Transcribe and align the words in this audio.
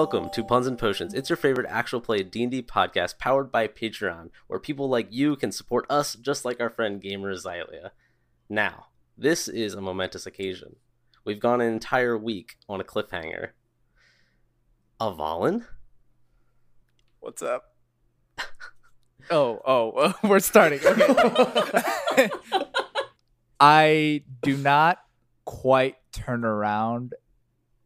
Welcome 0.00 0.30
to 0.30 0.44
Puns 0.44 0.68
and 0.68 0.78
Potions. 0.78 1.12
It's 1.12 1.28
your 1.28 1.36
favorite 1.36 1.66
actual 1.68 2.00
play 2.00 2.22
D&D 2.22 2.62
podcast 2.62 3.18
powered 3.18 3.50
by 3.50 3.66
Patreon, 3.66 4.30
where 4.46 4.60
people 4.60 4.88
like 4.88 5.08
you 5.10 5.34
can 5.34 5.50
support 5.50 5.86
us 5.90 6.14
just 6.14 6.44
like 6.44 6.60
our 6.60 6.70
friend 6.70 7.02
Gamer 7.02 7.34
Xylia. 7.34 7.90
Now, 8.48 8.86
this 9.16 9.48
is 9.48 9.74
a 9.74 9.80
momentous 9.80 10.24
occasion. 10.24 10.76
We've 11.24 11.40
gone 11.40 11.60
an 11.60 11.72
entire 11.72 12.16
week 12.16 12.58
on 12.68 12.80
a 12.80 12.84
cliffhanger. 12.84 13.48
Avalon? 15.00 15.66
What's 17.18 17.42
up? 17.42 17.74
oh, 19.32 19.60
oh, 19.66 20.14
we're 20.28 20.38
starting. 20.38 20.78
Okay. 20.86 22.30
I 23.58 24.22
do 24.42 24.56
not 24.56 24.98
quite 25.44 25.96
turn 26.12 26.44
around 26.44 27.14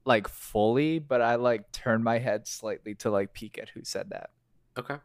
like 0.05 0.29
fully, 0.29 0.99
but 0.99 1.21
I 1.21 1.37
like 1.37 1.71
turn 1.73 2.03
my 2.03 2.19
head 2.19 2.47
slightly 2.47 2.95
to 2.97 3.11
like 3.11 3.33
peek 3.33 3.59
at 3.59 3.71
who 3.71 3.85
said 3.85 4.11
that. 4.11 4.31
Okay. 4.79 4.97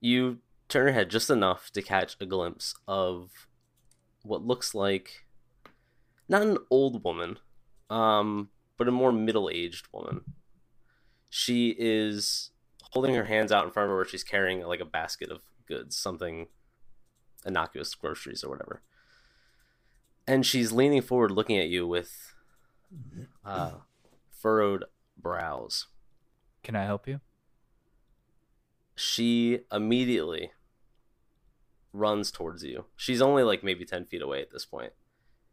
You 0.00 0.38
turn 0.68 0.86
your 0.86 0.94
head 0.94 1.10
just 1.10 1.30
enough 1.30 1.70
to 1.72 1.82
catch 1.82 2.16
a 2.20 2.26
glimpse 2.26 2.74
of 2.86 3.48
what 4.22 4.44
looks 4.44 4.74
like 4.74 5.26
not 6.30 6.42
an 6.42 6.58
old 6.70 7.02
woman, 7.02 7.38
um, 7.90 8.50
but 8.78 8.86
a 8.86 8.92
more 8.92 9.10
middle-aged 9.10 9.88
woman. 9.92 10.20
She 11.28 11.74
is 11.76 12.50
holding 12.92 13.14
her 13.16 13.24
hands 13.24 13.50
out 13.50 13.64
in 13.64 13.72
front 13.72 13.86
of 13.86 13.90
her 13.90 13.96
where 13.96 14.04
she's 14.04 14.22
carrying 14.22 14.62
like 14.62 14.80
a 14.80 14.84
basket 14.84 15.30
of 15.30 15.42
goods, 15.66 15.96
something 15.96 16.46
innocuous 17.44 17.94
groceries 17.96 18.44
or 18.44 18.50
whatever. 18.50 18.80
And 20.26 20.46
she's 20.46 20.70
leaning 20.70 21.02
forward 21.02 21.32
looking 21.32 21.58
at 21.58 21.68
you 21.68 21.86
with 21.86 22.32
uh, 23.44 23.72
furrowed 24.40 24.84
brows. 25.16 25.86
Can 26.62 26.76
I 26.76 26.84
help 26.84 27.06
you? 27.06 27.20
She 28.94 29.60
immediately 29.72 30.52
runs 31.92 32.30
towards 32.30 32.62
you. 32.62 32.86
She's 32.96 33.22
only 33.22 33.42
like 33.42 33.64
maybe 33.64 33.84
10 33.84 34.06
feet 34.06 34.22
away 34.22 34.40
at 34.42 34.50
this 34.50 34.64
point. 34.64 34.92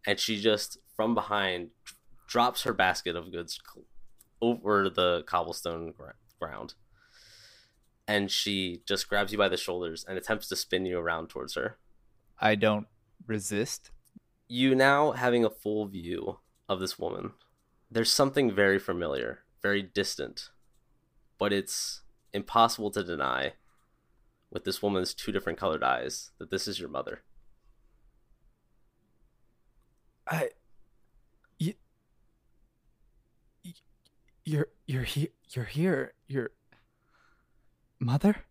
And 0.06 0.20
she 0.20 0.40
just, 0.40 0.78
from 0.96 1.14
behind, 1.14 1.70
drops 2.28 2.64
her 2.64 2.74
basket 2.74 3.16
of 3.16 3.32
goods 3.32 3.60
over 4.42 4.90
the 4.90 5.24
cobblestone 5.26 5.94
ground. 6.40 6.74
And 8.08 8.32
she 8.32 8.84
just 8.86 9.10
grabs 9.10 9.32
you 9.32 9.38
by 9.38 9.50
the 9.50 9.58
shoulders 9.58 10.06
and 10.08 10.18
attempts 10.18 10.48
to 10.50 10.56
spin 10.56 10.86
you 10.86 10.98
around 10.98 11.30
towards 11.30 11.56
her. 11.56 11.78
I 12.40 12.56
don't 12.56 12.88
resist. 13.26 13.92
You 14.48 14.76
now 14.76 15.12
having 15.12 15.44
a 15.44 15.50
full 15.50 15.88
view 15.88 16.40
of 16.70 16.80
this 16.80 16.98
woman 16.98 17.32
there's 17.90 18.12
something 18.12 18.54
very 18.54 18.80
familiar, 18.80 19.40
very 19.62 19.82
distant, 19.82 20.50
but 21.38 21.54
it's 21.54 22.02
impossible 22.34 22.92
to 22.92 23.04
deny 23.04 23.54
with 24.52 24.64
this 24.64 24.82
woman's 24.82 25.14
two 25.14 25.32
different 25.32 25.60
colored 25.60 25.84
eyes 25.84 26.32
that 26.38 26.50
this 26.50 26.68
is 26.68 26.80
your 26.80 26.90
mother. 26.90 27.22
I 30.30 30.50
you, 31.58 31.74
you're 34.44 34.68
you're 34.86 35.04
here 35.04 35.30
you're 35.50 35.66
here 35.66 36.14
your 36.28 36.52
mother? 38.00 38.44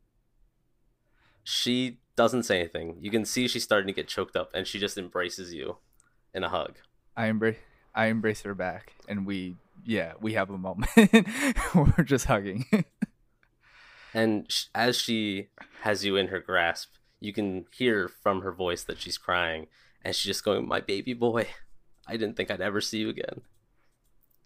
She 1.45 1.99
doesn't 2.17 2.45
say 2.45 2.61
anything. 2.61 2.97
You 3.01 3.11
can 3.11 3.25
see 3.25 3.47
she's 3.47 3.63
starting 3.63 3.87
to 3.87 3.93
get 3.93 4.09
choked 4.09 4.37
up 4.37 4.51
and 4.55 4.67
she 4.67 4.79
just 4.79 4.97
embraces 4.97 5.53
you 5.53 5.77
in 6.33 6.45
a 6.45 6.49
hug. 6.49 6.77
I 7.15 7.27
embrace 7.27 7.59
I 7.97 8.07
embrace 8.07 8.43
her 8.43 8.55
back, 8.55 8.93
and 9.09 9.27
we, 9.27 9.57
yeah, 9.85 10.13
we 10.21 10.35
have 10.35 10.51
a 10.51 10.59
moment. 10.59 10.91
We're 11.75 12.05
just 12.05 12.27
hugging. 12.27 12.67
and 14.15 14.47
sh- 14.53 14.67
as 14.75 14.97
she 15.01 15.49
has 15.81 16.05
you 16.05 16.17
in 16.17 16.29
her 16.29 16.41
grasp, 16.41 16.91
you 17.21 17.33
can 17.33 17.65
hear 17.73 18.09
from 18.23 18.43
her 18.43 18.53
voice 18.53 18.85
that 18.85 19.01
she's 19.01 19.17
crying, 19.17 19.67
and 20.05 20.15
she's 20.15 20.27
just 20.27 20.45
going, 20.45 20.69
"My 20.69 20.81
baby 20.81 21.15
boy, 21.15 21.49
I 22.07 22.19
didn't 22.19 22.37
think 22.37 22.51
I'd 22.51 22.61
ever 22.61 22.81
see 22.83 22.99
you 22.99 23.09
again. 23.09 23.41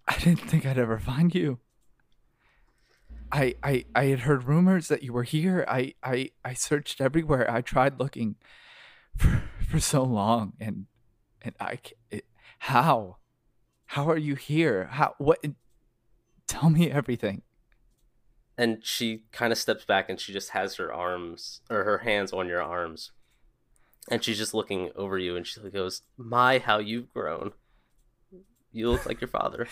I 0.06 0.16
didn't 0.18 0.48
think 0.48 0.64
I'd 0.64 0.78
ever 0.78 0.98
find 0.98 1.34
you. 1.34 1.58
I 3.32 3.54
I 3.62 3.84
I 3.94 4.04
had 4.06 4.20
heard 4.20 4.44
rumors 4.44 4.88
that 4.88 5.02
you 5.02 5.12
were 5.12 5.24
here. 5.24 5.64
I 5.68 5.94
I 6.02 6.30
I 6.44 6.54
searched 6.54 7.00
everywhere. 7.00 7.50
I 7.50 7.60
tried 7.60 7.98
looking 7.98 8.36
for 9.16 9.42
for 9.68 9.80
so 9.80 10.02
long, 10.02 10.54
and 10.60 10.86
and 11.42 11.54
I 11.60 11.78
it, 12.10 12.24
how 12.60 13.16
how 13.90 14.08
are 14.08 14.16
you 14.16 14.36
here? 14.36 14.84
How 14.92 15.16
what 15.18 15.44
tell 16.46 16.70
me 16.70 16.88
everything. 16.88 17.42
And 18.56 18.84
she 18.84 19.24
kind 19.32 19.52
of 19.52 19.58
steps 19.58 19.84
back 19.84 20.08
and 20.08 20.20
she 20.20 20.32
just 20.32 20.50
has 20.50 20.76
her 20.76 20.94
arms 20.94 21.60
or 21.68 21.82
her 21.82 21.98
hands 21.98 22.32
on 22.32 22.46
your 22.46 22.62
arms. 22.62 23.10
And 24.08 24.22
she's 24.22 24.38
just 24.38 24.54
looking 24.54 24.90
over 24.94 25.18
you 25.18 25.34
and 25.34 25.44
she 25.44 25.60
goes, 25.70 26.02
"My, 26.16 26.60
how 26.60 26.78
you've 26.78 27.12
grown. 27.12 27.50
You 28.70 28.92
look 28.92 29.06
like 29.06 29.20
your 29.20 29.28
father." 29.28 29.66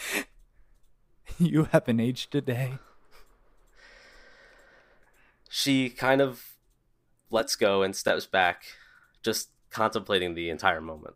you 1.38 1.68
haven't 1.70 2.00
aged 2.00 2.34
a 2.34 2.40
day. 2.40 2.78
She 5.48 5.90
kind 5.90 6.20
of 6.20 6.56
lets 7.30 7.54
go 7.54 7.84
and 7.84 7.94
steps 7.94 8.26
back, 8.26 8.64
just 9.22 9.50
contemplating 9.70 10.34
the 10.34 10.50
entire 10.50 10.80
moment. 10.80 11.14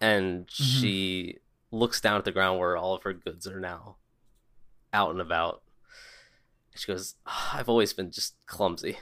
And 0.00 0.46
mm-hmm. 0.46 0.80
she 0.80 1.38
looks 1.70 2.00
down 2.00 2.16
at 2.16 2.24
the 2.24 2.32
ground 2.32 2.58
where 2.58 2.76
all 2.76 2.94
of 2.94 3.02
her 3.04 3.12
goods 3.12 3.46
are 3.46 3.60
now 3.60 3.96
out 4.92 5.10
and 5.10 5.20
about. 5.20 5.62
She 6.74 6.86
goes, 6.86 7.16
oh, 7.26 7.50
"I've 7.54 7.68
always 7.68 7.92
been 7.92 8.10
just 8.10 8.34
clumsy," 8.46 8.98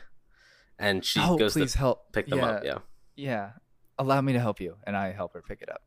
and 0.79 1.05
she 1.05 1.21
oh, 1.23 1.37
goes 1.37 1.53
please 1.53 1.73
to 1.73 1.79
help 1.79 2.13
pick 2.13 2.27
them 2.29 2.39
yeah. 2.39 2.47
up. 2.47 2.65
Yeah, 2.65 2.79
yeah. 3.17 3.51
Allow 3.99 4.21
me 4.21 4.33
to 4.33 4.41
help 4.41 4.61
you, 4.61 4.77
and 4.87 4.97
I 4.97 5.13
help 5.13 5.35
her 5.35 5.43
pick 5.43 5.61
it 5.61 5.69
up. 5.69 5.83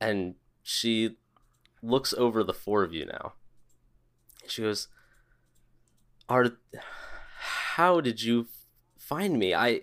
And 0.00 0.36
she 0.62 1.16
looks 1.82 2.14
over 2.14 2.42
the 2.44 2.54
four 2.54 2.84
of 2.84 2.92
you 2.92 3.06
now. 3.06 3.34
She 4.46 4.62
goes, 4.62 4.88
"Are 6.28 6.46
how 7.74 8.00
did 8.00 8.22
you 8.22 8.46
find 8.98 9.38
me? 9.38 9.54
I 9.54 9.82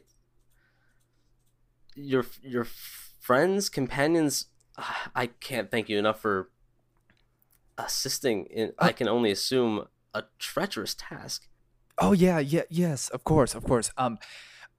your 1.95 2.25
your 2.41 2.65
friends, 2.65 3.69
companions 3.69 4.45
I 5.15 5.27
can't 5.27 5.69
thank 5.71 5.89
you 5.89 5.97
enough 5.97 6.21
for 6.21 6.49
assisting 7.77 8.45
in 8.45 8.73
uh, 8.77 8.85
I 8.85 8.91
can 8.91 9.07
only 9.07 9.31
assume 9.31 9.87
a 10.13 10.23
treacherous 10.37 10.95
task. 10.95 11.47
Oh 11.97 12.11
yeah, 12.13 12.39
yeah, 12.39 12.63
yes, 12.69 13.09
of 13.09 13.23
course, 13.23 13.55
of 13.55 13.63
course. 13.63 13.91
Um 13.97 14.19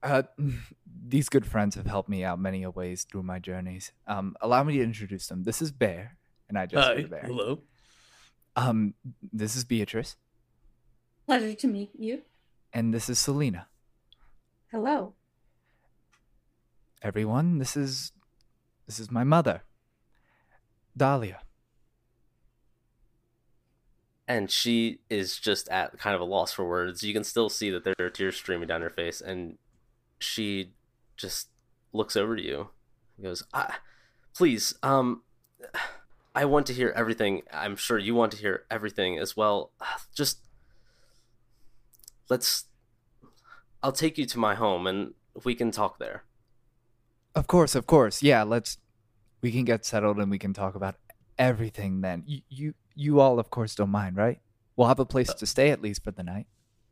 uh 0.02 0.22
these 1.06 1.28
good 1.28 1.46
friends 1.46 1.74
have 1.74 1.86
helped 1.86 2.08
me 2.08 2.24
out 2.24 2.38
many 2.38 2.62
a 2.62 2.70
ways 2.70 3.04
through 3.04 3.22
my 3.22 3.38
journeys. 3.38 3.92
Um 4.06 4.36
allow 4.40 4.62
me 4.64 4.76
to 4.78 4.82
introduce 4.82 5.26
them. 5.26 5.44
This 5.44 5.62
is 5.62 5.72
Bear, 5.72 6.16
and 6.48 6.58
I 6.58 6.66
just 6.66 6.86
Hi, 6.86 7.02
Bear. 7.02 7.22
Hello. 7.24 7.62
Um 8.56 8.94
this 9.32 9.56
is 9.56 9.64
Beatrice. 9.64 10.16
Pleasure 11.26 11.54
to 11.54 11.66
meet 11.66 11.90
you. 11.98 12.22
And 12.72 12.92
this 12.94 13.08
is 13.08 13.18
Selena. 13.18 13.66
Hello. 14.70 15.14
Everyone, 17.02 17.58
this 17.58 17.76
is 17.76 18.12
this 18.86 18.98
is 18.98 19.10
my 19.10 19.24
mother. 19.24 19.62
Dahlia. 20.96 21.40
And 24.28 24.50
she 24.50 25.00
is 25.10 25.38
just 25.38 25.68
at 25.68 25.98
kind 25.98 26.14
of 26.14 26.20
a 26.20 26.24
loss 26.24 26.52
for 26.52 26.64
words. 26.68 27.02
You 27.02 27.12
can 27.12 27.24
still 27.24 27.48
see 27.48 27.70
that 27.70 27.82
there 27.82 27.94
are 27.98 28.10
tears 28.10 28.36
streaming 28.36 28.68
down 28.68 28.80
her 28.82 28.90
face, 28.90 29.20
and 29.20 29.58
she 30.20 30.72
just 31.16 31.48
looks 31.92 32.14
over 32.16 32.36
to 32.36 32.42
you. 32.42 32.68
He 33.16 33.24
goes, 33.24 33.42
ah, 33.52 33.80
"Please, 34.34 34.74
um, 34.84 35.22
I 36.32 36.44
want 36.44 36.66
to 36.66 36.72
hear 36.72 36.92
everything. 36.94 37.42
I'm 37.52 37.74
sure 37.74 37.98
you 37.98 38.14
want 38.14 38.30
to 38.32 38.38
hear 38.38 38.66
everything 38.70 39.18
as 39.18 39.36
well. 39.36 39.72
Just 40.14 40.38
let's. 42.28 42.66
I'll 43.82 43.90
take 43.92 44.16
you 44.16 44.26
to 44.26 44.38
my 44.38 44.54
home, 44.54 44.86
and 44.86 45.14
we 45.44 45.56
can 45.56 45.72
talk 45.72 45.98
there." 45.98 46.22
Of 47.34 47.48
course, 47.48 47.74
of 47.74 47.86
course. 47.86 48.22
Yeah, 48.22 48.44
let's 48.44 48.78
we 49.40 49.52
can 49.52 49.64
get 49.64 49.84
settled 49.84 50.18
and 50.18 50.30
we 50.30 50.38
can 50.38 50.52
talk 50.52 50.74
about 50.74 50.96
everything 51.38 52.00
then. 52.00 52.22
You 52.26 52.40
you, 52.48 52.74
you 52.94 53.20
all 53.20 53.38
of 53.38 53.50
course 53.50 53.74
don't 53.74 53.90
mind, 53.90 54.16
right? 54.16 54.40
We'll 54.76 54.88
have 54.88 55.00
a 55.00 55.06
place 55.06 55.30
uh, 55.30 55.34
to 55.34 55.46
stay 55.46 55.70
at 55.70 55.82
least 55.82 56.04
for 56.04 56.10
the 56.10 56.22
night. 56.22 56.46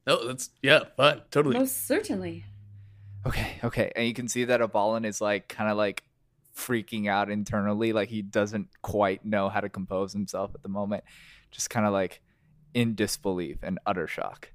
Oh, 0.06 0.27
that's 0.27 0.50
yeah, 0.62 0.85
fine, 0.97 1.23
totally. 1.31 1.59
Most 1.59 1.87
certainly. 1.87 2.45
Okay, 3.27 3.59
okay. 3.62 3.93
And 3.95 4.06
you 4.06 4.15
can 4.15 4.29
see 4.29 4.45
that 4.45 4.62
Avalon 4.62 5.05
is 5.05 5.21
like 5.21 5.49
kind 5.49 5.71
of 5.71 5.77
like 5.77 6.05
freaking 6.56 7.09
out 7.09 7.31
internally, 7.31 7.93
like 7.93 8.09
he 8.09 8.23
doesn't 8.23 8.69
quite 8.83 9.25
know 9.25 9.49
how 9.49 9.61
to 9.61 9.69
compose 9.69 10.12
himself 10.12 10.53
at 10.55 10.62
the 10.62 10.69
moment. 10.69 11.05
Just 11.51 11.71
kind 11.71 11.87
of 11.87 11.93
like 11.93 12.23
in 12.75 12.94
disbelief 12.94 13.59
and 13.62 13.79
utter 13.87 14.06
shock. 14.06 14.53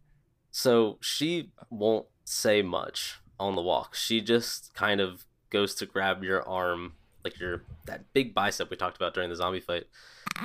So 0.52 0.98
she 1.02 1.52
won't 1.70 2.08
say 2.26 2.62
much 2.62 3.20
on 3.40 3.56
the 3.56 3.62
walk. 3.62 3.96
She 3.96 4.22
just 4.22 4.74
kind 4.74 5.02
of 5.02 5.26
goes 5.50 5.76
to 5.76 5.86
grab 5.86 6.24
your 6.24 6.48
arm 6.48 6.94
like 7.24 7.40
your 7.40 7.64
that 7.86 8.12
big 8.14 8.34
bicep 8.34 8.70
we 8.70 8.78
talked 8.78 8.98
about 8.98 9.14
during 9.14 9.30
the 9.30 9.36
zombie 9.36 9.60
fight, 9.60 9.86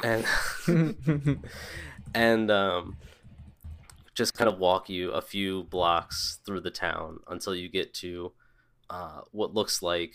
and 0.03 0.25
and 2.15 2.51
um, 2.51 2.97
just 4.15 4.35
kind 4.35 4.49
of 4.51 4.59
walk 4.59 4.89
you 4.89 5.11
a 5.11 5.21
few 5.21 5.65
blocks 5.65 6.41
through 6.45 6.61
the 6.61 6.71
town 6.71 7.21
until 7.29 7.55
you 7.55 7.69
get 7.69 7.95
to 7.95 8.33
uh, 8.91 9.21
what 9.33 9.55
looks 9.55 9.83
like 9.83 10.15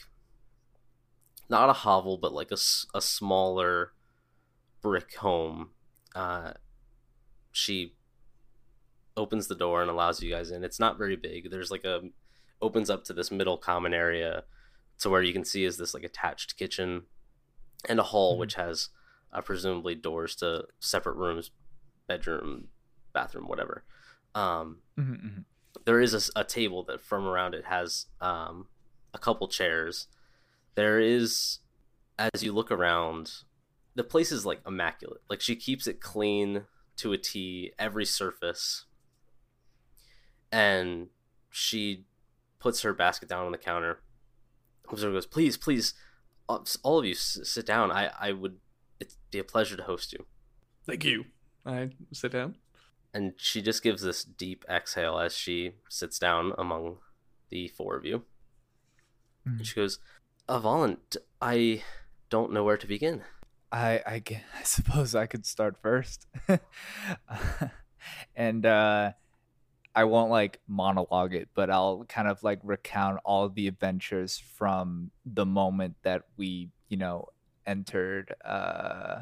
not 1.50 1.70
a 1.70 1.74
hovel, 1.74 2.18
but 2.18 2.34
like 2.34 2.52
a, 2.52 2.58
a 2.96 3.02
smaller 3.02 3.92
brick 4.82 5.16
home. 5.16 5.70
Uh, 6.16 6.54
she 7.52 7.96
opens 9.16 9.48
the 9.48 9.56
door 9.56 9.82
and 9.82 9.92
allows 9.92 10.22
you 10.22 10.32
guys 10.32 10.52
in. 10.52 10.64
It's 10.64 10.80
not 10.80 10.98
very 10.98 11.16
big. 11.16 11.52
There's 11.52 11.72
like 11.72 11.84
a 11.84 12.02
opens 12.62 12.90
up 12.90 13.04
to 13.04 13.14
this 13.14 13.30
middle 13.30 13.58
common 13.58 13.94
area 13.94 14.44
to 15.00 15.10
where 15.10 15.22
you 15.22 15.34
can 15.34 15.44
see 15.46 15.64
is 15.66 15.78
this 15.78 15.94
like 15.94 16.04
attached 16.04 16.58
kitchen 16.58 17.04
and 17.90 18.00
a 18.00 18.04
hall 18.04 18.36
Mhm. 18.36 18.40
which 18.40 18.54
has 18.56 18.90
uh, 19.32 19.42
presumably 19.42 19.96
doors 19.96 20.36
to 20.36 20.68
separate 20.80 21.16
rooms, 21.16 21.50
bedroom, 22.08 22.68
bathroom, 23.14 23.48
whatever. 23.48 23.84
Um, 24.36 24.82
Mhm, 24.98 25.22
mhm. 25.24 25.46
There 25.86 26.00
is 26.00 26.32
a 26.36 26.44
table 26.44 26.84
that 26.84 27.02
from 27.02 27.26
around 27.26 27.56
it 27.56 27.66
has 27.66 28.06
um, 28.22 28.70
a 29.14 29.18
couple 29.18 29.48
chairs. 29.48 30.08
There 30.76 31.00
is, 31.00 31.60
as 32.20 32.44
you 32.44 32.54
look 32.54 32.72
around, 32.72 33.44
the 33.96 34.04
place 34.04 34.32
is 34.32 34.46
like 34.46 34.62
immaculate. 34.68 35.22
Like 35.30 35.42
she 35.42 35.56
keeps 35.56 35.88
it 35.88 36.00
clean 36.00 36.68
to 36.98 37.12
a 37.12 37.18
T, 37.18 37.74
every 37.80 38.06
surface. 38.06 38.86
And 40.52 41.10
she 41.50 42.06
puts 42.60 42.82
her 42.84 42.94
basket 42.94 43.28
down 43.30 43.46
on 43.48 43.52
the 43.52 43.58
counter. 43.58 44.04
Observer 44.94 45.14
goes, 45.14 45.26
"Please, 45.28 45.58
please, 45.58 45.94
uh, 46.50 46.60
all 46.84 47.00
of 47.00 47.06
you, 47.06 47.14
sit 47.16 47.66
down. 47.66 47.92
I, 47.92 48.12
I 48.20 48.32
would. 48.32 48.58
It'd 49.00 49.14
be 49.32 49.40
a 49.40 49.44
pleasure 49.44 49.76
to 49.78 49.84
host 49.84 50.14
you." 50.14 50.26
Thank 50.86 51.04
you. 51.06 51.26
I 51.66 51.90
sit 52.12 52.32
down. 52.32 52.56
and 53.14 53.34
she 53.38 53.62
just 53.62 53.84
gives 53.84 54.02
this 54.02 54.24
deep 54.24 54.66
exhale 54.70 55.20
as 55.20 55.36
she 55.38 55.74
sits 55.88 56.18
down 56.20 56.52
among 56.58 56.98
the 57.50 57.68
four 57.68 57.96
of 57.96 58.04
you. 58.06 58.24
And 59.46 59.66
she 59.68 59.76
goes, 59.76 60.00
Avalon, 60.50 60.98
d- 61.10 61.20
I 61.42 61.84
don't 62.30 62.52
know 62.52 62.64
where 62.64 62.78
to 62.78 62.88
begin. 62.88 63.22
I 63.72 64.02
I, 64.06 64.24
I 64.60 64.64
suppose 64.64 65.14
I 65.16 65.26
could 65.28 65.46
start 65.46 65.78
first, 65.82 66.28
and 68.36 68.66
uh, 68.66 69.12
I 69.96 70.06
won't 70.06 70.32
like 70.32 70.60
monologue 70.68 71.34
it, 71.36 71.50
but 71.54 71.70
I'll 71.70 72.06
kind 72.06 72.28
of 72.28 72.42
like 72.44 72.60
recount 72.64 73.20
all 73.26 73.50
the 73.50 73.68
adventures 73.68 74.38
from 74.40 75.12
the 75.26 75.46
moment 75.46 75.96
that 76.04 76.24
we, 76.38 76.70
you 76.90 76.98
know, 76.98 77.30
entered 77.66 78.34
uh, 78.44 79.22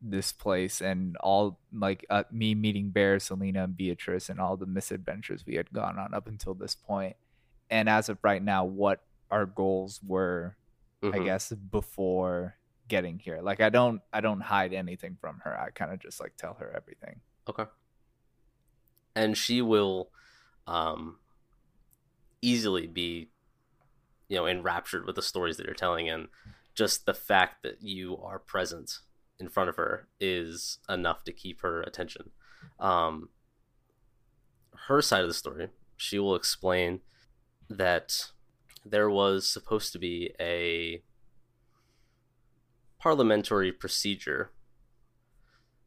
this 0.00 0.30
place 0.32 0.80
and 0.80 1.16
all 1.18 1.58
like 1.72 2.04
uh, 2.10 2.24
me 2.30 2.54
meeting 2.54 2.90
Bear, 2.90 3.18
Selena, 3.18 3.64
and 3.64 3.76
Beatrice, 3.76 4.28
and 4.28 4.40
all 4.40 4.56
the 4.56 4.66
misadventures 4.66 5.44
we 5.46 5.54
had 5.56 5.72
gone 5.72 5.98
on 5.98 6.12
up 6.14 6.26
until 6.28 6.54
this 6.54 6.74
point. 6.74 7.16
And 7.70 7.88
as 7.88 8.08
of 8.08 8.18
right 8.22 8.42
now, 8.42 8.64
what 8.64 9.00
our 9.30 9.46
goals 9.46 10.00
were 10.06 10.56
I 11.12 11.20
Mhm. 11.20 11.24
guess 11.24 11.52
before 11.52 12.58
getting 12.88 13.18
here. 13.18 13.40
Like 13.42 13.60
I 13.60 13.70
don't 13.70 14.02
I 14.12 14.20
don't 14.20 14.40
hide 14.40 14.72
anything 14.74 15.16
from 15.20 15.40
her. 15.44 15.58
I 15.58 15.70
kind 15.70 15.92
of 15.92 16.00
just 16.00 16.20
like 16.20 16.36
tell 16.36 16.54
her 16.54 16.72
everything. 16.76 17.20
Okay. 17.48 17.64
And 19.16 19.36
she 19.36 19.60
will 19.62 20.10
um, 20.68 21.16
easily 22.42 22.86
be, 22.86 23.30
you 24.28 24.36
know, 24.36 24.46
enraptured 24.46 25.06
with 25.06 25.16
the 25.16 25.22
stories 25.22 25.56
that 25.56 25.66
you're 25.66 25.74
telling, 25.74 26.08
and 26.08 26.28
just 26.74 27.06
the 27.06 27.14
fact 27.14 27.62
that 27.62 27.82
you 27.82 28.18
are 28.18 28.38
present 28.38 28.98
in 29.40 29.48
front 29.48 29.70
of 29.70 29.76
her 29.76 30.08
is 30.20 30.78
enough 30.88 31.24
to 31.24 31.32
keep 31.32 31.62
her 31.62 31.80
attention. 31.82 32.30
Um, 32.78 33.30
her 34.86 35.00
side 35.00 35.22
of 35.22 35.28
the 35.28 35.34
story, 35.34 35.68
she 35.96 36.18
will 36.18 36.36
explain 36.36 37.00
that 37.70 38.30
there 38.84 39.10
was 39.10 39.48
supposed 39.48 39.92
to 39.92 39.98
be 39.98 40.30
a 40.38 41.02
parliamentary 42.98 43.72
procedure 43.72 44.50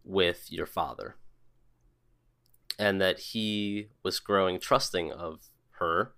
with 0.04 0.52
your 0.52 0.66
father 0.66 1.16
and 2.80 3.02
that 3.02 3.20
he 3.20 3.90
was 4.04 4.20
growing 4.20 4.60
trusting 4.60 5.12
of 5.12 5.48
her 5.74 6.14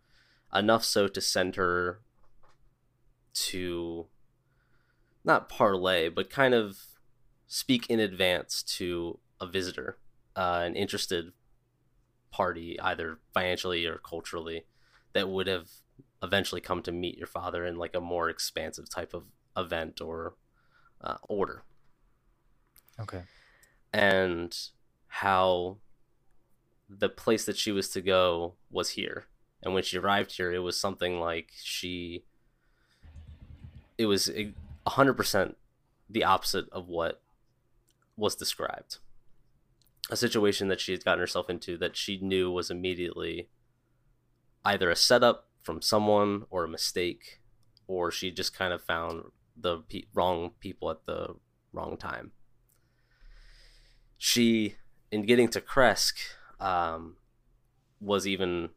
enough 0.53 0.85
so 0.85 1.07
to 1.07 1.19
send 1.21 1.57
her 1.57 2.01
to 3.33 4.07
not 5.23 5.49
parlay 5.49 6.09
but 6.09 6.29
kind 6.29 6.53
of 6.53 6.79
speak 7.47 7.89
in 7.89 7.99
advance 7.99 8.63
to 8.63 9.19
a 9.39 9.47
visitor 9.47 9.97
uh, 10.35 10.61
an 10.65 10.75
interested 10.75 11.33
party 12.31 12.79
either 12.79 13.19
financially 13.33 13.85
or 13.85 13.97
culturally 13.97 14.65
that 15.13 15.29
would 15.29 15.47
have 15.47 15.69
eventually 16.23 16.61
come 16.61 16.81
to 16.81 16.91
meet 16.91 17.17
your 17.17 17.27
father 17.27 17.65
in 17.65 17.75
like 17.75 17.95
a 17.95 18.01
more 18.01 18.29
expansive 18.29 18.89
type 18.89 19.13
of 19.13 19.25
event 19.57 19.99
or 19.99 20.35
uh, 21.01 21.17
order 21.27 21.63
Okay. 22.99 23.23
and 23.93 24.69
how 25.07 25.77
the 26.99 27.09
place 27.09 27.45
that 27.45 27.57
she 27.57 27.71
was 27.71 27.89
to 27.89 28.01
go 28.01 28.55
was 28.69 28.91
here. 28.91 29.25
And 29.63 29.73
when 29.73 29.83
she 29.83 29.97
arrived 29.97 30.35
here, 30.35 30.51
it 30.51 30.59
was 30.59 30.79
something 30.79 31.19
like 31.19 31.51
she. 31.61 32.23
It 33.97 34.05
was 34.07 34.29
a 34.29 34.53
100% 34.87 35.55
the 36.09 36.23
opposite 36.23 36.67
of 36.71 36.87
what 36.87 37.21
was 38.17 38.35
described. 38.35 38.97
A 40.09 40.15
situation 40.15 40.67
that 40.67 40.81
she 40.81 40.91
had 40.91 41.05
gotten 41.05 41.19
herself 41.19 41.49
into 41.49 41.77
that 41.77 41.95
she 41.95 42.17
knew 42.17 42.51
was 42.51 42.71
immediately 42.71 43.47
either 44.65 44.89
a 44.89 44.95
setup 44.95 45.47
from 45.61 45.81
someone 45.81 46.45
or 46.49 46.63
a 46.63 46.69
mistake, 46.69 47.39
or 47.87 48.11
she 48.11 48.31
just 48.31 48.57
kind 48.57 48.73
of 48.73 48.81
found 48.83 49.25
the 49.55 49.77
pe- 49.77 50.03
wrong 50.13 50.51
people 50.59 50.89
at 50.89 51.05
the 51.05 51.35
wrong 51.71 51.95
time 51.95 52.31
she 54.23 54.75
in 55.11 55.25
getting 55.25 55.47
to 55.47 55.59
Krezk 55.59 56.13
um, 56.61 57.17
was 57.99 58.25
even 58.25 58.69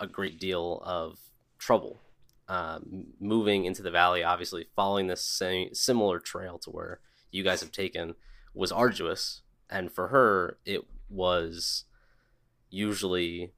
a 0.00 0.06
great 0.06 0.38
deal 0.38 0.80
of 0.84 1.18
trouble. 1.58 2.00
Um, 2.46 3.06
moving 3.20 3.64
into 3.64 3.82
the 3.82 3.90
valley, 3.90 4.22
obviously 4.22 4.66
following 4.76 5.06
this 5.06 5.24
same, 5.24 5.74
similar 5.74 6.18
trail 6.18 6.58
to 6.58 6.70
where 6.70 7.00
you 7.30 7.42
guys 7.42 7.60
have 7.60 7.72
taken, 7.72 8.14
was 8.54 8.70
arduous, 8.70 9.42
and 9.70 9.90
for 9.90 10.08
her, 10.08 10.58
it 10.64 10.82
was 11.08 11.84
usually 12.70 13.52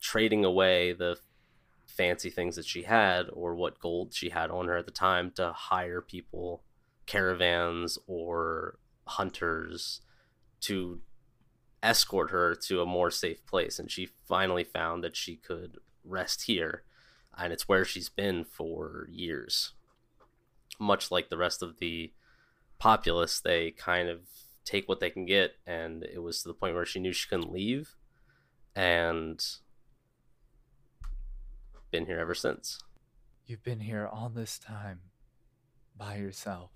trading 0.00 0.44
away 0.44 0.92
the 0.92 1.16
fancy 1.86 2.30
things 2.30 2.54
that 2.54 2.66
she 2.66 2.82
had 2.82 3.26
or 3.32 3.54
what 3.54 3.80
gold 3.80 4.14
she 4.14 4.28
had 4.28 4.50
on 4.50 4.68
her 4.68 4.76
at 4.76 4.86
the 4.86 4.92
time 4.92 5.32
to 5.32 5.52
hire 5.52 6.00
people, 6.00 6.62
caravans, 7.06 7.98
or 8.06 8.78
hunters 9.06 10.02
to 10.60 11.00
escort 11.82 12.30
her 12.30 12.54
to 12.54 12.80
a 12.80 12.86
more 12.86 13.10
safe 13.10 13.44
place 13.46 13.78
and 13.78 13.90
she 13.90 14.08
finally 14.26 14.64
found 14.64 15.02
that 15.02 15.16
she 15.16 15.36
could 15.36 15.78
rest 16.04 16.42
here 16.42 16.82
and 17.36 17.52
it's 17.52 17.68
where 17.68 17.84
she's 17.84 18.08
been 18.08 18.44
for 18.44 19.06
years 19.10 19.72
much 20.80 21.10
like 21.10 21.28
the 21.28 21.36
rest 21.36 21.62
of 21.62 21.78
the 21.78 22.12
populace 22.78 23.40
they 23.40 23.70
kind 23.70 24.08
of 24.08 24.20
take 24.64 24.88
what 24.88 25.00
they 25.00 25.10
can 25.10 25.24
get 25.24 25.56
and 25.66 26.04
it 26.04 26.22
was 26.22 26.42
to 26.42 26.48
the 26.48 26.54
point 26.54 26.74
where 26.74 26.86
she 26.86 27.00
knew 27.00 27.12
she 27.12 27.28
couldn't 27.28 27.52
leave 27.52 27.96
and 28.74 29.44
been 31.90 32.06
here 32.06 32.18
ever 32.18 32.34
since 32.34 32.78
You've 33.48 33.64
been 33.64 33.80
here 33.80 34.06
all 34.06 34.28
this 34.28 34.58
time 34.58 35.00
by 35.96 36.16
yourself. 36.16 36.70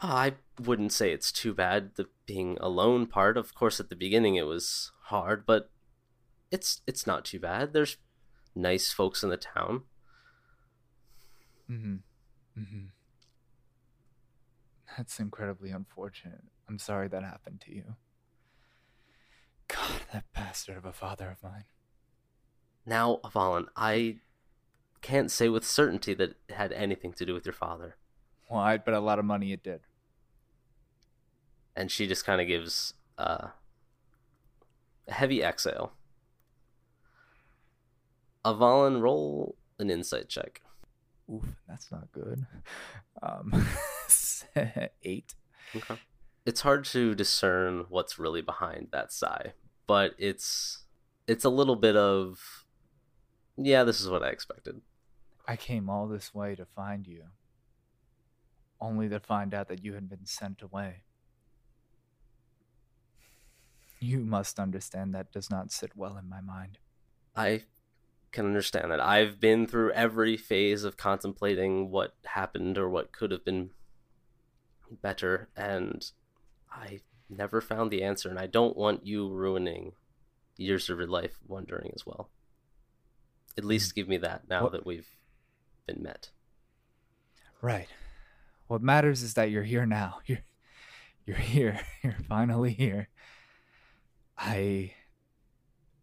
I 0.00 0.34
wouldn't 0.58 0.92
say 0.92 1.12
it's 1.12 1.30
too 1.30 1.52
bad 1.54 1.94
the 1.96 2.06
being 2.26 2.56
alone 2.60 3.06
part. 3.06 3.36
Of 3.36 3.54
course, 3.54 3.80
at 3.80 3.90
the 3.90 3.96
beginning 3.96 4.36
it 4.36 4.46
was 4.46 4.92
hard, 5.04 5.44
but 5.44 5.70
it's 6.50 6.80
it's 6.86 7.06
not 7.06 7.24
too 7.24 7.38
bad. 7.38 7.72
There's 7.72 7.98
nice 8.54 8.92
folks 8.92 9.22
in 9.22 9.28
the 9.30 9.36
town. 9.36 9.82
Mhm. 11.68 12.02
Mhm. 12.56 12.90
That's 14.96 15.20
incredibly 15.20 15.70
unfortunate. 15.70 16.44
I'm 16.68 16.78
sorry 16.78 17.08
that 17.08 17.22
happened 17.22 17.60
to 17.62 17.74
you. 17.74 17.96
God, 19.68 20.02
that 20.12 20.32
bastard 20.32 20.76
of 20.76 20.84
a 20.84 20.92
father 20.92 21.30
of 21.30 21.42
mine. 21.42 21.64
Now, 22.84 23.20
Avalon, 23.24 23.68
I 23.76 24.20
can't 25.00 25.30
say 25.30 25.48
with 25.48 25.64
certainty 25.64 26.14
that 26.14 26.30
it 26.48 26.54
had 26.54 26.72
anything 26.72 27.12
to 27.14 27.26
do 27.26 27.34
with 27.34 27.46
your 27.46 27.52
father. 27.52 27.96
Well, 28.48 28.60
I 28.60 28.78
bet 28.78 28.94
a 28.94 29.00
lot 29.00 29.18
of 29.20 29.24
money 29.24 29.52
it 29.52 29.62
did. 29.62 29.82
And 31.76 31.90
she 31.90 32.06
just 32.06 32.24
kind 32.24 32.40
of 32.40 32.46
gives 32.46 32.94
uh, 33.18 33.48
a 35.08 35.12
heavy 35.12 35.42
exhale. 35.42 35.92
Avalon, 38.44 39.00
roll 39.00 39.56
an 39.78 39.90
insight 39.90 40.28
check. 40.28 40.62
Oof, 41.32 41.44
that's 41.68 41.92
not 41.92 42.10
good. 42.12 42.46
Um, 43.22 43.66
eight. 45.04 45.34
Okay. 45.76 45.96
it's 46.44 46.62
hard 46.62 46.84
to 46.86 47.14
discern 47.14 47.86
what's 47.88 48.18
really 48.18 48.42
behind 48.42 48.88
that 48.90 49.12
sigh, 49.12 49.52
but 49.86 50.14
it's 50.18 50.84
it's 51.28 51.44
a 51.44 51.50
little 51.50 51.76
bit 51.76 51.94
of 51.94 52.64
yeah, 53.56 53.84
this 53.84 54.00
is 54.00 54.08
what 54.08 54.22
I 54.22 54.30
expected. 54.30 54.80
I 55.46 55.56
came 55.56 55.88
all 55.88 56.08
this 56.08 56.34
way 56.34 56.54
to 56.54 56.64
find 56.64 57.06
you, 57.06 57.24
only 58.80 59.08
to 59.08 59.20
find 59.20 59.54
out 59.54 59.68
that 59.68 59.84
you 59.84 59.94
had 59.94 60.08
been 60.08 60.26
sent 60.26 60.62
away. 60.62 61.02
You 64.00 64.20
must 64.20 64.58
understand 64.58 65.14
that 65.14 65.32
does 65.32 65.50
not 65.50 65.70
sit 65.70 65.92
well 65.94 66.16
in 66.16 66.28
my 66.28 66.40
mind. 66.40 66.78
I 67.36 67.64
can 68.32 68.46
understand 68.46 68.90
that. 68.90 69.00
I've 69.00 69.40
been 69.40 69.66
through 69.66 69.92
every 69.92 70.36
phase 70.36 70.84
of 70.84 70.96
contemplating 70.96 71.90
what 71.90 72.14
happened 72.24 72.78
or 72.78 72.88
what 72.88 73.12
could 73.12 73.30
have 73.30 73.44
been 73.44 73.70
better, 75.02 75.48
and 75.56 76.10
I 76.70 77.00
never 77.28 77.60
found 77.60 77.90
the 77.90 78.02
answer, 78.02 78.28
and 78.28 78.38
I 78.38 78.46
don't 78.46 78.76
want 78.76 79.06
you 79.06 79.28
ruining 79.28 79.92
years 80.56 80.88
of 80.90 80.98
your 80.98 81.06
life 81.06 81.38
wondering 81.46 81.92
as 81.94 82.06
well. 82.06 82.30
At 83.56 83.64
hmm. 83.64 83.70
least 83.70 83.94
give 83.94 84.08
me 84.08 84.16
that 84.18 84.48
now 84.48 84.64
What- 84.64 84.72
that 84.72 84.86
we've 84.86 85.16
been 85.86 86.02
met. 86.02 86.30
Right. 87.60 87.88
What 88.68 88.82
matters 88.82 89.22
is 89.22 89.34
that 89.34 89.50
you're 89.50 89.64
here 89.64 89.84
now. 89.84 90.20
You're 90.26 90.38
you're 91.26 91.36
here. 91.36 91.80
You're 92.02 92.16
finally 92.28 92.72
here. 92.72 93.08
I 94.40 94.94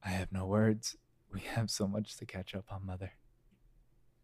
I 0.03 0.09
have 0.09 0.31
no 0.31 0.45
words. 0.45 0.95
We 1.33 1.41
have 1.41 1.69
so 1.69 1.87
much 1.89 2.15
to 2.17 2.25
catch 2.25 2.55
up 2.55 2.71
on, 2.71 2.85
mother. 2.85 3.11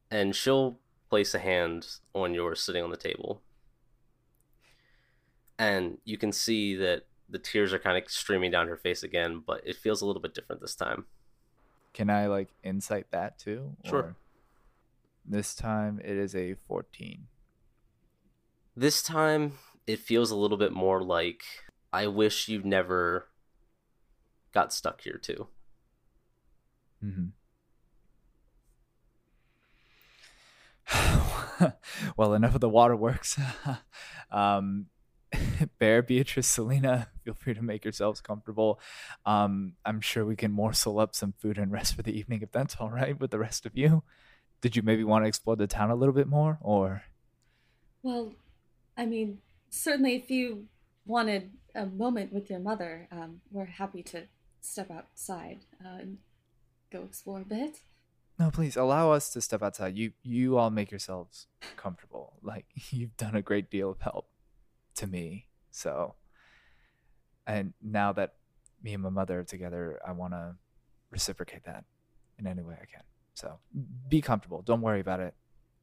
And 0.09 0.33
she'll 0.33 0.79
place 1.09 1.33
a 1.35 1.39
hand 1.39 1.85
on 2.15 2.33
yours 2.33 2.61
sitting 2.61 2.81
on 2.81 2.91
the 2.91 2.97
table. 2.97 3.41
And 5.59 5.97
you 6.05 6.17
can 6.17 6.31
see 6.31 6.75
that 6.75 7.03
the 7.29 7.39
tears 7.39 7.73
are 7.73 7.79
kind 7.79 7.97
of 8.01 8.09
streaming 8.09 8.51
down 8.51 8.69
her 8.69 8.77
face 8.77 9.03
again, 9.03 9.43
but 9.45 9.61
it 9.67 9.75
feels 9.75 10.01
a 10.01 10.05
little 10.05 10.21
bit 10.21 10.33
different 10.33 10.61
this 10.61 10.75
time. 10.75 11.05
Can 11.93 12.09
I 12.09 12.27
like 12.27 12.49
insight 12.63 13.07
that 13.11 13.37
too? 13.37 13.75
Sure. 13.83 13.99
Or- 13.99 14.15
This 15.25 15.53
time 15.55 15.99
it 16.03 16.15
is 16.17 16.33
a 16.35 16.53
14. 16.55 17.27
This 18.75 19.03
time, 19.03 19.59
it 19.85 19.99
feels 19.99 20.31
a 20.31 20.35
little 20.37 20.57
bit 20.57 20.71
more 20.71 21.03
like 21.03 21.43
I 21.91 22.07
wish 22.07 22.47
you'd 22.47 22.65
never 22.65 23.27
got 24.53 24.73
stuck 24.73 25.01
here 25.01 25.17
too. 25.17 25.47
hmm 27.01 27.33
well, 32.17 32.33
enough 32.33 32.55
of 32.55 32.61
the 32.61 32.69
waterworks. 32.69 33.39
um, 34.31 34.87
Bear, 35.79 36.01
Beatrice, 36.01 36.47
Selena, 36.47 37.07
feel 37.23 37.33
free 37.33 37.53
to 37.53 37.61
make 37.61 37.85
yourselves 37.85 38.21
comfortable. 38.21 38.79
Um, 39.25 39.73
I'm 39.85 40.01
sure 40.01 40.25
we 40.25 40.35
can 40.35 40.51
morsel 40.51 40.99
up 40.99 41.15
some 41.15 41.33
food 41.37 41.57
and 41.57 41.71
rest 41.71 41.95
for 41.95 42.03
the 42.03 42.17
evening 42.17 42.41
if 42.41 42.51
that's 42.51 42.75
all 42.79 42.89
right 42.89 43.19
with 43.19 43.31
the 43.31 43.39
rest 43.39 43.65
of 43.65 43.75
you. 43.75 44.03
Did 44.61 44.75
you 44.75 44.81
maybe 44.81 45.03
want 45.03 45.25
to 45.25 45.27
explore 45.27 45.55
the 45.55 45.67
town 45.67 45.89
a 45.89 45.95
little 45.95 46.13
bit 46.13 46.27
more, 46.27 46.57
or 46.61 47.03
Well, 48.01 48.33
I 48.97 49.05
mean, 49.05 49.39
certainly 49.69 50.15
if 50.15 50.29
you 50.29 50.67
wanted 51.05 51.51
a 51.75 51.85
moment 51.85 52.31
with 52.31 52.49
your 52.49 52.59
mother, 52.59 53.07
um, 53.11 53.41
we're 53.51 53.65
happy 53.65 54.03
to 54.03 54.23
step 54.63 54.89
outside 54.91 55.59
uh, 55.83 55.97
and 55.99 56.17
go 56.91 57.03
explore 57.03 57.41
a 57.41 57.45
bit. 57.45 57.81
no? 58.39 58.49
Please 58.51 58.75
allow 58.75 59.11
us 59.11 59.29
to 59.31 59.41
step 59.41 59.61
outside. 59.61 59.97
You, 59.97 60.11
you 60.23 60.57
all 60.57 60.69
make 60.69 60.91
yourselves 60.91 61.47
comfortable. 61.77 62.33
Like 62.45 62.65
you've 62.91 63.15
done 63.15 63.35
a 63.35 63.41
great 63.41 63.69
deal 63.71 63.89
of 63.91 64.01
help 64.01 64.27
to 64.95 65.07
me. 65.07 65.47
So, 65.71 66.15
and 67.47 67.73
now 67.81 68.11
that 68.13 68.33
me 68.83 68.93
and 68.93 69.01
my 69.01 69.09
mother 69.09 69.39
are 69.39 69.43
together, 69.45 69.99
I 70.05 70.11
want 70.11 70.33
to 70.33 70.55
reciprocate 71.09 71.63
that 71.63 71.85
in 72.37 72.45
any 72.45 72.61
way 72.61 72.73
I 72.75 72.85
can. 72.85 73.03
So, 73.33 73.59
be 74.09 74.19
comfortable. 74.21 74.61
Don't 74.61 74.81
worry 74.81 74.99
about 74.99 75.21
it. 75.21 75.33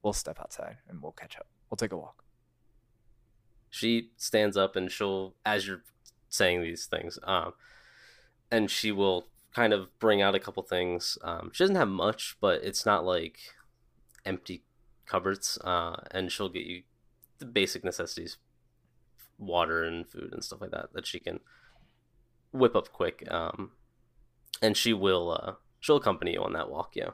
We'll 0.02 0.12
step 0.12 0.38
outside 0.38 0.76
and 0.88 1.00
we'll 1.02 1.12
catch 1.12 1.37
up. 1.37 1.46
We'll 1.70 1.76
take 1.76 1.92
a 1.92 1.96
walk. 1.96 2.25
She 3.70 4.10
stands 4.16 4.56
up 4.56 4.76
and 4.76 4.90
she'll, 4.90 5.34
as 5.46 5.66
you're 5.66 5.82
saying 6.28 6.62
these 6.62 6.84
things, 6.87 7.18
um, 7.25 7.52
and 8.50 8.71
she 8.71 8.92
will 8.92 9.28
kind 9.54 9.73
of 9.73 9.88
bring 9.99 10.23
out 10.23 10.35
a 10.35 10.40
couple 10.40 10.62
things. 10.62 11.19
Um, 11.23 11.50
she 11.52 11.64
doesn't 11.64 11.76
have 11.76 11.88
much, 11.88 12.37
but 12.40 12.62
it's 12.62 12.87
not 12.87 13.04
like 13.04 13.38
empty 14.25 14.62
cupboards. 15.07 15.59
Uh, 15.62 15.97
and 16.11 16.30
she'll 16.30 16.49
get 16.49 16.66
you 16.66 16.83
the 17.38 17.47
basic 17.47 17.85
necessities, 17.85 18.37
water 19.38 19.83
and 19.83 20.09
food 20.09 20.33
and 20.33 20.45
stuff 20.45 20.61
like 20.61 20.71
that, 20.71 20.92
that 20.95 21.07
she 21.07 21.19
can 21.19 21.40
whip 22.52 22.76
up 22.76 22.92
quick. 22.92 23.26
Um, 23.30 23.73
and 24.62 24.76
she 24.76 24.92
will, 24.92 25.30
uh, 25.30 25.54
she'll 25.80 25.97
accompany 25.97 26.35
you 26.35 26.42
on 26.42 26.52
that 26.52 26.71
walk. 26.71 26.92
Yeah. 26.95 27.11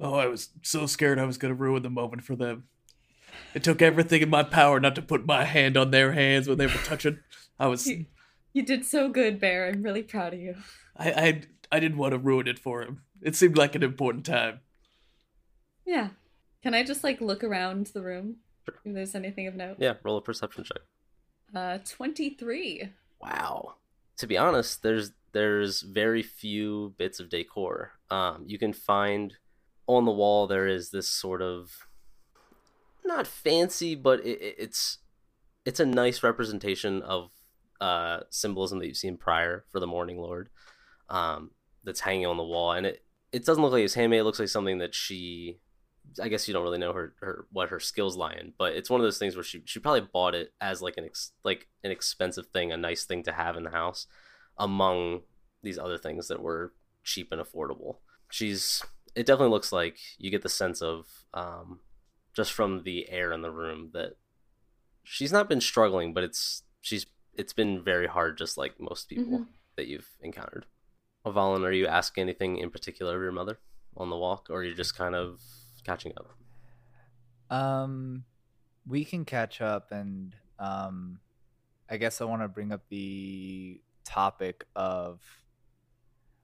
Oh, 0.00 0.14
I 0.14 0.26
was 0.26 0.50
so 0.62 0.86
scared 0.86 1.18
I 1.18 1.24
was 1.24 1.38
going 1.38 1.54
to 1.54 1.60
ruin 1.60 1.82
the 1.82 1.90
moment 1.90 2.22
for 2.22 2.36
them. 2.36 2.64
It 3.54 3.64
took 3.64 3.82
everything 3.82 4.22
in 4.22 4.30
my 4.30 4.42
power 4.42 4.80
not 4.80 4.94
to 4.94 5.02
put 5.02 5.26
my 5.26 5.44
hand 5.44 5.76
on 5.76 5.90
their 5.90 6.12
hands 6.12 6.48
when 6.48 6.58
they 6.58 6.66
were 6.66 6.72
touching. 6.72 7.18
I 7.58 7.66
was, 7.66 7.90
You, 8.52 8.60
you 8.60 8.66
did 8.66 8.84
so 8.84 9.08
good, 9.08 9.38
Bear. 9.40 9.66
I'm 9.68 9.82
really 9.82 10.02
proud 10.02 10.34
of 10.34 10.40
you. 10.40 10.56
I, 10.96 11.10
I, 11.10 11.42
I 11.72 11.80
didn't 11.80 11.98
want 11.98 12.12
to 12.12 12.18
ruin 12.18 12.48
it 12.48 12.58
for 12.58 12.82
him. 12.82 13.02
It 13.22 13.34
seemed 13.36 13.56
like 13.56 13.74
an 13.74 13.82
important 13.82 14.26
time. 14.26 14.60
Yeah. 15.86 16.10
Can 16.62 16.74
I 16.74 16.82
just 16.82 17.04
like 17.04 17.20
look 17.20 17.42
around 17.44 17.86
the 17.88 18.02
room 18.02 18.36
if 18.66 18.74
there's 18.84 19.14
anything 19.14 19.46
of 19.46 19.54
note? 19.54 19.76
Yeah. 19.78 19.94
Roll 20.02 20.18
a 20.18 20.22
perception 20.22 20.64
check. 20.64 20.82
Uh, 21.54 21.78
23. 21.88 22.90
Wow. 23.20 23.74
To 24.18 24.26
be 24.26 24.36
honest, 24.36 24.82
there's 24.82 25.12
there's 25.32 25.82
very 25.82 26.22
few 26.22 26.94
bits 26.98 27.20
of 27.20 27.28
decor. 27.28 27.92
Um, 28.10 28.44
you 28.46 28.58
can 28.58 28.72
find 28.72 29.34
on 29.86 30.04
the 30.04 30.10
wall 30.12 30.46
there 30.46 30.66
is 30.66 30.90
this 30.90 31.08
sort 31.08 31.40
of 31.42 31.86
not 33.04 33.26
fancy, 33.26 33.94
but 33.94 34.20
it, 34.20 34.40
it- 34.40 34.54
it's 34.58 34.98
it's 35.64 35.80
a 35.80 35.86
nice 35.86 36.22
representation 36.22 37.02
of 37.02 37.30
uh, 37.80 38.20
symbolism 38.30 38.78
that 38.78 38.86
you've 38.86 38.96
seen 38.96 39.16
prior 39.16 39.64
for 39.70 39.80
the 39.80 39.86
Morning 39.86 40.18
Lord. 40.18 40.50
Um, 41.08 41.52
that's 41.84 42.00
hanging 42.00 42.26
on 42.26 42.36
the 42.36 42.42
wall, 42.42 42.72
and 42.72 42.86
it 42.86 43.02
it 43.32 43.44
doesn't 43.44 43.62
look 43.62 43.72
like 43.72 43.84
it's 43.84 43.94
handmade. 43.94 44.20
It 44.20 44.24
looks 44.24 44.38
like 44.38 44.48
something 44.48 44.78
that 44.78 44.94
she. 44.94 45.58
I 46.22 46.28
guess 46.28 46.48
you 46.48 46.54
don't 46.54 46.62
really 46.62 46.78
know 46.78 46.94
her, 46.94 47.14
her 47.20 47.46
what 47.52 47.68
her 47.68 47.78
skills 47.78 48.16
lie 48.16 48.32
in, 48.32 48.54
but 48.56 48.72
it's 48.72 48.88
one 48.88 48.98
of 48.98 49.04
those 49.04 49.18
things 49.18 49.36
where 49.36 49.44
she 49.44 49.62
she 49.66 49.78
probably 49.78 50.08
bought 50.12 50.34
it 50.34 50.54
as 50.60 50.80
like 50.80 50.96
an 50.96 51.04
ex, 51.04 51.32
like 51.44 51.68
an 51.84 51.90
expensive 51.90 52.46
thing, 52.46 52.72
a 52.72 52.78
nice 52.78 53.04
thing 53.04 53.22
to 53.24 53.32
have 53.32 53.56
in 53.56 53.64
the 53.64 53.70
house, 53.70 54.06
among 54.56 55.20
these 55.62 55.78
other 55.78 55.98
things 55.98 56.28
that 56.28 56.42
were 56.42 56.72
cheap 57.04 57.30
and 57.30 57.42
affordable. 57.42 57.96
She's 58.30 58.82
it 59.14 59.26
definitely 59.26 59.50
looks 59.52 59.72
like 59.72 59.98
you 60.16 60.30
get 60.30 60.42
the 60.42 60.48
sense 60.48 60.80
of 60.80 61.06
um, 61.34 61.80
just 62.34 62.52
from 62.52 62.84
the 62.84 63.08
air 63.10 63.32
in 63.32 63.42
the 63.42 63.50
room 63.50 63.90
that 63.92 64.12
she's 65.02 65.32
not 65.32 65.48
been 65.48 65.60
struggling, 65.60 66.14
but 66.14 66.24
it's 66.24 66.62
she's 66.80 67.06
it's 67.38 67.54
been 67.54 67.82
very 67.82 68.06
hard, 68.06 68.36
just 68.36 68.58
like 68.58 68.78
most 68.80 69.08
people 69.08 69.40
Mhm. 69.40 69.48
that 69.76 69.86
you've 69.86 70.10
encountered. 70.20 70.66
Avalon, 71.24 71.64
are 71.64 71.72
you 71.72 71.86
asking 71.86 72.22
anything 72.22 72.58
in 72.58 72.70
particular 72.70 73.16
of 73.16 73.22
your 73.22 73.32
mother 73.32 73.60
on 73.96 74.10
the 74.10 74.16
walk, 74.16 74.48
or 74.50 74.58
are 74.58 74.64
you 74.64 74.74
just 74.74 74.94
kind 74.96 75.14
of 75.14 75.40
catching 75.84 76.12
up? 76.16 76.34
Um, 77.50 78.24
we 78.86 79.04
can 79.04 79.24
catch 79.24 79.60
up, 79.60 79.90
and 79.92 80.36
um, 80.58 81.20
I 81.88 81.96
guess 81.96 82.20
I 82.20 82.24
want 82.24 82.42
to 82.42 82.48
bring 82.48 82.72
up 82.72 82.82
the 82.88 83.80
topic 84.04 84.66
of, 84.76 85.22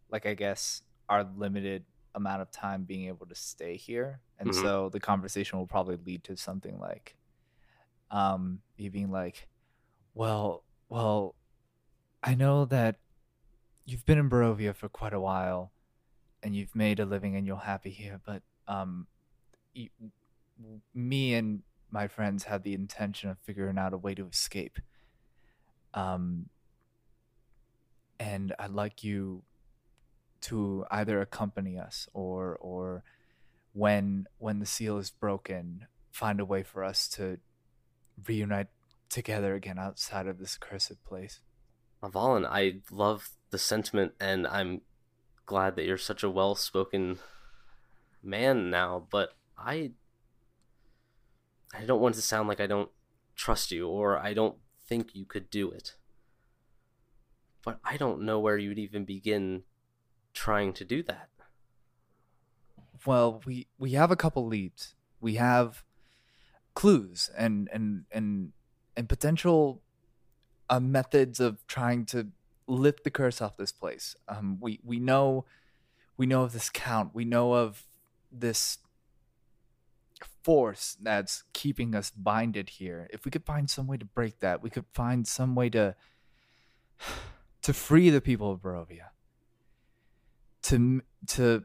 like, 0.09 0.27
I 0.27 0.35
guess 0.35 0.83
our 1.09 1.25
limited 1.25 1.85
amount 2.15 2.43
of 2.43 2.51
time 2.51 2.85
being 2.85 3.09
able 3.09 3.27
to 3.27 3.35
stay 3.35 3.77
here, 3.77 4.21
and 4.39 4.49
Mhm. 4.49 4.63
so 4.63 4.89
the 4.89 5.01
conversation 5.01 5.59
will 5.59 5.67
probably 5.67 5.97
lead 5.97 6.25
to 6.25 6.37
something 6.37 6.79
like, 6.79 7.17
um, 8.11 8.61
you 8.77 8.91
being 8.91 9.11
like, 9.11 9.49
well, 10.15 10.64
well, 10.89 11.35
I 12.23 12.35
know 12.35 12.65
that 12.67 12.97
you've 13.85 14.07
been 14.07 14.19
in 14.19 14.31
Barovia 14.31 14.75
for 14.75 14.89
quite 14.89 15.13
a 15.13 15.21
while, 15.21 15.73
and 16.43 16.55
you've 16.55 16.75
made 16.75 17.01
a 17.01 17.07
living, 17.07 17.37
and 17.37 17.47
you're 17.47 17.57
happy 17.57 17.91
here, 17.91 18.21
but 18.25 18.43
um, 18.69 19.07
y- 19.77 19.91
me 20.95 21.35
and 21.35 21.63
my 21.91 22.09
friends 22.09 22.45
have 22.45 22.63
the 22.63 22.75
intention 22.75 23.31
of 23.31 23.39
figuring 23.39 23.79
out 23.79 23.93
a 23.93 23.99
way 23.99 24.15
to 24.15 24.27
escape. 24.27 24.79
Um, 25.93 26.49
and 28.19 28.55
I'd 28.59 28.71
like 28.71 29.05
you 29.05 29.43
to 30.43 30.85
either 30.91 31.21
accompany 31.21 31.79
us 31.79 32.09
or 32.13 32.57
or 32.57 33.03
when 33.73 34.27
when 34.39 34.59
the 34.61 34.67
seal 34.67 34.99
is 34.99 35.11
broken, 35.11 35.87
find 36.13 36.41
a 36.41 36.45
way 36.45 36.63
for 36.63 36.85
us 36.85 37.09
to 37.11 37.39
reunite 38.27 38.69
together 39.15 39.55
again 39.55 39.79
outside 39.79 40.27
of 40.27 40.39
this 40.39 40.59
cursed 40.59 41.03
place. 41.05 41.41
Avalon, 42.03 42.45
I 42.45 42.81
love 42.91 43.31
the 43.51 43.59
sentiment, 43.59 44.13
and 44.21 44.45
I'm 44.47 44.81
glad 45.47 45.77
that 45.77 45.85
you're 45.85 45.97
such 45.97 46.25
a 46.25 46.31
well-spoken 46.31 47.21
man 48.23 48.71
now. 48.71 49.07
But 49.11 49.37
I, 49.57 49.93
I 51.73 51.85
don't 51.85 52.01
want 52.01 52.17
to 52.17 52.23
sound 52.23 52.49
like 52.49 52.61
I 52.61 52.67
don't 52.67 52.91
trust 53.37 53.71
you, 53.71 53.89
or 53.89 54.19
I 54.19 54.35
don't 54.35 54.57
think 54.87 55.15
you 55.15 55.25
could 55.25 55.49
do 55.49 55.71
it. 55.71 55.95
But 57.65 57.79
I 57.85 57.97
don't 57.97 58.23
know 58.23 58.41
where 58.41 58.59
you'd 58.59 58.81
even 58.81 59.05
begin 59.05 59.63
trying 60.35 60.73
to 60.75 60.85
do 60.85 61.05
that. 61.05 61.29
Well, 63.07 63.43
we 63.47 63.69
we 63.79 63.93
have 63.93 64.11
a 64.11 64.17
couple 64.17 64.47
leads. 64.47 64.95
We 65.21 65.37
have 65.37 65.85
clues 66.75 67.31
and 67.37 67.69
and 67.73 68.05
and 68.11 68.53
and 68.97 69.09
potential 69.09 69.83
uh, 70.71 70.81
methods 70.81 71.41
of 71.41 71.67
trying 71.67 72.07
to 72.07 72.29
lift 72.67 73.05
the 73.05 73.11
curse 73.11 73.41
off 73.43 73.57
this 73.57 73.73
place. 73.73 74.17
Um, 74.29 74.59
we 74.61 74.81
we 74.85 74.99
know 74.99 75.45
we 76.17 76.27
know 76.27 76.43
of 76.43 76.53
this 76.53 76.71
count. 76.71 77.15
We 77.15 77.25
know 77.25 77.55
of 77.55 77.85
this 78.31 78.79
force 80.43 80.97
that's 81.01 81.45
keeping 81.53 81.95
us 81.95 82.11
binded 82.11 82.71
here. 82.71 83.09
If 83.13 83.25
we 83.25 83.31
could 83.31 83.45
find 83.45 83.69
some 83.69 83.87
way 83.87 83.97
to 83.97 84.05
break 84.05 84.41
that, 84.41 84.63
we 84.63 84.71
could 84.71 84.85
find 84.93 85.27
some 85.27 85.55
way 85.55 85.71
to 85.71 85.95
to 87.63 87.73
free 87.73 88.11
the 88.11 88.21
people 88.21 88.53
of 88.53 88.61
Barovia. 88.61 89.09
To 90.63 91.03
to 91.29 91.65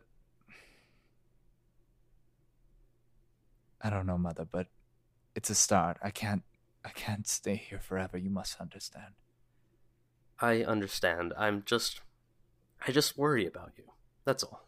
I 3.81 3.89
don't 3.89 4.05
know, 4.05 4.17
mother, 4.17 4.45
but 4.49 4.67
it's 5.35 5.49
a 5.49 5.55
start. 5.55 5.97
I 6.03 6.09
can't 6.09 6.43
I 6.89 6.91
can't 6.91 7.27
stay 7.27 7.55
here 7.55 7.79
forever. 7.79 8.17
You 8.17 8.31
must 8.31 8.59
understand. 8.59 9.13
I 10.39 10.63
understand. 10.63 11.33
I'm 11.37 11.61
just 11.63 12.01
I 12.85 12.91
just 12.91 13.15
worry 13.15 13.45
about 13.45 13.73
you. 13.77 13.83
That's 14.25 14.43
all. 14.43 14.67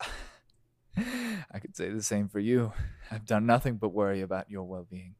I 0.96 1.58
could 1.58 1.76
say 1.76 1.90
the 1.90 2.02
same 2.02 2.28
for 2.28 2.38
you. 2.38 2.72
I've 3.10 3.26
done 3.26 3.44
nothing 3.44 3.76
but 3.76 3.90
worry 3.90 4.22
about 4.22 4.50
your 4.50 4.62
well 4.62 4.86
being. 4.90 5.16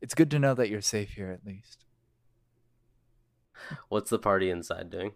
It's 0.00 0.14
good 0.14 0.30
to 0.30 0.38
know 0.38 0.54
that 0.54 0.70
you're 0.70 0.80
safe 0.80 1.10
here 1.10 1.30
at 1.30 1.44
least. 1.44 1.84
What's 3.90 4.08
the 4.08 4.18
party 4.18 4.48
inside 4.48 4.88
doing? 4.88 5.12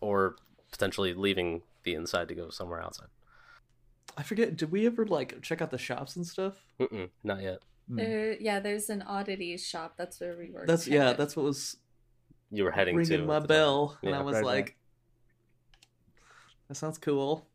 Or 0.00 0.36
potentially 0.72 1.12
leaving 1.12 1.60
the 1.82 1.94
inside 1.94 2.28
to 2.28 2.34
go 2.34 2.48
somewhere 2.48 2.82
outside? 2.82 3.08
I 4.16 4.22
forget. 4.22 4.56
Did 4.56 4.70
we 4.70 4.86
ever 4.86 5.04
like 5.04 5.42
check 5.42 5.60
out 5.60 5.70
the 5.70 5.78
shops 5.78 6.16
and 6.16 6.26
stuff? 6.26 6.54
Mm-mm, 6.80 7.10
not 7.22 7.42
yet. 7.42 7.60
Hmm. 7.90 7.96
There, 7.96 8.32
yeah, 8.40 8.60
there's 8.60 8.88
an 8.88 9.02
oddities 9.02 9.66
shop. 9.66 9.94
That's 9.98 10.20
where 10.20 10.36
we 10.38 10.50
were. 10.50 10.64
That's 10.66 10.86
yeah. 10.86 11.02
headed. 11.06 11.18
That's 11.18 11.34
what 11.36 11.44
was 11.44 11.76
You 12.52 12.62
were 12.64 12.70
heading 12.70 12.94
to 12.94 12.98
ringing 12.98 13.26
my 13.26 13.36
at 13.36 13.42
the 13.42 13.48
time. 13.48 13.56
bell, 13.56 13.98
and 14.02 14.10
Yeah. 14.12 14.20
I 14.20 14.22
was 14.22 14.34
Right, 14.36 14.44
like, 14.44 14.64
right. 14.66 14.74
"That 16.68 16.74
sounds 16.76 16.98
cool. 16.98 17.46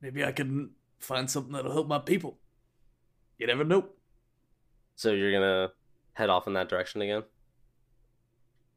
Maybe 0.00 0.24
I 0.24 0.32
can 0.32 0.74
find 0.98 1.30
something 1.30 1.52
that'll 1.52 1.72
help 1.72 1.86
my 1.86 1.98
people. 2.00 2.38
You 3.38 3.46
never 3.46 3.64
know." 3.64 3.90
So 4.96 5.12
you're 5.12 5.32
gonna 5.32 5.72
head 6.14 6.30
off 6.30 6.46
in 6.46 6.54
that 6.54 6.68
direction 6.68 7.02
again? 7.02 7.22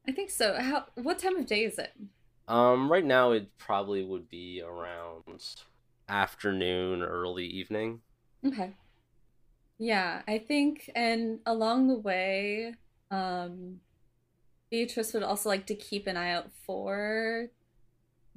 I 0.06 0.12
think 0.12 0.30
so. 0.30 0.60
How? 0.60 0.86
What 0.94 1.18
time 1.18 1.36
of 1.36 1.46
day 1.46 1.64
is 1.64 1.78
it? 1.78 1.92
Um, 2.46 2.90
right 2.90 3.04
now 3.04 3.32
it 3.32 3.56
probably 3.58 4.04
would 4.04 4.28
be 4.28 4.60
around 4.62 5.24
afternoon, 6.08 7.02
early 7.02 7.46
evening. 7.46 8.00
Okay. 8.44 8.74
Yeah, 9.82 10.20
I 10.28 10.36
think, 10.36 10.90
and 10.94 11.38
along 11.46 11.88
the 11.88 11.94
way, 11.94 12.74
um, 13.10 13.80
Beatrice 14.70 15.14
would 15.14 15.22
also 15.22 15.48
like 15.48 15.64
to 15.66 15.74
keep 15.74 16.06
an 16.06 16.18
eye 16.18 16.32
out 16.32 16.50
for 16.66 17.48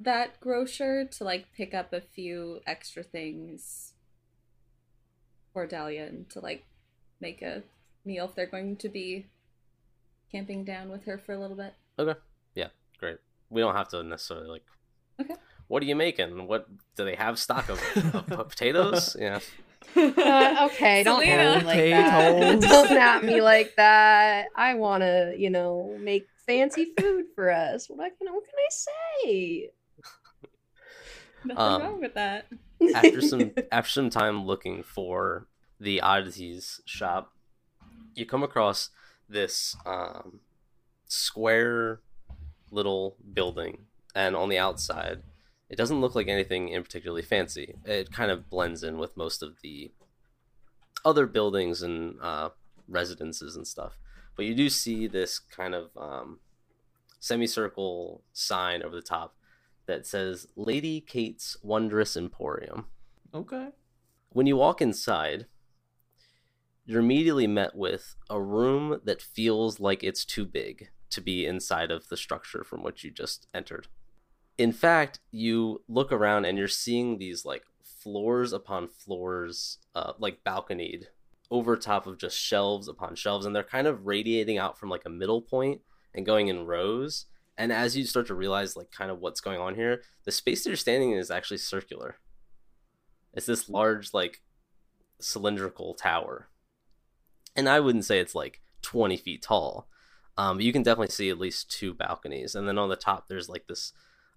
that 0.00 0.40
grocer 0.40 1.04
to 1.04 1.22
like 1.22 1.52
pick 1.54 1.74
up 1.74 1.92
a 1.92 2.00
few 2.00 2.60
extra 2.66 3.02
things 3.02 3.92
for 5.52 5.66
Dahlia 5.66 6.06
and 6.06 6.30
to 6.30 6.40
like 6.40 6.64
make 7.20 7.42
a 7.42 7.62
meal 8.06 8.24
if 8.24 8.34
they're 8.34 8.46
going 8.46 8.76
to 8.76 8.88
be 8.88 9.26
camping 10.32 10.64
down 10.64 10.88
with 10.88 11.04
her 11.04 11.18
for 11.18 11.34
a 11.34 11.38
little 11.38 11.56
bit. 11.58 11.74
Okay. 11.98 12.18
Yeah, 12.54 12.68
great. 12.98 13.18
We 13.50 13.60
don't 13.60 13.76
have 13.76 13.88
to 13.88 14.02
necessarily 14.02 14.48
like. 14.48 14.64
Okay. 15.20 15.34
What 15.68 15.82
are 15.82 15.86
you 15.86 15.94
making? 15.94 16.46
What 16.46 16.68
do 16.96 17.04
they 17.04 17.16
have 17.16 17.38
stock 17.38 17.68
of, 17.68 17.80
of 18.30 18.48
potatoes? 18.48 19.14
Yeah. 19.20 19.40
Uh, 19.96 20.68
okay, 20.72 21.02
don't 21.04 21.20
Selena. 21.22 21.42
at 21.42 21.58
me 21.60 21.66
like 21.66 21.90
that. 21.90 22.34
Potatoes. 22.40 22.70
Don't 22.70 22.90
at 22.98 23.24
me 23.24 23.40
like 23.40 23.74
that. 23.76 24.46
I 24.56 24.74
want 24.74 25.02
to, 25.02 25.34
you 25.38 25.50
know, 25.50 25.96
make 26.00 26.26
fancy 26.46 26.92
food 26.98 27.26
for 27.34 27.50
us. 27.50 27.88
What 27.88 28.00
I 28.00 28.08
can, 28.10 28.32
what 28.32 28.44
can 28.44 28.54
I 28.58 28.68
say? 28.70 29.70
Nothing 31.44 31.62
Um, 31.62 31.82
wrong 31.82 32.00
with 32.00 32.14
that. 32.14 32.46
After 32.94 33.20
some 33.20 33.52
after 33.72 33.90
some 33.90 34.10
time 34.10 34.44
looking 34.44 34.82
for 34.82 35.46
the 35.78 36.00
oddities 36.00 36.80
shop, 36.84 37.32
you 38.14 38.26
come 38.26 38.42
across 38.42 38.90
this 39.28 39.76
um, 39.86 40.40
square 41.06 42.00
little 42.70 43.16
building, 43.32 43.86
and 44.14 44.34
on 44.34 44.48
the 44.48 44.58
outside, 44.58 45.22
it 45.68 45.76
doesn't 45.76 46.00
look 46.00 46.14
like 46.14 46.28
anything 46.28 46.68
in 46.68 46.82
particularly 46.82 47.22
fancy. 47.22 47.74
It 47.84 48.12
kind 48.12 48.30
of 48.30 48.50
blends 48.50 48.82
in 48.82 48.98
with 48.98 49.16
most 49.16 49.42
of 49.42 49.60
the 49.62 49.92
other 51.04 51.26
buildings 51.26 51.82
and 51.82 52.16
uh, 52.20 52.50
residences 52.88 53.56
and 53.56 53.66
stuff. 53.66 53.98
But 54.36 54.46
you 54.46 54.54
do 54.54 54.68
see 54.68 55.06
this 55.06 55.38
kind 55.38 55.74
of 55.74 55.90
um, 55.96 56.40
semicircle 57.20 58.22
sign 58.32 58.82
over 58.82 58.94
the 58.94 59.02
top 59.02 59.36
that 59.86 60.06
says 60.06 60.46
Lady 60.56 61.00
Kate's 61.00 61.56
Wondrous 61.62 62.16
Emporium. 62.16 62.86
Okay. 63.34 63.68
When 64.30 64.46
you 64.46 64.56
walk 64.56 64.80
inside, 64.80 65.46
you're 66.84 67.00
immediately 67.00 67.46
met 67.46 67.74
with 67.74 68.16
a 68.28 68.40
room 68.40 69.00
that 69.04 69.22
feels 69.22 69.80
like 69.80 70.02
it's 70.02 70.24
too 70.24 70.44
big 70.44 70.90
to 71.10 71.20
be 71.20 71.46
inside 71.46 71.90
of 71.90 72.08
the 72.08 72.16
structure 72.16 72.64
from 72.64 72.82
which 72.82 73.04
you 73.04 73.10
just 73.10 73.46
entered. 73.54 73.88
In 74.56 74.72
fact, 74.72 75.20
you 75.30 75.82
look 75.88 76.12
around 76.12 76.44
and 76.44 76.56
you're 76.56 76.68
seeing 76.68 77.18
these 77.18 77.44
like 77.44 77.64
floors 77.82 78.52
upon 78.52 78.88
floors, 78.88 79.78
uh, 79.94 80.12
like 80.18 80.44
balconied 80.44 81.08
over 81.50 81.76
top 81.76 82.06
of 82.06 82.18
just 82.18 82.38
shelves 82.38 82.88
upon 82.88 83.14
shelves, 83.14 83.46
and 83.46 83.54
they're 83.54 83.62
kind 83.62 83.86
of 83.86 84.06
radiating 84.06 84.58
out 84.58 84.78
from 84.78 84.88
like 84.88 85.04
a 85.04 85.10
middle 85.10 85.42
point 85.42 85.80
and 86.14 86.26
going 86.26 86.48
in 86.48 86.66
rows. 86.66 87.26
And 87.56 87.72
as 87.72 87.96
you 87.96 88.04
start 88.04 88.26
to 88.28 88.34
realize 88.34 88.76
like 88.76 88.90
kind 88.90 89.10
of 89.10 89.20
what's 89.20 89.40
going 89.40 89.60
on 89.60 89.74
here, 89.74 90.02
the 90.24 90.32
space 90.32 90.64
that 90.64 90.70
you're 90.70 90.76
standing 90.76 91.12
in 91.12 91.18
is 91.18 91.30
actually 91.30 91.58
circular. 91.58 92.16
It's 93.32 93.46
this 93.46 93.68
large 93.68 94.12
like 94.12 94.42
cylindrical 95.20 95.94
tower. 95.94 96.48
And 97.56 97.68
I 97.68 97.80
wouldn't 97.80 98.04
say 98.04 98.18
it's 98.18 98.34
like 98.34 98.60
20 98.82 99.16
feet 99.16 99.42
tall. 99.42 99.88
Um, 100.36 100.60
you 100.60 100.72
can 100.72 100.82
definitely 100.82 101.12
see 101.12 101.30
at 101.30 101.38
least 101.38 101.70
two 101.70 101.94
balconies. 101.94 102.54
And 102.54 102.66
then 102.66 102.78
on 102.78 102.88
the 102.88 102.96
top, 102.96 103.28
there's 103.28 103.48
like 103.48 103.66
this 103.68 103.92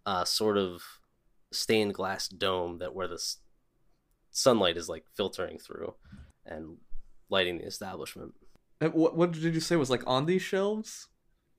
uh, 0.08 0.24
sort 0.24 0.58
of 0.58 0.82
stained 1.52 1.94
glass 1.94 2.30
dome 2.30 2.78
that 2.78 2.96
where 2.96 3.10
the 3.10 3.16
s- 3.16 3.40
sunlight 4.32 4.78
is 4.78 4.88
like 4.88 5.04
filtering 5.16 5.60
through 5.60 5.94
and 6.46 6.78
lighting 7.30 7.58
the 7.58 7.66
establishment. 7.66 8.34
And 8.80 8.94
what 8.94 9.18
what 9.18 9.34
did 9.34 9.54
you 9.54 9.60
say 9.60 9.76
was 9.76 9.90
like 9.90 10.04
on 10.08 10.26
these 10.26 10.42
shelves? 10.42 11.10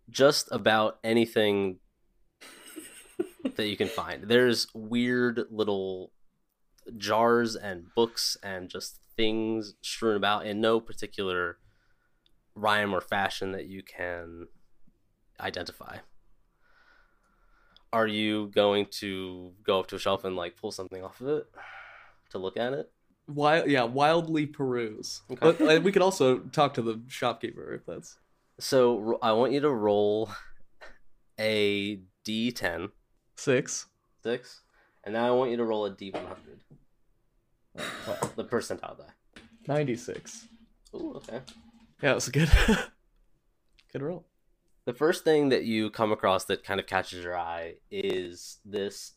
Just 0.08 0.48
about 0.50 0.98
anything 1.04 1.80
that 3.56 3.68
you 3.68 3.76
can 3.76 3.88
find. 3.88 4.24
There's 4.24 4.66
weird 4.72 5.44
little 5.50 6.12
jars 6.96 7.54
and 7.54 7.92
books 7.94 8.38
and 8.42 8.70
just 8.70 8.98
things 9.14 9.74
strewn 9.82 10.16
about 10.16 10.46
in 10.46 10.62
no 10.62 10.80
particular 10.80 11.58
rhyme 12.54 12.94
or 12.94 13.02
fashion 13.02 13.52
that 13.52 13.66
you 13.66 13.82
can 13.82 14.46
identify. 15.38 15.98
Are 17.92 18.06
you 18.06 18.48
going 18.54 18.86
to 19.00 19.52
go 19.64 19.80
up 19.80 19.86
to 19.88 19.96
a 19.96 19.98
shelf 19.98 20.24
and 20.24 20.36
like 20.36 20.56
pull 20.56 20.70
something 20.72 21.02
off 21.02 21.20
of 21.20 21.28
it 21.28 21.46
to 22.30 22.38
look 22.38 22.56
at 22.56 22.72
it? 22.74 22.90
Wild, 23.26 23.68
yeah, 23.68 23.82
wildly 23.84 24.46
peruse. 24.46 25.22
Okay. 25.30 25.38
But 25.40 25.60
uh, 25.60 25.80
we 25.82 25.92
could 25.92 26.02
also 26.02 26.38
talk 26.38 26.74
to 26.74 26.82
the 26.82 27.00
shopkeeper 27.08 27.74
if 27.74 27.84
that's 27.86 28.18
So 28.58 29.18
I 29.22 29.32
want 29.32 29.52
you 29.52 29.60
to 29.60 29.70
roll 29.70 30.30
a 31.38 32.00
d10 32.26 32.90
six. 33.36 33.86
six, 34.22 34.62
and 35.04 35.14
now 35.14 35.26
I 35.26 35.30
want 35.30 35.50
you 35.50 35.56
to 35.58 35.64
roll 35.64 35.86
a 35.86 35.90
d100. 35.90 36.16
Well, 37.74 38.32
the 38.36 38.44
percentile 38.44 38.98
die. 38.98 39.40
Ninety-six. 39.66 40.46
Ooh, 40.94 41.14
okay. 41.16 41.40
Yeah, 42.02 42.12
it 42.12 42.14
was 42.14 42.28
a 42.28 42.32
good, 42.32 42.50
good 43.92 44.02
roll. 44.02 44.26
The 44.88 44.94
first 44.94 45.22
thing 45.22 45.50
that 45.50 45.64
you 45.64 45.90
come 45.90 46.12
across 46.12 46.46
that 46.46 46.64
kind 46.64 46.80
of 46.80 46.86
catches 46.86 47.22
your 47.22 47.38
eye 47.38 47.74
is 47.90 48.56
this 48.64 49.12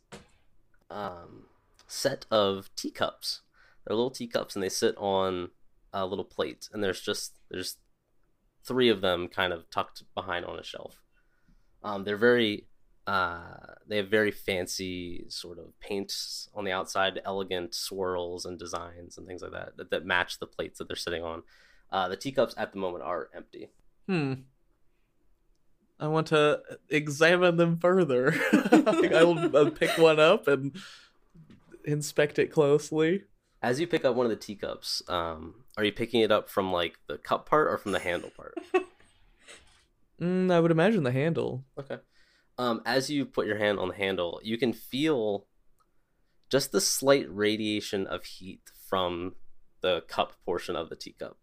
um, 0.89 1.45
set 1.87 2.25
of 2.29 2.69
teacups. 2.75 3.39
They're 3.87 3.95
little 3.95 4.11
teacups, 4.11 4.53
and 4.53 4.61
they 4.61 4.67
sit 4.67 4.97
on 4.97 5.51
a 5.93 6.05
little 6.05 6.25
plate. 6.25 6.67
And 6.73 6.83
there's 6.83 6.99
just 6.99 7.39
there's 7.49 7.77
three 8.65 8.89
of 8.89 8.99
them 8.99 9.29
kind 9.29 9.53
of 9.53 9.69
tucked 9.69 10.03
behind 10.13 10.43
on 10.43 10.59
a 10.59 10.63
shelf. 10.63 11.01
Um, 11.85 12.03
they're 12.03 12.17
very 12.17 12.65
uh, 13.07 13.75
they 13.87 13.95
have 13.95 14.09
very 14.09 14.31
fancy 14.31 15.23
sort 15.29 15.57
of 15.57 15.79
paints 15.79 16.49
on 16.53 16.65
the 16.65 16.73
outside, 16.73 17.21
elegant 17.23 17.73
swirls 17.73 18.45
and 18.45 18.59
designs 18.59 19.17
and 19.17 19.25
things 19.25 19.41
like 19.41 19.53
that 19.53 19.77
that, 19.77 19.89
that 19.91 20.05
match 20.05 20.37
the 20.39 20.47
plates 20.47 20.79
that 20.79 20.89
they're 20.89 20.97
sitting 20.97 21.23
on. 21.23 21.43
Uh, 21.93 22.09
the 22.09 22.17
teacups 22.17 22.55
at 22.57 22.73
the 22.73 22.77
moment 22.77 23.05
are 23.05 23.29
empty. 23.33 23.69
Hmm. 24.05 24.33
I 26.01 26.07
want 26.07 26.27
to 26.27 26.61
examine 26.89 27.55
them 27.57 27.77
further. 27.77 28.33
I 28.51 29.23
will 29.23 29.55
uh, 29.55 29.69
pick 29.69 29.97
one 29.99 30.19
up 30.19 30.47
and 30.47 30.75
inspect 31.85 32.39
it 32.39 32.47
closely. 32.47 33.23
As 33.61 33.79
you 33.79 33.85
pick 33.85 34.03
up 34.03 34.15
one 34.15 34.25
of 34.25 34.31
the 34.31 34.35
teacups, 34.35 35.03
um, 35.07 35.63
are 35.77 35.83
you 35.83 35.91
picking 35.91 36.21
it 36.21 36.31
up 36.31 36.49
from 36.49 36.71
like 36.73 36.97
the 37.07 37.17
cup 37.19 37.47
part 37.47 37.67
or 37.67 37.77
from 37.77 37.91
the 37.91 37.99
handle 37.99 38.31
part? 38.35 38.55
Mm, 40.21 40.51
I 40.51 40.59
would 40.59 40.69
imagine 40.69 41.01
the 41.03 41.11
handle. 41.11 41.65
Okay. 41.79 41.97
Um, 42.57 42.81
as 42.85 43.09
you 43.09 43.25
put 43.25 43.47
your 43.47 43.57
hand 43.57 43.79
on 43.79 43.87
the 43.87 43.95
handle, 43.95 44.39
you 44.43 44.55
can 44.57 44.71
feel 44.71 45.47
just 46.49 46.71
the 46.71 46.79
slight 46.81 47.25
radiation 47.33 48.05
of 48.05 48.23
heat 48.25 48.61
from 48.87 49.33
the 49.81 50.01
cup 50.07 50.33
portion 50.45 50.75
of 50.75 50.89
the 50.89 50.95
teacup. 50.95 51.37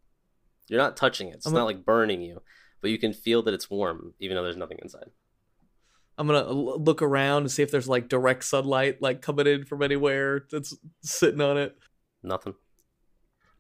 You're 0.69 0.81
not 0.81 0.97
touching 0.97 1.29
it; 1.29 1.37
it's 1.37 1.47
I'm 1.47 1.55
not 1.55 1.63
a- 1.63 1.65
like 1.65 1.85
burning 1.85 2.23
you, 2.23 2.41
but 2.81 2.91
you 2.91 2.99
can 2.99 3.13
feel 3.13 3.43
that 3.43 3.55
it's 3.55 3.71
warm, 3.71 4.15
even 4.19 4.37
though 4.37 4.43
there's 4.43 4.57
nothing 4.57 4.79
inside. 4.83 5.11
I'm 6.17 6.27
gonna 6.27 6.51
look 6.51 7.01
around 7.01 7.43
and 7.43 7.51
see 7.51 7.63
if 7.63 7.71
there's 7.71 7.89
like 7.89 8.09
direct 8.09 8.45
sunlight 8.45 9.01
like 9.01 9.23
coming 9.23 9.47
in 9.47 9.65
from 9.65 9.83
anywhere 9.83 10.47
that's 10.51 10.77
sitting 11.03 11.41
on 11.41 11.57
it. 11.57 11.77
Nothing. 12.23 12.55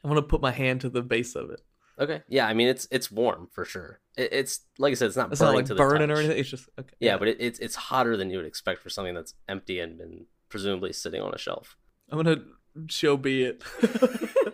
I'm 0.02 0.11
gonna 0.11 0.22
put 0.22 0.40
my 0.40 0.50
hand 0.50 0.81
to 0.81 0.88
the 0.88 1.02
base 1.02 1.37
of 1.37 1.50
it. 1.50 1.61
Okay. 2.00 2.22
Yeah, 2.28 2.46
I 2.46 2.54
mean 2.54 2.68
it's 2.68 2.88
it's 2.90 3.12
warm 3.12 3.48
for 3.52 3.64
sure. 3.64 4.00
It, 4.16 4.33
it's 4.33 4.61
like 4.76 4.90
I 4.90 4.94
said, 4.94 5.07
it's 5.07 5.16
not 5.16 5.31
It's 5.31 5.40
burning 5.40 5.52
not 5.52 5.57
like 5.57 5.66
to 5.66 5.74
the 5.74 5.78
burning 5.78 6.11
or 6.11 6.18
anything. 6.18 6.38
It's 6.38 6.50
just 6.50 6.68
okay. 6.78 6.94
Yeah, 6.98 7.16
but 7.16 7.28
it, 7.28 7.37
it's 7.38 7.61
it's 7.61 7.76
hotter 7.76 8.16
than 8.16 8.31
you 8.31 8.38
would 8.38 8.46
expect 8.46 8.83
for 8.83 8.90
something 8.90 9.14
that's 9.14 9.35
empty 9.48 9.78
and 9.78 9.96
been 9.96 10.26
presumably 10.48 10.92
sitting 10.92 11.22
on 11.22 11.33
a 11.33 11.38
shelf. 11.38 11.76
I'm 12.11 12.18
gonna 12.18 12.42
show 12.88 13.16
be 13.16 13.44
it. 13.44 13.62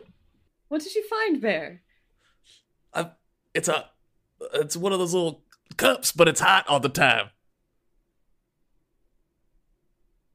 What 0.75 0.83
did 0.83 0.97
you 0.97 1.07
find, 1.07 1.41
Bear? 1.41 1.83
I, 2.95 3.11
it's 3.55 3.69
a, 3.69 3.85
it's 4.55 4.77
one 4.77 4.93
of 4.93 4.99
those 4.99 5.15
little 5.15 5.45
cups, 5.77 6.13
but 6.13 6.29
it's 6.29 6.41
hot 6.41 6.67
all 6.69 6.81
the 6.81 6.89
time. 6.89 7.31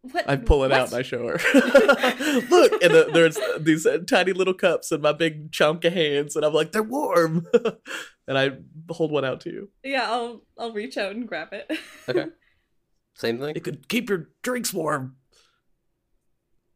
What? 0.02 0.30
I 0.30 0.38
pull 0.38 0.64
it 0.64 0.70
what? 0.70 0.80
out 0.80 0.88
and 0.88 0.98
I 0.98 1.02
show 1.02 1.28
her. 1.28 1.34
Look, 1.54 2.72
and 2.82 2.94
the, 2.94 3.10
there's 3.12 3.38
these 3.60 3.86
uh, 3.86 4.00
tiny 4.08 4.32
little 4.32 4.54
cups 4.54 4.92
in 4.92 5.02
my 5.02 5.12
big 5.12 5.52
chunk 5.52 5.84
of 5.84 5.94
hands, 5.94 6.36
and 6.36 6.46
I'm 6.46 6.54
like, 6.54 6.72
they're 6.72 6.82
warm, 6.82 7.48
and 8.28 8.38
I 8.38 8.52
hold 8.90 9.12
one 9.12 9.26
out 9.26 9.42
to 9.42 9.50
you. 9.50 9.70
Yeah, 9.84 10.10
I'll 10.10 10.44
I'll 10.58 10.72
reach 10.72 10.98
out 10.98 11.12
and 11.12 11.28
grab 11.28 11.50
it. 11.52 11.70
Okay. 12.08 12.28
Same 13.16 13.40
thing. 13.40 13.56
It 13.56 13.64
could 13.64 13.90
keep 13.90 14.10
your 14.10 14.30
drinks 14.42 14.74
warm. 14.74 15.18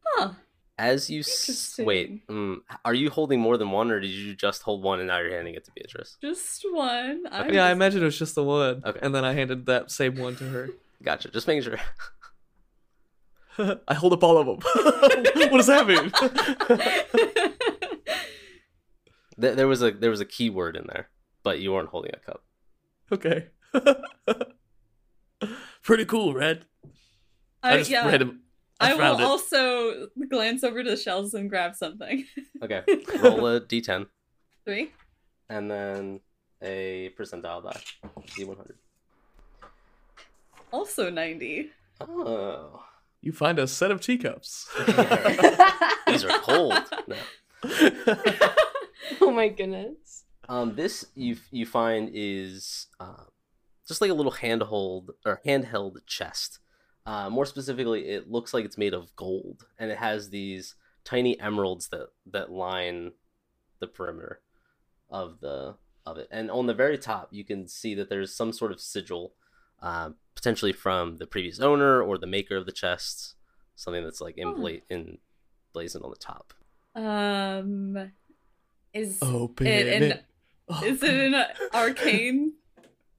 huh. 0.04 0.32
As 0.78 1.08
you 1.10 1.20
s- 1.20 1.80
wait, 1.80 2.26
mm, 2.28 2.58
are 2.84 2.94
you 2.96 3.10
holding 3.12 3.40
more 3.40 3.58
than 3.58 3.70
one, 3.72 3.92
or 3.92 4.00
did 4.00 4.10
you 4.10 4.36
just 4.36 4.64
hold 4.64 4.82
one 4.82 5.00
and 5.00 5.08
now 5.08 5.20
you're 5.20 5.32
handing 5.36 5.54
it 5.54 5.64
to 5.66 5.72
Beatrice? 5.76 6.18
Just 6.20 6.66
one. 6.72 7.26
I'm 7.32 7.54
Yeah, 7.54 7.66
I 7.66 7.70
just- 7.70 7.76
imagine 7.76 8.02
it 8.02 8.06
was 8.06 8.18
just 8.18 8.34
the 8.36 8.44
one. 8.44 8.82
Okay. 8.84 9.00
And 9.02 9.14
then 9.14 9.24
I 9.24 9.34
handed 9.34 9.68
that 9.68 9.92
same 9.92 10.16
one 10.18 10.36
to 10.38 10.46
her. 10.46 10.70
Gotcha. 11.04 11.30
Just 11.30 11.48
making 11.48 11.64
sure. 11.64 11.78
I 13.88 13.94
hold 13.94 14.14
up 14.14 14.24
all 14.24 14.38
of 14.40 14.48
them. 14.48 14.58
what 15.52 15.58
does 15.58 15.68
that 15.68 15.86
mean? 15.88 16.12
There 19.38 19.56
there 19.56 19.68
was 19.68 19.82
a 19.82 19.92
there 19.92 20.10
was 20.12 20.22
a 20.22 20.26
keyword 20.26 20.76
in 20.76 20.86
there, 20.88 21.10
but 21.44 21.60
you 21.60 21.72
weren't 21.74 21.90
holding 21.90 22.12
a 22.14 22.20
cup. 22.20 22.44
okay. 23.12 23.48
Pretty 25.84 26.06
cool, 26.06 26.34
Red. 26.34 26.66
I, 27.62 27.74
I, 27.74 27.78
just 27.80 27.90
yeah, 27.90 28.08
read 28.08 28.22
him. 28.22 28.42
I, 28.80 28.92
I 28.92 28.96
will 28.96 29.20
it. 29.20 29.24
also 29.24 30.08
glance 30.30 30.64
over 30.64 30.84
to 30.84 30.90
the 30.90 30.98
shelves 30.98 31.34
and 31.34 31.50
grab 31.50 31.76
something. 31.76 32.26
Okay. 32.62 32.82
Roll 33.22 33.48
a 33.48 33.62
d10 33.62 34.08
Three. 34.66 34.92
and 35.50 35.70
then 35.70 36.20
a 36.62 37.12
percentile 37.18 37.64
die. 37.64 37.80
D100. 38.38 38.72
Also 40.72 41.10
ninety. 41.10 41.70
Oh. 42.02 42.84
You 43.22 43.32
find 43.32 43.60
a 43.60 43.68
set 43.68 43.92
of 43.92 44.02
teacups. 44.02 44.68
These 46.08 46.26
are 46.26 46.40
cold. 46.40 46.74
No. 47.08 47.16
oh 49.22 49.32
my 49.32 49.48
goodness. 49.50 50.24
Um, 50.50 50.76
this 50.76 51.06
you 51.16 51.38
you 51.52 51.66
find 51.66 52.10
is 52.14 52.88
uh, 53.00 53.24
just 53.88 54.02
like 54.02 54.10
a 54.12 54.14
little 54.14 54.32
handhold 54.34 55.12
or 55.26 55.40
handheld 55.46 55.98
chest. 56.08 56.60
Uh, 57.06 57.30
more 57.30 57.46
specifically, 57.46 58.08
it 58.10 58.30
looks 58.32 58.54
like 58.54 58.63
it's 58.66 58.78
made 58.78 58.94
of 58.94 59.13
gold, 59.16 59.66
and 59.78 59.92
it 59.92 59.98
has 59.98 60.30
these 60.30 60.76
tiny 61.04 61.38
emeralds 61.39 61.89
that 61.89 62.08
that 62.32 62.50
line 62.52 63.12
the 63.80 63.88
perimeter 63.88 64.39
of 65.10 65.39
the 65.42 65.76
of 66.06 66.18
it. 66.18 66.28
And 66.32 66.50
on 66.50 66.66
the 66.68 66.74
very 66.74 66.98
top, 66.98 67.30
you 67.32 67.44
can 67.44 67.68
see 67.68 67.94
that 67.96 68.10
there's 68.10 68.34
some 68.36 68.54
sort 68.54 68.72
of 68.72 68.80
sigil, 68.82 69.34
uh, 69.82 70.12
potentially 70.36 70.72
from 70.74 71.18
the 71.18 71.28
previous 71.28 71.60
owner 71.60 72.02
or 72.02 72.18
the 72.18 72.28
maker 72.28 72.56
of 72.58 72.66
the 72.66 72.72
chest. 72.72 73.36
Something 73.76 74.04
that's 74.04 74.22
like 74.22 74.36
Oh. 74.38 74.54
embla- 74.54 74.82
in 74.89 75.18
blazoned 75.74 76.04
on 76.06 76.12
the 76.12 76.16
top. 76.18 76.54
Um, 76.96 78.12
is 78.94 79.18
Open 79.22 79.66
it 79.68 79.88
it. 79.88 80.02
an 80.70 80.84
is 80.86 81.02
it 81.04 81.34
an 81.34 81.46
arcane 81.74 82.54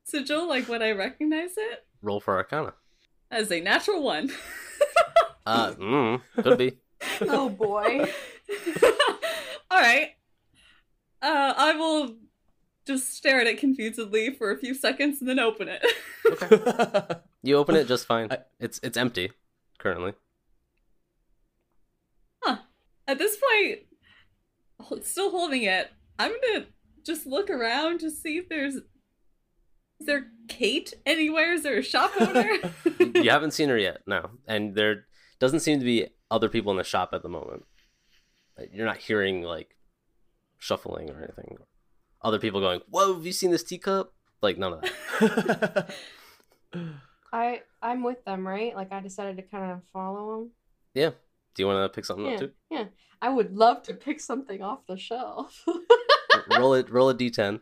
sigil? 0.05 0.49
Like 0.49 0.68
would 0.68 0.81
I 0.83 0.92
recognize 0.92 1.55
it? 1.59 1.85
Roll 2.01 2.20
for 2.20 2.37
Arcana. 2.37 2.75
As 3.31 3.51
a 3.51 3.61
natural 3.61 4.03
one. 4.03 4.31
Uh, 5.47 5.73
mm, 5.75 6.23
could 6.43 6.57
be. 6.57 6.73
Oh 7.21 7.51
boy. 7.51 8.11
All 9.71 9.79
right. 9.79 10.13
Uh, 11.21 11.53
I 11.55 11.73
will 11.77 12.17
just 12.87 13.13
stare 13.13 13.43
at 13.43 13.47
it 13.47 13.59
confusedly 13.59 14.31
for 14.33 14.51
a 14.53 14.57
few 14.57 14.73
seconds 14.73 15.21
and 15.21 15.29
then 15.29 15.39
open 15.39 15.69
it. 15.71 17.21
You 17.43 17.59
open 17.59 17.77
it 17.77 17.89
just 17.89 18.07
fine. 18.07 18.29
I- 18.33 18.39
It's 18.59 18.81
it's 18.83 18.97
empty 18.97 19.33
currently. 19.79 20.15
Huh. 22.43 22.57
At 23.07 23.19
this 23.19 23.37
point, 23.37 25.05
still 25.07 25.31
holding 25.31 25.65
it, 25.65 25.91
I'm 26.19 26.33
gonna 26.41 26.67
just 27.05 27.27
look 27.27 27.51
around 27.51 28.01
to 28.01 28.11
see 28.11 28.39
if 28.39 28.49
there's. 28.49 28.79
Is 30.00 30.07
there 30.07 30.26
Kate 30.48 30.92
anywhere? 31.07 31.52
Is 31.52 31.62
there 31.62 31.78
a 31.78 31.83
shop 31.83 32.12
owner? 32.20 32.48
You 33.14 33.30
haven't 33.30 33.52
seen 33.52 33.68
her 33.68 33.78
yet, 33.78 33.98
no, 34.07 34.30
and 34.46 34.74
there 34.74 35.07
doesn't 35.38 35.61
seem 35.61 35.78
to 35.78 35.85
be 35.85 36.09
other 36.30 36.48
people 36.48 36.72
in 36.72 36.78
the 36.78 36.85
shop 36.85 37.11
at 37.12 37.22
the 37.22 37.28
moment. 37.28 37.64
You're 38.72 38.87
not 38.87 38.98
hearing 38.98 39.42
like 39.42 39.76
shuffling 40.59 41.11
or 41.11 41.18
anything. 41.22 41.59
Other 42.22 42.38
people 42.38 42.61
going, 42.61 42.80
"Whoa, 42.90 43.14
have 43.14 43.26
you 43.26 43.33
seen 43.33 43.50
this 43.50 43.64
teacup?" 43.64 44.12
Like 44.42 44.59
none 44.59 44.74
of 44.74 44.80
that. 44.83 45.90
I 47.33 47.62
I'm 47.83 48.02
with 48.02 48.24
them, 48.24 48.46
right? 48.46 48.74
Like 48.74 48.92
I 48.92 49.00
decided 49.00 49.37
to 49.37 49.42
kind 49.42 49.72
of 49.72 49.83
follow 49.92 50.38
them. 50.40 50.50
Yeah. 50.94 51.11
Do 51.54 51.62
you 51.62 51.66
want 51.68 51.85
to 51.90 51.94
pick 51.94 52.04
something 52.04 52.26
Yeah, 52.26 52.33
up 52.35 52.40
too? 52.40 52.50
yeah. 52.70 52.85
I 53.22 53.28
would 53.28 53.54
love 53.57 53.83
to 53.85 53.94
pick 53.94 54.20
something 54.20 54.61
off 54.62 54.87
the 54.88 54.96
shelf. 54.96 55.64
roll 56.59 56.74
it. 56.74 56.90
Roll 56.90 57.11
a 57.11 57.14
d10. 57.14 57.61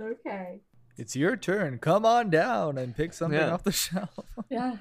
okay. 0.00 0.60
It's 1.00 1.16
your 1.16 1.34
turn. 1.34 1.78
Come 1.78 2.04
on 2.04 2.28
down 2.28 2.76
and 2.76 2.94
pick 2.94 3.14
something 3.14 3.38
Yeah. 3.40 3.54
off 3.54 3.64
the 3.64 3.72
shelf. 3.84 4.10
yeah. 4.50 4.76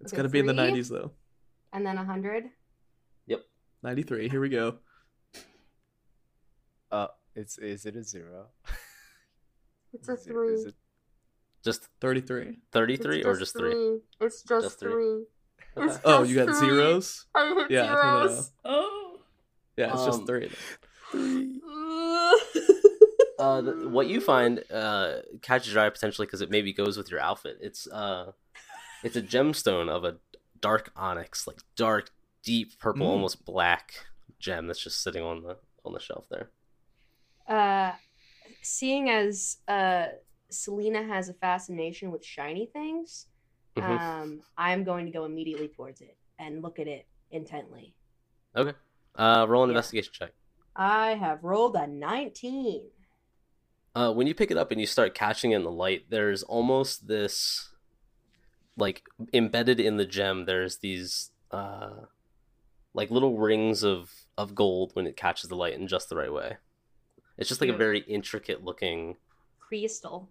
It's 0.00 0.12
Okay, 0.12 0.18
got 0.18 0.22
to 0.22 0.28
be 0.28 0.38
in 0.38 0.46
the 0.46 0.54
three. 0.54 0.70
90s, 0.80 0.88
though. 0.88 1.10
And 1.72 1.84
then 1.84 1.98
a 1.98 2.04
hundred. 2.04 2.44
93. 3.82 4.30
Here 4.30 4.40
we 4.40 4.48
go. 4.48 4.78
Uh, 6.90 7.08
it's 7.34 7.58
is 7.58 7.84
it 7.84 7.96
a 7.96 8.02
zero? 8.02 8.46
It's 9.92 10.08
a 10.08 10.12
Is 10.14 10.20
it- 10.26 10.30
three. 10.30 10.54
is 10.54 10.64
it- 10.66 10.74
Just 11.62 11.88
33. 12.00 12.60
thirty-three 12.72 13.24
or 13.24 13.36
just 13.36 13.54
three? 13.56 13.98
It's 14.20 14.42
just, 14.42 14.62
Just 14.64 14.80
three. 14.80 14.90
three. 14.92 15.24
Okay. 15.76 15.86
It's 15.92 16.00
Oh, 16.04 16.22
you 16.22 16.34
got 16.36 16.46
three. 16.56 16.68
zeros? 16.68 17.26
I 17.34 17.54
hit 17.54 17.70
Yeah, 17.70 17.86
zeros. 17.88 18.52
Oh. 18.64 19.18
Yeah, 19.76 19.92
it's 19.92 20.00
Um, 20.00 20.06
just 20.06 20.26
three. 20.26 20.50
Uh, 23.44 23.60
th- 23.62 23.84
what 23.86 24.06
you 24.06 24.20
find 24.20 24.64
uh, 24.72 25.16
catches 25.42 25.74
your 25.74 25.82
eye 25.84 25.90
potentially 25.90 26.26
because 26.26 26.40
it 26.40 26.50
maybe 26.50 26.72
goes 26.72 26.96
with 26.96 27.10
your 27.10 27.20
outfit. 27.20 27.58
It's 27.60 27.86
uh, 27.88 28.32
it's 29.02 29.16
a 29.16 29.22
gemstone 29.22 29.88
of 29.90 30.04
a 30.04 30.16
dark 30.60 30.90
onyx, 30.96 31.46
like 31.46 31.58
dark, 31.76 32.10
deep 32.42 32.78
purple, 32.78 33.06
Mm. 33.06 33.10
almost 33.10 33.44
black 33.44 33.92
gem 34.38 34.66
that's 34.66 34.82
just 34.82 35.02
sitting 35.02 35.22
on 35.22 35.42
the 35.42 35.56
on 35.84 35.92
the 35.92 36.00
shelf 36.00 36.26
there. 36.30 36.50
uh, 37.46 37.92
seeing 38.62 39.10
as 39.10 39.58
uh, 39.68 40.06
Selena 40.50 41.02
has 41.02 41.28
a 41.28 41.34
fascination 41.34 42.10
with 42.10 42.24
shiny 42.24 42.64
things, 42.72 43.26
Mhm. 43.76 44.00
um, 44.00 44.40
I'm 44.56 44.82
going 44.84 45.04
to 45.04 45.12
go 45.12 45.26
immediately 45.26 45.68
towards 45.68 46.00
it 46.00 46.16
and 46.38 46.62
look 46.62 46.78
at 46.78 46.86
it 46.88 47.06
intently. 47.30 47.94
Okay. 48.56 48.72
Uh, 49.16 49.44
roll 49.46 49.64
an 49.64 49.68
Yeah. 49.68 49.72
investigation 49.72 50.12
check. 50.14 50.32
I 50.74 51.14
have 51.14 51.44
rolled 51.44 51.76
a 51.76 51.86
19. 51.86 52.90
Uh, 53.94 54.12
when 54.12 54.26
you 54.26 54.34
pick 54.34 54.50
it 54.50 54.56
up 54.56 54.70
and 54.72 54.80
you 54.80 54.86
start 54.86 55.14
catching 55.14 55.52
it 55.52 55.56
in 55.56 55.62
the 55.64 55.70
light, 55.70 56.06
there's 56.10 56.42
almost 56.42 57.06
this, 57.06 57.70
like 58.76 59.04
embedded 59.32 59.78
in 59.78 59.96
the 59.96 60.06
gem. 60.06 60.46
There's 60.46 60.78
these, 60.78 61.30
uh, 61.50 61.90
like 62.92 63.10
little 63.10 63.38
rings 63.38 63.82
of 63.84 64.10
of 64.36 64.54
gold 64.54 64.90
when 64.94 65.06
it 65.06 65.16
catches 65.16 65.48
the 65.48 65.56
light 65.56 65.74
in 65.74 65.86
just 65.86 66.08
the 66.08 66.16
right 66.16 66.32
way. 66.32 66.56
It's 67.38 67.48
just 67.48 67.60
like 67.60 67.70
a 67.70 67.76
very 67.76 68.00
intricate 68.00 68.64
looking 68.64 69.16
Crystal. 69.60 70.28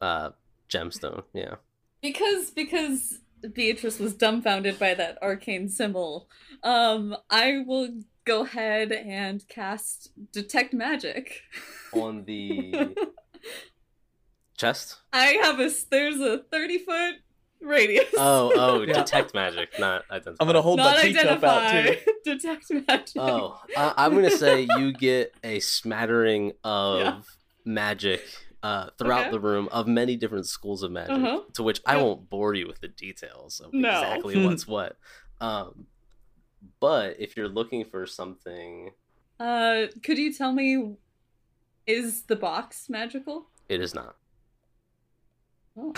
uh, 0.00 0.30
gemstone. 0.68 1.24
Yeah. 1.32 1.56
because 2.02 2.50
because 2.50 3.20
Beatrice 3.52 3.98
was 3.98 4.14
dumbfounded 4.14 4.78
by 4.78 4.94
that 4.94 5.18
arcane 5.22 5.68
symbol, 5.68 6.28
um, 6.62 7.16
I 7.30 7.62
will 7.66 8.00
go 8.24 8.42
ahead 8.42 8.92
and 8.92 9.46
cast 9.48 10.10
detect 10.32 10.72
magic. 10.74 11.40
On 11.92 12.24
the 12.24 12.94
chest. 14.56 14.96
I 15.12 15.38
have 15.42 15.60
a 15.60 15.64
s- 15.64 15.84
there's 15.84 16.20
a 16.20 16.38
thirty 16.50 16.78
foot 16.78 17.16
radius. 17.60 18.06
Oh, 18.16 18.52
oh, 18.56 18.82
Yeah. 18.86 18.94
detect 18.94 19.34
magic, 19.34 19.70
not 19.78 20.04
identify. 20.10 20.36
I'm 20.40 20.46
gonna 20.46 20.62
hold 20.62 20.78
not 20.78 20.96
my 20.96 21.02
teacup 21.02 21.42
out 21.44 21.70
too. 21.70 21.96
detect 22.24 22.70
magic. 22.88 23.16
Oh, 23.16 23.60
I- 23.76 23.94
I'm 23.96 24.14
gonna 24.14 24.30
say 24.30 24.66
you 24.78 24.92
get 24.92 25.34
a 25.42 25.60
smattering 25.60 26.52
of 26.62 27.00
Yeah. 27.00 27.20
magic 27.64 28.22
uh, 28.62 28.88
throughout 28.98 29.22
Okay. 29.24 29.30
the 29.32 29.40
room 29.40 29.68
of 29.72 29.86
many 29.86 30.16
different 30.16 30.46
schools 30.46 30.82
of 30.82 30.90
magic. 30.90 31.10
Uh-huh. 31.16 31.40
To 31.54 31.62
which 31.62 31.80
I 31.86 31.96
Yep. 31.96 32.02
won't 32.04 32.30
bore 32.30 32.54
you 32.54 32.66
with 32.66 32.80
the 32.80 32.88
details 32.88 33.60
of 33.60 33.74
No. 33.74 33.88
exactly 33.90 34.42
what's 34.46 34.66
what. 34.66 34.96
Um, 35.40 35.86
but 36.80 37.16
if 37.18 37.36
you're 37.36 37.48
looking 37.48 37.84
for 37.84 38.06
something, 38.06 38.90
Uh, 39.40 39.86
could 40.02 40.18
you 40.18 40.32
tell 40.32 40.52
me, 40.52 40.96
is 41.86 42.22
the 42.22 42.36
box 42.36 42.88
magical? 42.88 43.46
it 43.68 43.80
is 43.80 43.94
not. 43.94 44.16
Oh. 45.76 45.92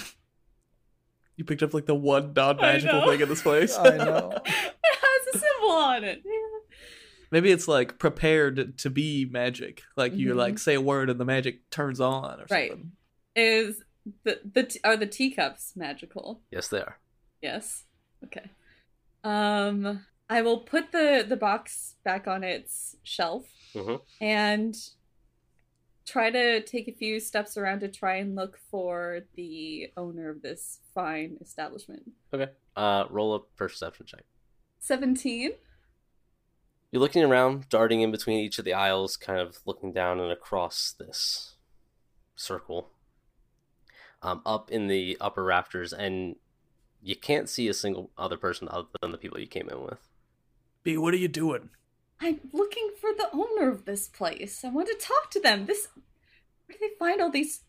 You 1.37 1.45
picked 1.45 1.63
up 1.63 1.75
like 1.75 1.87
the 1.87 1.95
one 1.95 2.33
non-magical 2.35 3.07
thing 3.11 3.21
in 3.21 3.29
this 3.29 3.43
place. 3.49 3.77
I 3.77 3.97
know. 3.97 4.33
it 4.45 4.47
has 4.47 5.35
a 5.35 5.39
symbol 5.39 5.71
on 5.71 6.05
it. 6.05 6.23
Yeah. 6.25 6.59
Maybe 7.31 7.51
it's 7.51 7.69
like 7.69 7.99
prepared 7.99 8.79
to 8.79 8.89
be 8.91 9.25
magic. 9.27 9.83
Like 9.97 10.15
you 10.15 10.33
Mhm. 10.33 10.37
like 10.37 10.59
say 10.59 10.75
a 10.75 10.81
word 10.81 11.11
and 11.11 11.21
the 11.21 11.25
magic 11.25 11.69
turns 11.71 12.01
on 12.01 12.41
or 12.41 12.47
Right. 12.51 12.71
something. 12.71 12.93
Is 13.35 13.83
the 14.23 14.41
the 14.51 14.63
t- 14.63 14.81
are 14.85 14.97
the 14.97 15.07
teacups 15.07 15.75
magical? 15.77 16.41
Yes, 16.51 16.69
they 16.69 16.79
are. 16.81 16.99
Yes. 17.43 17.85
Okay. 18.25 18.49
Um, 19.25 20.07
I 20.29 20.43
will 20.43 20.59
put 20.61 20.93
the 20.93 21.25
the 21.27 21.37
box 21.37 21.95
back 22.05 22.27
on 22.27 22.43
its 22.43 22.97
shelf 23.03 23.47
Mhm. 23.75 24.03
and 24.21 24.77
try 26.05 26.31
to 26.31 26.61
take 26.63 26.89
a 26.89 26.93
few 26.93 27.19
steps 27.21 27.57
around 27.57 27.81
to 27.81 27.89
try 27.89 28.17
and 28.17 28.35
look 28.35 28.59
for 28.71 29.23
the 29.35 29.93
owner 29.97 30.31
of 30.31 30.43
this 30.43 30.81
fine 30.95 31.37
establishment. 31.41 32.13
Okay. 32.33 32.53
Uh, 32.77 33.07
roll 33.11 33.35
a 33.35 33.41
perception 33.41 34.07
check. 34.07 34.25
Seventeen. 34.79 35.53
You're 36.93 37.01
looking 37.01 37.25
around, 37.25 37.69
darting 37.69 38.01
in 38.01 38.11
between 38.13 38.39
each 38.39 38.59
of 38.59 38.65
the 38.65 38.73
aisles, 38.73 39.17
kind 39.17 39.41
of 39.41 39.59
looking 39.67 39.93
down 39.93 40.21
and 40.21 40.31
across 40.31 40.93
this 40.93 41.57
circle, 42.37 42.91
um, 44.23 44.41
up 44.47 44.71
in 44.71 44.87
the 44.87 45.17
upper 45.21 45.43
rafters, 45.43 45.93
and 45.93 46.37
you 47.03 47.17
can't 47.17 47.49
see 47.49 47.69
a 47.69 47.75
single 47.75 48.11
other 48.17 48.37
person 48.37 48.69
other 48.71 48.89
than 49.03 49.11
the 49.11 49.19
people 49.19 49.39
you 49.41 49.47
came 49.49 49.69
in 49.69 49.83
with. 49.83 50.09
B, 50.87 50.97
what 50.97 51.13
are 51.13 51.17
you 51.17 51.27
doing? 51.27 51.71
I'm 52.21 52.39
looking 52.53 52.91
for 53.01 53.11
the 53.13 53.29
owner 53.33 53.69
of 53.69 53.87
this 53.87 54.07
place. 54.07 54.65
I 54.65 54.69
want 54.69 54.87
to 54.87 54.95
talk 54.95 55.33
to 55.33 55.41
them. 55.41 55.67
This 55.67 55.89
where 55.97 56.79
do 56.79 56.79
they 56.81 56.95
find 56.97 57.21
all 57.21 57.29
these 57.29 57.63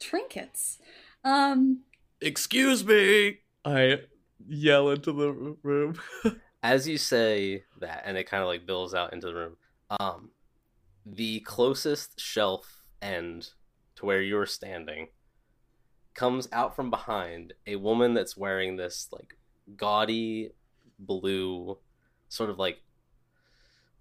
trinkets? 0.00 0.78
Um, 1.22 1.82
Excuse 2.20 2.84
me. 2.84 3.38
I 3.64 4.00
yell 4.48 4.90
into 4.90 5.12
the 5.12 5.32
room. 5.62 6.00
As 6.64 6.88
you 6.88 6.98
say 6.98 7.62
that, 7.78 8.02
and 8.04 8.18
it 8.18 8.28
kind 8.28 8.42
of 8.42 8.48
like 8.48 8.66
billows 8.66 8.94
out 8.94 9.12
into 9.12 9.28
the 9.28 9.34
room, 9.34 9.56
um, 10.00 10.30
the 11.06 11.38
closest 11.40 12.18
shelf 12.18 12.82
end 13.00 13.50
to 13.94 14.06
where 14.06 14.22
you're 14.22 14.44
standing 14.44 15.06
comes 16.14 16.48
out 16.50 16.74
from 16.74 16.90
behind 16.90 17.52
a 17.68 17.76
woman 17.76 18.12
that's 18.12 18.36
wearing 18.36 18.74
this 18.74 19.06
like 19.12 19.36
gaudy 19.76 20.50
blue 20.98 21.78
sort 22.28 22.50
of 22.50 22.58
like 22.58 22.82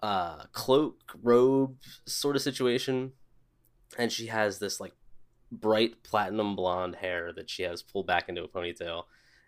uh 0.03 0.43
cloak 0.51 1.13
robe 1.23 1.77
sort 2.05 2.35
of 2.35 2.41
situation 2.41 3.11
and 3.97 4.11
she 4.11 4.27
has 4.27 4.59
this 4.59 4.79
like 4.79 4.93
bright 5.51 6.03
platinum 6.03 6.55
blonde 6.55 6.95
hair 6.95 7.31
that 7.33 7.49
she 7.49 7.63
has 7.63 7.81
pulled 7.81 8.05
back 8.07 8.27
into 8.27 8.43
a 8.43 8.47
ponytail 8.47 9.03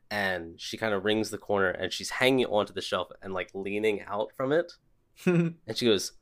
and 0.09 0.59
she 0.59 0.77
kind 0.77 0.93
of 0.93 1.03
rings 1.03 1.31
the 1.31 1.37
corner 1.37 1.69
and 1.69 1.91
she's 1.91 2.11
hanging 2.11 2.45
onto 2.45 2.71
the 2.73 2.81
shelf 2.81 3.09
and 3.21 3.33
like 3.33 3.49
leaning 3.53 4.01
out 4.03 4.31
from 4.37 4.51
it 4.51 4.73
and 5.25 5.55
she 5.75 5.85
goes 5.85 6.13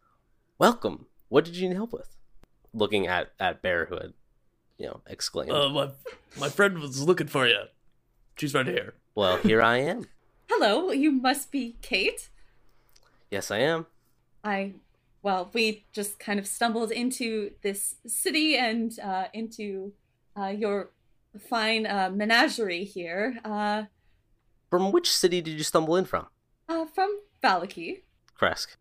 welcome 0.58 1.06
what 1.30 1.46
did 1.46 1.56
you 1.56 1.68
need 1.70 1.76
help 1.76 1.94
with 1.94 2.16
looking 2.74 3.06
at 3.08 3.32
at 3.40 3.62
bear 3.62 3.86
who 3.86 3.96
had 3.96 4.14
you 4.78 4.86
know 4.88 5.02
exclaimed 5.08 5.52
uh, 5.52 5.70
my 5.70 5.90
my 6.40 6.50
friend 6.50 6.80
was 6.80 7.02
looking 7.02 7.28
for 7.28 7.48
you. 7.48 7.60
She's 8.38 8.54
right 8.54 8.66
here. 8.68 8.96
well 9.14 9.38
here 9.38 9.62
i 9.62 9.78
am 9.78 10.08
hello. 10.50 10.92
You 10.92 11.12
must 11.12 11.52
be 11.52 11.78
Kate. 11.82 12.30
Yes 13.36 13.52
i 13.52 13.58
am 13.60 13.86
I, 14.46 14.74
well, 15.24 15.50
we 15.54 15.86
just 15.92 16.20
kind 16.20 16.40
of 16.40 16.46
stumbled 16.46 16.92
into 16.92 17.52
this 17.64 17.96
city 18.06 18.56
and 18.58 18.98
uh, 19.00 19.26
into 19.34 19.92
uh, 20.40 20.54
your 20.64 20.92
fine 21.50 21.86
uh, 21.88 22.12
menagerie 22.14 22.84
here 22.86 23.40
uh, 23.44 23.84
from 24.70 24.92
which 24.94 25.12
city 25.12 25.42
did 25.42 25.58
you 25.58 25.64
stumble 25.64 25.96
in 25.98 26.06
from 26.06 26.28
uh, 26.70 26.86
from 26.96 27.10
Vallaki. 27.44 28.04
krezk 28.40 28.78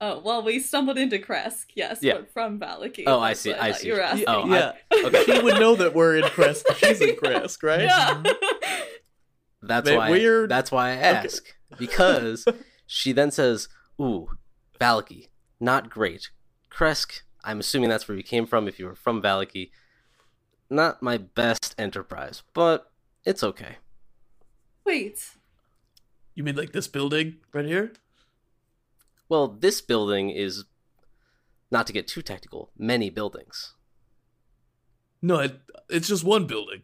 Oh, 0.00 0.20
well, 0.24 0.44
we 0.44 0.60
stumbled 0.60 0.96
into 0.96 1.18
Krezk, 1.18 1.66
yes, 1.74 1.98
Yeah. 2.02 2.18
but 2.18 2.32
from 2.32 2.60
Vallaki. 2.60 3.02
Oh, 3.04 3.18
I 3.18 3.32
see, 3.32 3.50
what 3.50 3.60
I 3.60 3.72
thought 3.72 3.80
see. 3.80 3.86
You 3.88 3.94
were 3.94 3.98
Yeah, 3.98 4.10
asking. 4.12 4.24
Oh, 4.28 4.42
I- 4.42 4.56
yeah. 4.56 4.72
okay. 5.06 5.24
She 5.24 5.42
would 5.42 5.58
know 5.58 5.74
that 5.74 5.92
we're 5.92 6.18
in 6.18 6.24
Krezk. 6.36 6.62
She's 6.76 7.00
in 7.00 7.16
Krezk, 7.16 7.60
right? 7.64 7.80
Yeah. 7.82 8.22
That's 9.60 9.88
Bit 9.88 9.98
why. 9.98 10.10
weird. 10.10 10.50
That's 10.50 10.70
why 10.70 10.90
I 10.90 10.94
ask 10.94 11.42
because 11.76 12.46
she 12.86 13.10
then 13.10 13.32
says, 13.32 13.68
"Ooh, 14.00 14.30
Vallaki, 14.80 15.28
not 15.60 15.90
great. 15.90 16.30
Krezk, 16.70 17.22
I'm 17.44 17.60
assuming 17.60 17.88
that's 17.88 18.06
where 18.08 18.16
you 18.16 18.22
came 18.22 18.46
from. 18.46 18.68
If 18.68 18.78
you 18.78 18.86
were 18.86 18.94
from 18.94 19.22
Vallaki, 19.22 19.70
not 20.70 21.02
my 21.02 21.16
best 21.16 21.74
enterprise, 21.78 22.42
but 22.52 22.90
it's 23.24 23.42
okay. 23.42 23.76
Wait, 24.84 25.30
You 26.34 26.44
mean 26.44 26.56
like 26.56 26.72
this 26.72 26.88
building 26.88 27.36
right 27.52 27.64
here? 27.64 27.92
Well, 29.28 29.48
this 29.48 29.80
building 29.80 30.30
is, 30.30 30.64
not 31.70 31.86
to 31.88 31.92
get 31.92 32.08
too 32.08 32.22
technical, 32.22 32.70
many 32.78 33.10
buildings. 33.10 33.74
No, 35.20 35.40
it, 35.40 35.60
it's 35.90 36.08
just 36.08 36.24
one 36.24 36.46
building. 36.46 36.82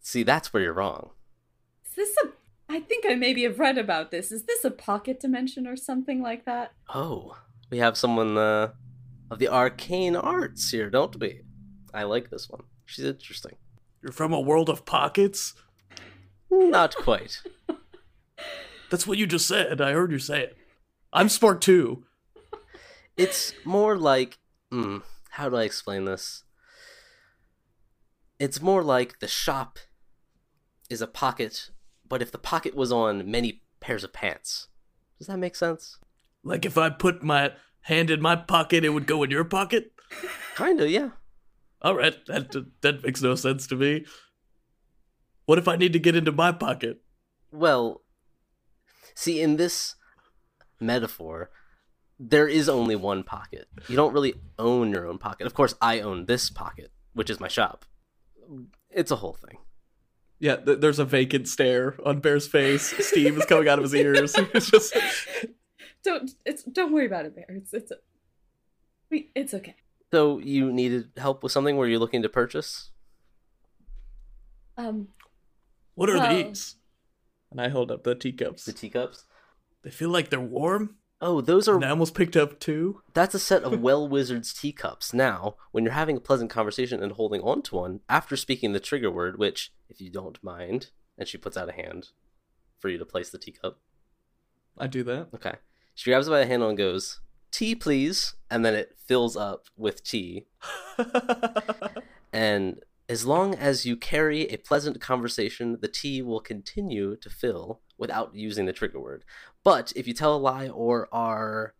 See, 0.00 0.22
that's 0.24 0.52
where 0.52 0.62
you're 0.62 0.74
wrong. 0.74 1.10
is 1.86 1.94
this 1.94 2.16
a. 2.24 2.28
I 2.74 2.80
think 2.80 3.04
I 3.08 3.14
maybe 3.14 3.44
have 3.44 3.60
read 3.60 3.78
about 3.78 4.10
this. 4.10 4.32
Is 4.32 4.46
this 4.46 4.64
a 4.64 4.70
pocket 4.70 5.20
dimension 5.20 5.64
or 5.68 5.76
something 5.76 6.20
like 6.20 6.44
that? 6.44 6.72
Oh, 6.92 7.36
we 7.70 7.78
have 7.78 7.96
someone 7.96 8.36
uh, 8.36 8.72
of 9.30 9.38
the 9.38 9.46
arcane 9.46 10.16
arts 10.16 10.72
here, 10.72 10.90
don't 10.90 11.20
we? 11.20 11.42
I 11.94 12.02
like 12.02 12.30
this 12.30 12.50
one. 12.50 12.64
She's 12.84 13.04
interesting. 13.04 13.52
You're 14.02 14.10
from 14.10 14.32
a 14.32 14.40
world 14.40 14.68
of 14.68 14.84
pockets? 14.84 15.54
Not 16.50 16.96
quite. 16.96 17.42
That's 18.90 19.06
what 19.06 19.18
you 19.18 19.28
just 19.28 19.46
said. 19.46 19.80
I 19.80 19.92
heard 19.92 20.10
you 20.10 20.18
say 20.18 20.42
it. 20.42 20.56
I'm 21.12 21.28
Spark 21.28 21.60
2. 21.60 22.02
It's 23.16 23.52
more 23.64 23.96
like, 23.96 24.38
mm, 24.72 25.02
how 25.30 25.48
do 25.48 25.54
I 25.54 25.62
explain 25.62 26.06
this? 26.06 26.42
It's 28.40 28.60
more 28.60 28.82
like 28.82 29.20
the 29.20 29.28
shop 29.28 29.78
is 30.90 31.00
a 31.00 31.06
pocket, 31.06 31.70
but 32.08 32.22
if 32.22 32.30
the 32.32 32.38
pocket 32.38 32.74
was 32.74 32.92
on 32.92 33.30
many 33.30 33.62
pairs 33.80 34.04
of 34.04 34.12
pants. 34.12 34.68
Does 35.18 35.28
that 35.28 35.38
make 35.38 35.56
sense? 35.56 35.98
Like 36.42 36.64
if 36.64 36.76
I 36.76 36.90
put 36.90 37.22
my 37.22 37.52
hand 37.82 38.10
in 38.10 38.20
my 38.20 38.36
pocket, 38.36 38.84
it 38.84 38.90
would 38.90 39.06
go 39.06 39.22
in 39.22 39.30
your 39.30 39.44
pocket? 39.44 39.92
Kinda, 40.56 40.88
yeah. 40.88 41.10
All 41.82 41.94
right, 41.94 42.14
that 42.26 42.54
that 42.80 43.02
makes 43.02 43.20
no 43.20 43.34
sense 43.34 43.66
to 43.66 43.76
me. 43.76 44.06
What 45.44 45.58
if 45.58 45.68
I 45.68 45.76
need 45.76 45.92
to 45.92 45.98
get 45.98 46.16
into 46.16 46.32
my 46.32 46.52
pocket? 46.52 47.02
Well, 47.52 48.02
see, 49.14 49.40
in 49.40 49.56
this 49.56 49.96
metaphor, 50.80 51.50
there 52.18 52.48
is 52.48 52.68
only 52.68 52.96
one 52.96 53.22
pocket. 53.22 53.68
You 53.88 53.96
don't 53.96 54.14
really 54.14 54.34
own 54.58 54.92
your 54.92 55.06
own 55.06 55.18
pocket. 55.18 55.46
Of 55.46 55.54
course, 55.54 55.74
I 55.80 56.00
own 56.00 56.24
this 56.24 56.48
pocket, 56.48 56.90
which 57.12 57.28
is 57.28 57.40
my 57.40 57.48
shop. 57.48 57.84
It's 58.90 59.10
a 59.10 59.16
whole 59.16 59.34
thing. 59.34 59.58
Yeah, 60.44 60.56
th- 60.56 60.80
there's 60.80 60.98
a 60.98 61.06
vacant 61.06 61.48
stare 61.48 61.96
on 62.04 62.20
Bear's 62.20 62.46
face. 62.46 62.92
Steam 63.06 63.38
is 63.38 63.46
coming 63.46 63.66
out 63.66 63.78
of 63.78 63.84
his 63.84 63.94
ears. 63.94 64.36
It's 64.54 64.70
just 64.70 64.94
Don't 66.04 66.30
it's 66.44 66.62
don't 66.64 66.92
worry 66.92 67.06
about 67.06 67.24
it, 67.24 67.34
Bear. 67.34 67.46
It's 67.48 67.72
it's 67.72 67.90
we 69.10 69.30
it's 69.34 69.54
okay. 69.54 69.74
So, 70.12 70.38
you 70.38 70.70
needed 70.70 71.08
help 71.16 71.42
with 71.42 71.50
something? 71.50 71.78
Were 71.78 71.88
you 71.88 71.98
looking 71.98 72.20
to 72.22 72.28
purchase? 72.28 72.90
Um, 74.76 75.08
What 75.94 76.10
are 76.10 76.18
Well- 76.18 76.36
these? 76.44 76.76
And 77.50 77.58
I 77.60 77.68
hold 77.68 77.90
up 77.90 78.04
the 78.04 78.14
teacups. 78.14 78.66
The 78.66 78.72
teacups? 78.74 79.24
They 79.82 79.90
feel 79.90 80.10
like 80.10 80.28
they're 80.28 80.40
warm. 80.40 80.96
Oh, 81.24 81.40
those 81.40 81.68
are 81.68 81.76
And 81.76 81.84
I 81.84 81.90
almost 81.90 82.14
picked 82.14 82.36
up 82.36 82.60
two. 82.60 83.00
That's 83.14 83.34
a 83.34 83.38
set 83.38 83.62
of 83.62 83.80
well 83.80 84.06
wizards 84.06 84.52
teacups. 84.52 85.14
Now, 85.14 85.56
when 85.72 85.84
you're 85.84 85.94
having 85.94 86.18
a 86.18 86.20
pleasant 86.20 86.50
conversation 86.50 87.02
and 87.02 87.12
holding 87.12 87.40
on 87.40 87.62
to 87.62 87.76
one, 87.76 88.00
after 88.08 88.36
speaking 88.36 88.72
the 88.72 88.80
trigger 88.80 89.10
word, 89.10 89.38
which, 89.38 89.72
if 89.88 90.00
you 90.00 90.10
don't 90.10 90.42
mind, 90.44 90.90
and 91.16 91.26
she 91.26 91.38
puts 91.38 91.56
out 91.56 91.70
a 91.70 91.72
hand 91.72 92.08
for 92.78 92.90
you 92.90 92.98
to 92.98 93.06
place 93.06 93.30
the 93.30 93.38
teacup. 93.38 93.78
I 94.76 94.86
do 94.86 95.02
that. 95.04 95.28
Okay. 95.34 95.54
She 95.94 96.10
grabs 96.10 96.26
it 96.26 96.30
by 96.30 96.40
the 96.40 96.46
handle 96.46 96.68
and 96.68 96.76
goes, 96.76 97.20
Tea, 97.50 97.74
please. 97.74 98.34
And 98.50 98.64
then 98.64 98.74
it 98.74 98.96
fills 99.06 99.36
up 99.36 99.68
with 99.76 100.04
tea. 100.04 100.46
And 102.34 102.80
as 103.08 103.24
long 103.24 103.54
as 103.54 103.86
you 103.86 103.96
carry 103.96 104.48
a 104.48 104.56
pleasant 104.56 105.00
conversation, 105.00 105.78
the 105.80 105.86
tea 105.86 106.20
will 106.20 106.40
continue 106.40 107.16
to 107.18 107.30
fill 107.30 107.80
without 107.98 108.34
using 108.34 108.66
the 108.66 108.72
trigger 108.72 109.00
word. 109.00 109.24
But 109.62 109.92
if 109.96 110.06
you 110.06 110.14
tell 110.14 110.34
a 110.34 110.38
lie 110.38 110.68
or 110.68 111.08
are 111.12 111.74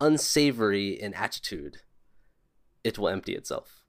unsavory 0.00 0.90
in 1.00 1.14
attitude, 1.14 1.78
it 2.84 2.98
will 2.98 3.08
empty 3.08 3.34
itself. 3.34 3.82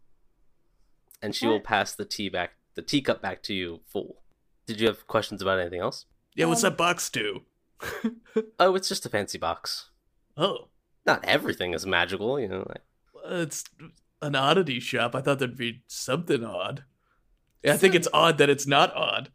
And 1.21 1.33
she 1.35 1.47
will 1.47 1.61
pass 1.61 1.93
the 1.95 2.05
tea 2.05 2.29
back 2.29 2.51
the 2.75 2.81
teacup 2.81 3.21
back 3.21 3.43
to 3.43 3.53
you 3.53 3.81
full. 3.87 4.21
Did 4.65 4.79
you 4.79 4.87
have 4.87 5.05
questions 5.07 5.41
about 5.41 5.59
anything 5.59 5.79
else? 5.79 6.05
yeah, 6.35 6.45
what's 6.45 6.63
Um, 6.63 6.71
that 6.71 6.77
box 6.77 7.09
do? 7.09 7.41
Oh, 8.59 8.73
it's 8.75 8.89
just 8.89 9.05
a 9.05 9.09
fancy 9.09 9.37
box. 9.37 9.89
oh, 10.37 10.69
Not 11.05 11.23
everything 11.25 11.73
is 11.73 11.85
magical, 11.85 12.39
you 12.39 12.47
know. 12.47 12.65
Like, 12.67 12.81
it's 13.25 13.63
an 14.21 14.35
oddity 14.35 14.79
shop. 14.79 15.13
I 15.15 15.21
thought 15.21 15.37
there'd 15.39 15.55
be 15.57 15.83
something 15.87 16.43
odd. 16.43 16.83
Yeah, 17.63 17.73
I 17.73 17.77
think 17.77 17.93
it's 17.93 18.07
odd 18.13 18.37
that 18.39 18.49
it's 18.49 18.65
not 18.65 18.93
odd. 18.95 19.31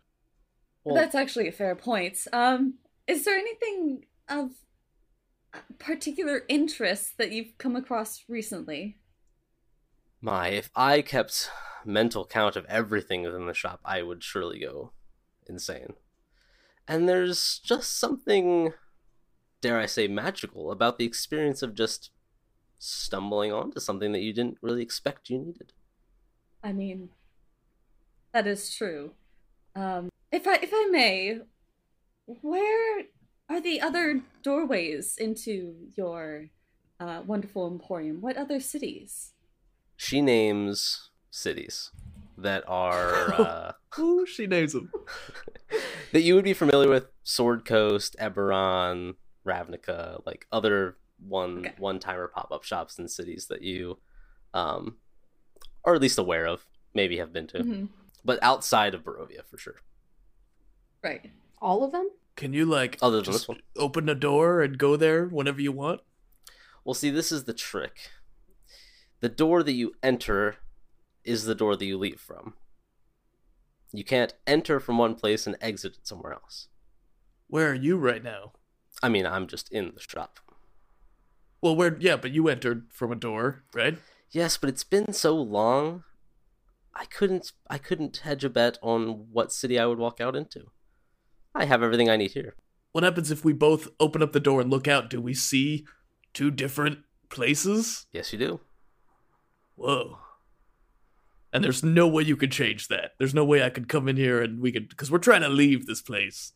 Well, 0.85 0.95
That's 0.95 1.14
actually 1.14 1.49
a 1.49 1.53
fair 1.53 1.75
point. 1.75 2.19
Um, 2.33 2.75
is 3.07 3.25
there 3.25 3.37
anything 3.37 4.07
of 4.29 4.51
particular 5.79 6.43
interest 6.49 7.19
that 7.19 7.33
you've 7.33 7.57
come 7.59 7.77
across 7.77 8.25
recently? 8.29 8.99
My, 10.21 10.49
if 10.49 10.71
I 10.75 11.03
kept 11.03 11.51
mental 11.85 12.27
count 12.27 12.57
of 12.57 12.64
everything 12.67 13.23
within 13.23 13.47
the 13.47 13.55
shop, 13.55 13.81
I 13.85 14.03
would 14.03 14.23
surely 14.23 14.61
go 14.61 14.93
insane. 15.47 15.95
And 16.87 17.09
there's 17.09 17.61
just 17.61 17.99
something, 17.99 18.73
dare 19.61 19.79
I 19.79 19.87
say, 19.87 20.09
magical 20.09 20.73
about 20.73 20.99
the 20.99 21.05
experience 21.05 21.62
of 21.62 21.75
just 21.75 22.11
stumbling 22.79 23.53
onto 23.53 23.81
something 23.81 24.12
that 24.12 24.21
you 24.21 24.33
didn't 24.33 24.59
really 24.62 24.83
expect 24.83 25.31
you 25.31 25.38
needed. 25.38 25.73
I 26.62 26.73
mean, 26.73 27.11
that 28.33 28.47
is 28.47 28.75
true. 28.75 29.12
Um, 29.75 30.09
if 30.38 30.46
I 30.46 30.55
if 30.62 30.70
I 30.72 30.88
may, 30.90 31.40
where 32.27 33.03
are 33.51 33.61
the 33.61 33.81
other 33.81 34.22
doorways 34.42 35.16
into 35.16 35.74
your 35.96 36.51
uh, 37.01 37.22
wonderful 37.27 37.66
emporium? 37.66 38.20
What 38.20 38.37
other 38.37 38.61
cities? 38.61 39.33
She 39.96 40.22
names 40.22 41.11
cities 41.31 41.90
that 42.37 42.62
are 42.68 43.03
uh, 43.42 43.72
Ooh, 43.98 44.24
she 44.27 44.46
names 44.46 44.72
them. 44.74 44.90
that 46.12 46.22
you 46.22 46.35
would 46.37 46.44
be 46.44 46.55
familiar 46.55 46.88
with: 46.88 47.07
Sword 47.24 47.64
Coast, 47.64 48.14
Eberron, 48.20 49.14
Ravnica, 49.46 50.24
like 50.24 50.46
other 50.53 50.98
one 51.18 51.59
Okay. 51.66 51.74
one 51.79 51.98
timer 51.98 52.29
pop 52.29 52.53
up 52.53 52.62
shops 52.62 52.96
in 52.98 53.09
cities 53.09 53.48
that 53.48 53.62
you, 53.62 53.98
um, 54.55 54.98
are 55.85 55.96
at 55.96 56.01
least 56.01 56.18
aware 56.18 56.46
of, 56.46 56.64
maybe 56.94 57.18
have 57.18 57.33
been 57.33 57.48
to, 57.48 57.64
Mhm. 57.64 57.88
but 58.24 58.38
outside 58.40 58.94
of 58.94 59.03
Barovia 59.03 59.44
for 59.51 59.59
sure. 59.59 59.81
Right. 61.02 61.30
All 61.61 61.84
of 61.84 61.92
them? 61.92 62.08
Can 62.37 62.52
you 62.52 62.64
like 62.66 62.98
oh, 63.02 63.08
Other 63.08 63.16
than 63.16 63.24
just 63.24 63.38
this 63.40 63.48
one. 63.48 63.61
open 63.76 64.08
a 64.08 64.14
door 64.14 64.62
and 64.62 64.78
go 64.78 64.96
there 64.96 65.26
whenever 65.26 65.61
you 65.61 65.72
want? 65.72 66.00
Well, 66.84 66.94
see, 66.94 67.11
this 67.11 67.32
is 67.32 67.44
the 67.44 67.52
trick. 67.52 68.11
The 69.20 69.28
door 69.28 69.62
that 69.62 69.72
you 69.72 69.94
enter 70.02 70.56
is 71.24 71.44
the 71.44 71.54
door 71.54 71.76
that 71.76 71.84
you 71.84 71.98
leave 71.98 72.20
from. 72.20 72.54
You 73.92 74.04
can't 74.04 74.34
enter 74.46 74.78
from 74.80 74.98
one 74.98 75.14
place 75.14 75.46
and 75.46 75.56
exit 75.61 75.96
it 75.96 76.06
somewhere 76.06 76.32
else. 76.32 76.68
Where 77.48 77.70
are 77.70 77.74
you 77.74 77.96
right 77.96 78.22
now? 78.22 78.52
I 79.02 79.08
mean, 79.08 79.26
I'm 79.26 79.46
just 79.46 79.72
in 79.72 79.92
the 79.94 80.00
shop. 80.00 80.38
Well, 81.61 81.74
where? 81.74 81.96
Yeah, 81.98 82.16
but 82.16 82.30
you 82.30 82.48
entered 82.48 82.87
from 82.92 83.11
a 83.11 83.16
door, 83.16 83.64
right? 83.74 83.98
Yes, 84.30 84.56
but 84.56 84.68
it's 84.68 84.84
been 84.84 85.12
so 85.12 85.34
long. 85.34 86.04
I 86.94 87.04
couldn't 87.06 87.52
I 87.68 87.78
couldn't 87.78 88.18
hedge 88.18 88.44
a 88.44 88.50
bet 88.50 88.78
on 88.82 89.28
what 89.32 89.52
city 89.52 89.78
I 89.78 89.87
would 89.87 89.98
walk 89.98 90.20
out 90.20 90.37
into. 90.37 90.70
I 91.59 91.64
have 91.64 91.83
everything 91.83 92.09
I 92.09 92.16
need 92.16 92.31
here. 92.31 92.55
What 92.92 93.03
happens 93.03 93.33
if 93.33 93.44
we 93.44 93.53
both 93.53 93.88
open 93.99 94.23
up 94.23 94.33
the 94.33 94.38
door 94.38 94.61
and 94.61 94.71
look 94.71 94.87
out? 94.87 95.11
Do 95.11 95.21
we 95.21 95.35
see 95.35 95.85
two 96.33 96.53
different 96.53 97.01
places? 97.31 98.07
Yes, 98.12 98.33
you 98.33 98.38
do. 98.38 98.61
Whoa. 99.75 100.21
And 101.53 101.64
there's 101.64 101.83
no 101.83 102.07
way 102.07 102.23
you 102.23 102.37
could 102.37 102.53
change 102.53 102.87
that. 102.88 103.12
There's 103.18 103.35
no 103.35 103.44
way 103.44 103.64
I 103.64 103.71
could 103.71 103.88
come 103.88 104.07
in 104.07 104.16
here 104.16 104.40
and 104.40 104.61
we 104.61 104.71
could, 104.71 104.88
because 104.88 105.11
we're 105.11 105.18
trying 105.18 105.40
to 105.42 105.49
leave 105.49 105.87
this 105.87 106.01
place. 106.01 106.53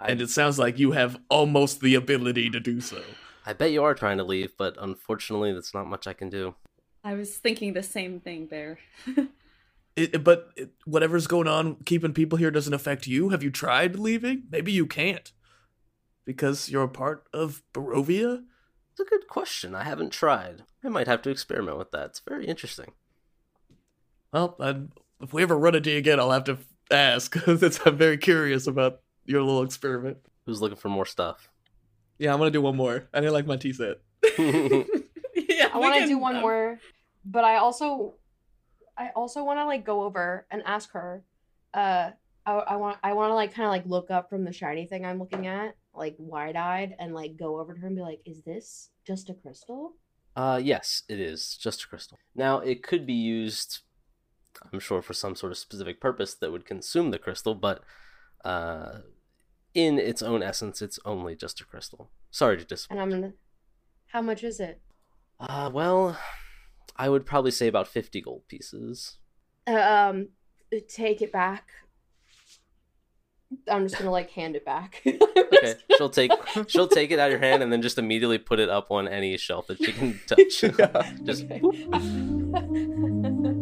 And 0.00 0.20
it 0.20 0.30
sounds 0.30 0.58
like 0.58 0.80
you 0.80 0.92
have 0.92 1.16
almost 1.28 1.80
the 1.80 1.94
ability 1.94 2.50
to 2.50 2.58
do 2.58 2.80
so. 2.80 3.02
I 3.46 3.52
bet 3.52 3.70
you 3.70 3.84
are 3.84 3.94
trying 3.94 4.18
to 4.18 4.24
leave, 4.24 4.56
but 4.58 4.74
unfortunately, 4.80 5.52
that's 5.52 5.74
not 5.74 5.86
much 5.86 6.08
I 6.08 6.12
can 6.12 6.28
do. 6.28 6.56
I 7.04 7.14
was 7.14 7.36
thinking 7.36 7.72
the 7.72 7.84
same 7.84 8.18
thing, 8.18 8.46
Bear. 8.46 8.80
It, 9.94 10.24
but 10.24 10.50
it, 10.56 10.70
whatever's 10.86 11.26
going 11.26 11.48
on, 11.48 11.76
keeping 11.84 12.14
people 12.14 12.38
here 12.38 12.50
doesn't 12.50 12.72
affect 12.72 13.06
you. 13.06 13.28
Have 13.28 13.42
you 13.42 13.50
tried 13.50 13.98
leaving? 13.98 14.44
Maybe 14.50 14.72
you 14.72 14.86
can't. 14.86 15.32
Because 16.24 16.70
you're 16.70 16.84
a 16.84 16.88
part 16.88 17.24
of 17.32 17.62
Barovia? 17.74 18.44
It's 18.92 19.00
a 19.00 19.04
good 19.04 19.26
question. 19.28 19.74
I 19.74 19.84
haven't 19.84 20.10
tried. 20.10 20.64
I 20.84 20.88
might 20.88 21.08
have 21.08 21.22
to 21.22 21.30
experiment 21.30 21.78
with 21.78 21.90
that. 21.92 22.06
It's 22.06 22.20
very 22.20 22.46
interesting. 22.46 22.92
Well, 24.32 24.56
i 24.60 24.76
if 25.20 25.32
we 25.32 25.42
ever 25.42 25.56
run 25.56 25.74
into 25.74 25.90
you 25.90 25.98
again, 25.98 26.18
I'll 26.18 26.32
have 26.32 26.44
to 26.44 26.58
ask. 26.90 27.32
That's, 27.46 27.80
I'm 27.86 27.96
very 27.96 28.18
curious 28.18 28.66
about 28.66 29.00
your 29.24 29.42
little 29.42 29.62
experiment. 29.62 30.18
Who's 30.46 30.60
looking 30.60 30.76
for 30.76 30.88
more 30.88 31.06
stuff? 31.06 31.48
Yeah, 32.18 32.32
I'm 32.32 32.38
gonna 32.38 32.50
do 32.50 32.60
one 32.60 32.76
more. 32.76 33.08
I 33.14 33.20
didn't 33.20 33.32
like 33.32 33.46
my 33.46 33.56
tea 33.56 33.72
set. 33.72 33.98
yeah, 34.38 35.68
I 35.72 35.78
want 35.78 36.00
to 36.00 36.06
do 36.06 36.18
one 36.18 36.36
um, 36.36 36.42
more, 36.42 36.78
but 37.24 37.44
I 37.44 37.56
also, 37.56 38.14
I 38.96 39.10
also 39.16 39.44
want 39.44 39.58
to 39.58 39.64
like 39.64 39.84
go 39.84 40.02
over 40.02 40.46
and 40.50 40.62
ask 40.66 40.92
her. 40.92 41.24
Uh, 41.74 42.10
I, 42.44 42.52
I 42.52 42.76
want, 42.76 42.98
I 43.02 43.12
want 43.12 43.30
to 43.30 43.34
like 43.34 43.54
kind 43.54 43.66
of 43.66 43.70
like 43.70 43.86
look 43.86 44.10
up 44.10 44.28
from 44.28 44.44
the 44.44 44.52
shiny 44.52 44.86
thing 44.86 45.06
I'm 45.06 45.18
looking 45.18 45.46
at, 45.46 45.76
like 45.94 46.16
wide 46.18 46.56
eyed, 46.56 46.94
and 46.98 47.14
like 47.14 47.36
go 47.36 47.60
over 47.60 47.74
to 47.74 47.80
her 47.80 47.86
and 47.86 47.96
be 47.96 48.02
like, 48.02 48.20
"Is 48.24 48.42
this 48.42 48.90
just 49.06 49.30
a 49.30 49.34
crystal?" 49.34 49.94
Uh, 50.34 50.60
yes, 50.62 51.02
it 51.08 51.20
is 51.20 51.56
just 51.56 51.84
a 51.84 51.88
crystal. 51.88 52.18
Now, 52.34 52.58
it 52.58 52.82
could 52.82 53.06
be 53.06 53.12
used, 53.12 53.80
I'm 54.72 54.80
sure, 54.80 55.02
for 55.02 55.12
some 55.12 55.36
sort 55.36 55.52
of 55.52 55.58
specific 55.58 56.00
purpose 56.00 56.34
that 56.34 56.50
would 56.50 56.64
consume 56.64 57.10
the 57.10 57.18
crystal, 57.18 57.54
but 57.54 57.82
uh, 58.44 59.00
in 59.74 59.98
its 59.98 60.22
own 60.22 60.42
essence, 60.42 60.80
it's 60.80 60.98
only 61.04 61.36
just 61.36 61.60
a 61.60 61.64
crystal. 61.64 62.10
Sorry 62.30 62.56
to 62.56 62.64
disappoint. 62.64 63.00
And. 63.00 63.14
I'm 63.14 63.20
gonna. 63.20 63.32
How 64.08 64.22
much 64.22 64.42
is 64.42 64.58
it? 64.58 64.80
Uh, 65.38 65.70
well, 65.72 66.18
I 66.96 67.08
would 67.08 67.26
probably 67.26 67.50
say 67.50 67.68
about 67.68 67.88
50 67.88 68.20
gold 68.20 68.42
pieces. 68.48 69.16
Uh, 69.66 69.80
um, 69.80 70.28
take 70.88 71.22
it 71.22 71.32
back. 71.32 71.68
I'm 73.70 73.86
just 73.86 73.98
gonna 73.98 74.10
like 74.10 74.30
hand 74.30 74.56
it 74.56 74.64
back. 74.64 75.02
Okay, 75.62 75.74
she'll 75.96 76.10
take 76.10 76.32
she'll 76.66 76.88
take 76.88 77.10
it 77.12 77.20
out 77.20 77.26
of 77.26 77.32
your 77.32 77.38
hand 77.38 77.62
and 77.62 77.70
then 77.70 77.82
just 77.82 77.96
immediately 77.98 78.38
put 78.38 78.58
it 78.58 78.68
up 78.68 78.90
on 78.90 79.06
any 79.06 79.36
shelf 79.36 79.68
that 79.68 79.78
she 79.78 79.92
can 79.92 80.18
touch. 80.26 80.64
Yeah. 80.78 81.12
just 81.24 81.46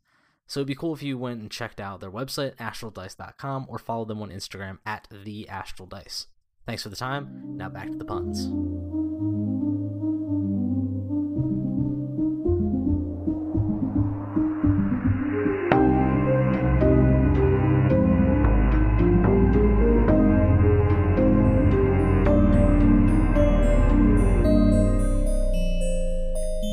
So 0.51 0.59
it'd 0.59 0.67
be 0.67 0.75
cool 0.75 0.93
if 0.93 1.01
you 1.01 1.17
went 1.17 1.39
and 1.39 1.49
checked 1.49 1.79
out 1.79 2.01
their 2.01 2.11
website, 2.11 2.57
astraldice.com, 2.57 3.67
or 3.69 3.79
followed 3.79 4.09
them 4.09 4.21
on 4.21 4.31
Instagram 4.31 4.79
at 4.85 5.07
the 5.09 5.47
Astral 5.47 5.87
Dice. 5.87 6.27
Thanks 6.65 6.83
for 6.83 6.89
the 6.89 6.97
time. 6.97 7.55
Now 7.55 7.69
back 7.69 7.89
to 7.89 7.97
the 7.97 8.03
puns. 8.03 8.47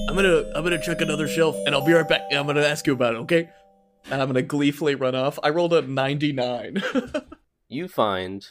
I'm 0.09 0.17
gonna 0.17 0.51
I'm 0.57 0.65
gonna 0.65 0.83
check 0.83 1.01
another 1.01 1.29
shelf 1.29 1.55
and 1.65 1.77
I'll 1.77 1.87
be 1.87 1.93
right 1.93 2.09
back. 2.09 2.23
I'm 2.33 2.45
gonna 2.49 2.63
ask 2.63 2.85
you 2.85 2.93
about 2.93 3.15
it, 3.15 3.19
okay? 3.19 3.49
And 4.11 4.23
I'm 4.23 4.29
gonna 4.29 4.43
gleefully 4.43 4.95
run 4.95 5.15
off. 5.15 5.39
I 5.43 5.51
rolled 5.51 5.73
a 5.75 5.83
99. 5.83 6.83
you 7.69 7.89
find 7.89 8.49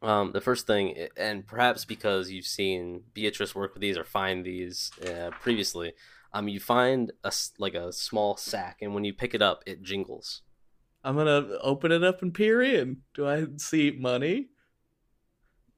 um, 0.00 0.32
the 0.32 0.40
first 0.40 0.66
thing, 0.66 1.08
and 1.16 1.46
perhaps 1.46 1.84
because 1.84 2.30
you've 2.30 2.46
seen 2.46 3.02
Beatrice 3.14 3.54
work 3.54 3.74
with 3.74 3.82
these 3.82 3.98
or 3.98 4.04
find 4.04 4.44
these 4.44 4.90
uh, 5.06 5.30
previously, 5.40 5.92
um, 6.32 6.48
you 6.48 6.58
find 6.60 7.12
a 7.24 7.28
s- 7.28 7.52
like 7.58 7.74
a 7.74 7.92
small 7.92 8.36
sack, 8.36 8.78
and 8.80 8.94
when 8.94 9.04
you 9.04 9.12
pick 9.12 9.34
it 9.34 9.42
up, 9.42 9.62
it 9.66 9.82
jingles. 9.82 10.42
I'm 11.04 11.16
gonna 11.16 11.58
open 11.60 11.92
it 11.92 12.02
up 12.02 12.22
and 12.22 12.32
peer 12.32 12.62
in. 12.62 12.98
Do 13.14 13.28
I 13.28 13.46
see 13.58 13.90
money? 13.90 14.48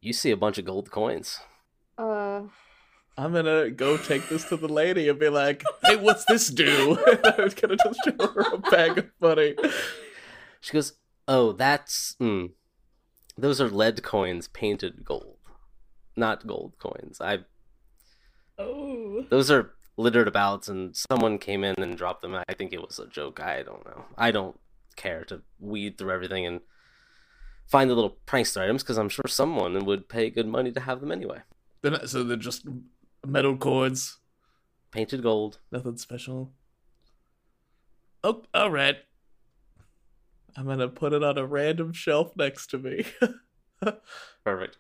You 0.01 0.13
see 0.13 0.31
a 0.31 0.37
bunch 0.37 0.59
of 0.59 0.65
gold 0.65 0.91
coins. 0.91 1.41
Uh, 1.99 2.43
I'm 3.17 3.33
gonna 3.33 3.71
go 3.71 3.97
take 3.97 4.29
this 4.29 4.45
to 4.49 4.57
the 4.57 4.69
lady 4.69 5.09
and 5.09 5.19
be 5.19 5.29
like, 5.29 5.63
"Hey, 5.85 5.97
what's 5.97 6.25
this 6.25 6.49
do?" 6.49 6.99
I 7.25 7.43
was 7.43 7.55
gonna 7.55 7.77
just 7.77 8.01
show 8.05 8.27
her 8.27 8.55
a 8.55 8.59
bag 8.59 8.99
of 8.99 9.07
money. 9.21 9.55
She 10.61 10.73
goes, 10.73 10.95
"Oh, 11.29 11.53
that's 11.53 12.17
mm, 12.21 12.51
those 13.39 13.61
are 13.61 13.69
lead 13.69 14.03
coins 14.03 14.49
painted 14.49 15.05
gold, 15.05 15.39
not 16.17 16.47
gold 16.47 16.75
coins. 16.79 17.21
I 17.21 17.41
Oh. 18.59 19.25
those 19.31 19.51
are 19.51 19.73
littered 19.97 20.29
about, 20.29 20.69
and 20.69 20.95
someone 20.97 21.39
came 21.39 21.65
in 21.65 21.75
and 21.79 21.97
dropped 21.97 22.23
them. 22.23 22.35
I 22.35 22.55
think 22.55 22.73
it 22.73 22.81
was 22.81 22.99
a 22.99 23.07
joke. 23.07 23.41
I 23.41 23.63
don't 23.63 23.85
know. 23.85 24.05
I 24.17 24.31
don't 24.31 24.59
care 24.97 25.25
to 25.25 25.43
weed 25.59 25.99
through 25.99 26.13
everything 26.13 26.47
and 26.47 26.61
find 27.67 27.91
the 27.91 27.95
little 27.95 28.17
prankster 28.27 28.61
items 28.63 28.83
because 28.83 28.99
I'm 28.99 29.09
sure 29.09 29.25
someone 29.29 29.85
would 29.85 30.09
pay 30.09 30.31
good 30.31 30.47
money 30.47 30.71
to 30.73 30.81
have 30.81 31.01
them 31.01 31.11
anyway. 31.13 31.43
So 32.07 32.23
they're 32.23 32.37
just 32.37 32.65
metal 33.27 33.57
cords, 33.57 34.19
Painted 34.91 35.23
gold. 35.23 35.59
nothing 35.73 35.97
special. 35.97 36.53
Oh, 38.23 38.43
all 38.55 38.71
right. 38.71 38.97
I'm 40.57 40.67
gonna 40.67 40.89
put 40.89 41.13
it 41.13 41.25
on 41.25 41.37
a 41.37 41.45
random 41.47 41.93
shelf 41.93 42.37
next 42.37 42.69
to 42.69 42.79
me. 42.79 43.05
Perfect. 44.45 44.79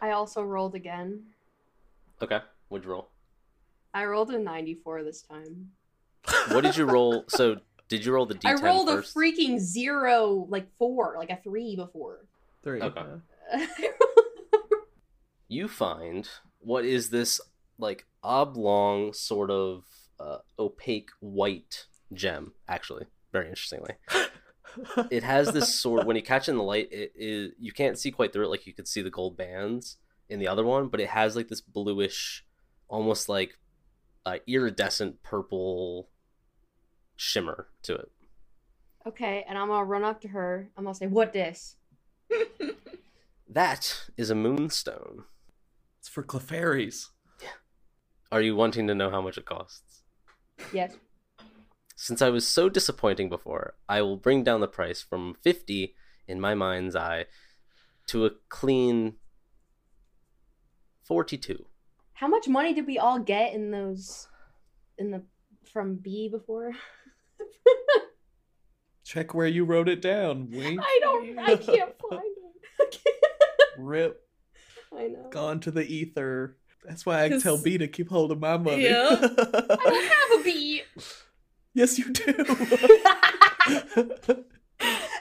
I 0.00 0.12
also 0.12 0.42
rolled 0.42 0.74
again. 0.76 1.24
Okay. 2.22 2.38
What'd 2.68 2.84
you 2.84 2.92
roll? 2.92 3.08
I 3.92 4.04
rolled 4.04 4.30
a 4.30 4.38
94 4.38 5.02
this 5.02 5.22
time. 5.22 5.70
What 6.50 6.62
did 6.62 6.76
you 6.76 6.84
roll? 6.84 7.24
So 7.28 7.56
did 7.88 8.04
you 8.04 8.12
roll 8.12 8.26
the 8.26 8.34
D10 8.36 8.46
I 8.48 8.54
rolled 8.62 8.88
first? 8.88 9.16
a 9.16 9.18
freaking 9.18 9.58
zero, 9.58 10.46
like 10.48 10.68
four, 10.78 11.16
like 11.18 11.30
a 11.30 11.40
three 11.42 11.74
before. 11.74 12.26
Three. 12.62 12.80
Okay. 12.80 13.02
you 15.48 15.66
find 15.68 16.28
what 16.58 16.84
is 16.84 17.10
this 17.10 17.40
like 17.78 18.06
oblong 18.22 19.12
sort 19.12 19.50
of 19.50 19.84
uh, 20.20 20.38
opaque 20.58 21.10
white 21.20 21.86
gem 22.12 22.52
actually 22.68 23.06
very 23.32 23.48
interestingly 23.48 23.94
it 25.10 25.22
has 25.22 25.52
this 25.52 25.74
sort 25.74 26.06
when 26.06 26.16
you 26.16 26.22
catch 26.22 26.48
it 26.48 26.52
in 26.52 26.56
the 26.56 26.62
light 26.62 26.88
it 26.90 27.12
is 27.14 27.52
you 27.58 27.72
can't 27.72 27.98
see 27.98 28.10
quite 28.10 28.32
through 28.32 28.44
it 28.44 28.50
like 28.50 28.66
you 28.66 28.72
could 28.72 28.88
see 28.88 29.02
the 29.02 29.10
gold 29.10 29.36
bands 29.36 29.96
in 30.28 30.38
the 30.38 30.48
other 30.48 30.64
one 30.64 30.88
but 30.88 31.00
it 31.00 31.08
has 31.08 31.36
like 31.36 31.48
this 31.48 31.60
bluish 31.60 32.44
almost 32.88 33.28
like 33.28 33.58
uh, 34.26 34.38
iridescent 34.46 35.22
purple 35.22 36.08
shimmer 37.16 37.68
to 37.82 37.94
it 37.94 38.10
okay, 39.08 39.44
and 39.48 39.58
I'm 39.58 39.68
gonna 39.68 39.84
run 39.84 40.04
up 40.04 40.20
to 40.22 40.28
her. 40.28 40.70
I'm 40.76 40.84
gonna 40.84 40.94
say, 40.94 41.06
"What 41.06 41.32
this?" 41.32 41.76
that 43.48 44.04
is 44.16 44.30
a 44.30 44.34
moonstone 44.34 45.24
it's 46.08 46.14
for 46.14 46.22
Clefairies. 46.22 47.06
are 48.32 48.40
you 48.40 48.56
wanting 48.56 48.86
to 48.86 48.94
know 48.94 49.10
how 49.10 49.20
much 49.20 49.36
it 49.36 49.44
costs 49.44 50.02
Yes. 50.72 50.96
Since 51.94 52.22
I 52.22 52.30
was 52.30 52.46
so 52.46 52.68
disappointing 52.68 53.28
before, 53.28 53.74
I 53.88 54.02
will 54.02 54.16
bring 54.16 54.42
down 54.42 54.60
the 54.60 54.68
price 54.68 55.02
from 55.02 55.36
50 55.42 55.94
in 56.26 56.40
my 56.40 56.54
mind's 56.54 56.96
eye 56.96 57.26
to 58.06 58.26
a 58.26 58.30
clean 58.48 59.16
42. 61.04 61.64
How 62.14 62.26
much 62.26 62.48
money 62.48 62.74
did 62.74 62.86
we 62.86 62.98
all 62.98 63.18
get 63.18 63.52
in 63.52 63.70
those, 63.70 64.28
in 64.96 65.10
the 65.10 65.22
from 65.72 65.96
B 65.96 66.28
before? 66.28 66.72
Check 69.04 69.34
where 69.34 69.46
you 69.46 69.64
wrote 69.64 69.88
it 69.88 70.02
down. 70.02 70.50
Wink. 70.50 70.80
I 70.82 70.98
don't. 71.02 71.38
I 71.38 71.56
can't 71.56 71.94
find 72.10 72.22
it. 72.80 72.98
Rip. 73.78 74.27
I 74.98 75.06
know. 75.08 75.28
Gone 75.30 75.60
to 75.60 75.70
the 75.70 75.86
ether. 75.86 76.56
That's 76.84 77.04
why 77.06 77.24
I 77.24 77.28
'Cause- 77.28 77.42
tell 77.42 77.58
B 77.62 77.78
to 77.78 77.88
keep 77.88 78.08
hold 78.08 78.32
of 78.32 78.40
my 78.40 78.56
money. 78.56 78.84
Yeah. 78.84 79.08
I 79.10 79.16
don't 79.16 80.04
have 80.04 80.40
a 80.40 80.44
B. 80.44 80.82
yes, 81.74 81.98
you 81.98 82.10
do. 82.12 82.34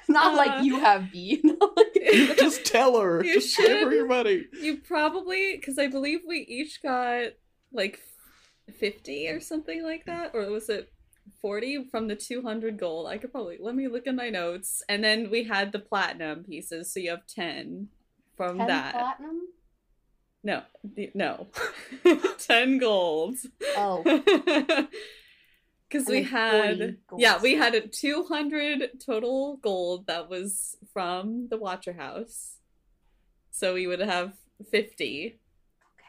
Not 0.09 0.34
Uh, 0.34 0.38
like 0.38 0.63
you 0.63 0.80
have 0.80 1.11
B. 1.11 1.41
Not 1.43 1.75
like- 1.75 1.95
you 1.95 2.36
just 2.36 2.65
tell 2.65 2.99
her. 2.99 3.23
You 3.23 3.36
just 3.36 3.57
give 3.57 3.69
her 3.82 3.93
your 3.93 4.07
money. 4.07 4.45
You 4.61 4.78
probably, 4.78 5.57
because 5.57 5.78
I 5.78 5.88
believe 5.88 6.21
we 6.28 6.39
each 6.39 6.82
got 6.82 7.34
like 7.73 7.99
50 8.80 9.28
or 9.30 9.39
something 9.41 9.84
like 9.84 10.05
that. 10.05 10.32
Or 10.34 10.45
was 10.49 10.69
it 10.69 10.89
40 11.41 11.86
from 11.91 12.07
the 12.07 12.15
200 12.15 12.78
gold? 12.78 13.07
I 13.07 13.17
could 13.17 13.32
probably, 13.32 13.57
let 13.59 13.75
me 13.75 13.88
look 13.89 14.07
at 14.07 14.15
my 14.15 14.30
notes. 14.30 14.82
And 14.88 15.03
then 15.03 15.30
we 15.30 15.43
had 15.43 15.71
the 15.73 15.80
platinum 15.80 16.45
pieces, 16.45 16.93
so 16.93 16.99
you 17.01 17.09
have 17.09 17.28
10 17.28 17.89
from 18.38 18.59
10 18.59 18.67
that. 18.67 18.93
platinum. 18.93 19.41
No, 20.48 20.62
the, 20.82 21.12
no. 21.14 21.48
10 22.39 22.78
gold. 22.78 23.36
Oh. 23.76 24.02
Because 25.89 26.06
we 26.10 26.24
had, 26.24 26.98
yeah, 27.18 27.39
we 27.41 27.54
had 27.56 27.74
a 27.74 27.80
200 27.88 29.00
total 29.00 29.56
gold 29.56 30.08
that 30.08 30.30
was 30.30 30.76
from 30.91 31.48
the 31.48 31.58
Wachter 31.58 31.95
House. 31.95 32.58
So 33.52 33.74
we 33.74 33.88
would 33.88 34.02
have 34.02 34.34
50 34.70 35.39
Okay, 35.95 36.06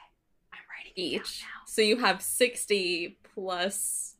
I'm 0.53 0.59
writing 0.68 0.93
it 0.97 1.18
down 1.18 1.20
each. 1.22 1.43
now. 1.43 1.64
So 1.68 1.80
you 1.82 1.97
have 1.99 2.20
60 2.22 3.18
plus 3.34 4.16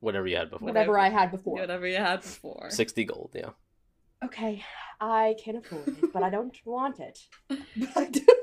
Whatever 0.00 0.26
you 0.26 0.36
had 0.36 0.50
before. 0.50 0.66
Whatever 0.68 0.98
I 0.98 1.08
had 1.08 1.30
before. 1.30 1.54
whatever 1.60 1.86
you 1.86 1.96
had 1.96 2.20
before. 2.20 2.68
60 2.68 3.04
gold, 3.04 3.30
yeah. 3.34 3.50
Okay, 4.22 4.62
I 5.00 5.34
can 5.42 5.56
afford 5.56 5.88
it, 5.88 6.12
but 6.12 6.22
I 6.22 6.28
don't 6.28 6.54
want 6.66 7.00
it. 7.00 7.20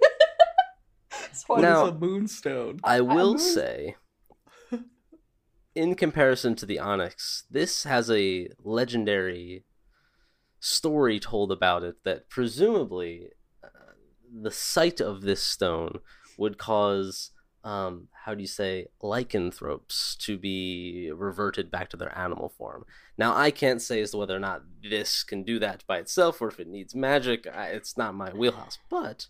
But 1.48 1.56
I 1.56 1.62
do. 1.62 1.64
So 1.64 1.64
What 1.64 1.64
is 1.64 1.64
Now- 1.64 1.86
a 1.88 1.94
moonstone? 2.00 2.80
I 2.84 2.98
I- 2.98 3.02
will 3.02 3.30
I'm- 3.32 3.38
say, 3.40 3.96
in 5.76 5.96
comparison 5.96 6.56
to 6.56 6.66
the 6.66 6.80
Onyx, 6.80 7.46
this 7.52 7.84
has 7.84 8.10
a 8.10 8.50
legendary 8.64 9.66
story 10.60 11.20
told 11.20 11.52
about 11.52 11.84
it 11.84 12.04
that 12.06 12.30
presumably 12.30 13.30
uh, 13.64 13.68
the 14.42 14.52
sight 14.52 15.02
of 15.02 15.22
this 15.22 15.44
stone 15.44 16.00
would 16.38 16.58
cause 16.58 17.32
um, 17.64 18.10
how 18.26 18.36
do 18.36 18.42
you 18.42 18.48
say, 18.48 18.86
lycanthropes 19.02 20.16
to 20.18 20.38
be 20.38 21.12
reverted 21.12 21.72
back 21.72 21.90
to 21.90 21.98
their 21.98 22.16
animal 22.16 22.50
form. 22.56 22.86
Now, 23.18 23.36
I 23.36 23.50
can't 23.50 23.82
say 23.82 24.02
as 24.02 24.12
to 24.12 24.18
whether 24.18 24.36
or 24.36 24.40
not 24.40 24.62
this 24.88 25.24
can 25.24 25.44
do 25.44 25.58
that 25.58 25.84
by 25.88 25.98
itself 25.98 26.44
or 26.44 26.48
if 26.48 26.60
it 26.60 26.68
needs 26.68 26.94
magic. 26.94 27.48
I, 27.52 27.70
it's 27.70 27.98
not 27.98 28.14
my 28.14 28.30
wheelhouse, 28.30 28.78
but 28.88 29.28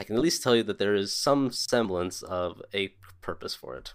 I 0.00 0.04
can 0.04 0.16
at 0.16 0.22
least 0.22 0.42
tell 0.42 0.56
you 0.56 0.62
that 0.62 0.78
there 0.78 0.94
is 0.94 1.14
some 1.14 1.50
semblance 1.50 2.22
of 2.22 2.62
a 2.72 2.94
purpose 3.20 3.54
for 3.54 3.76
it. 3.76 3.92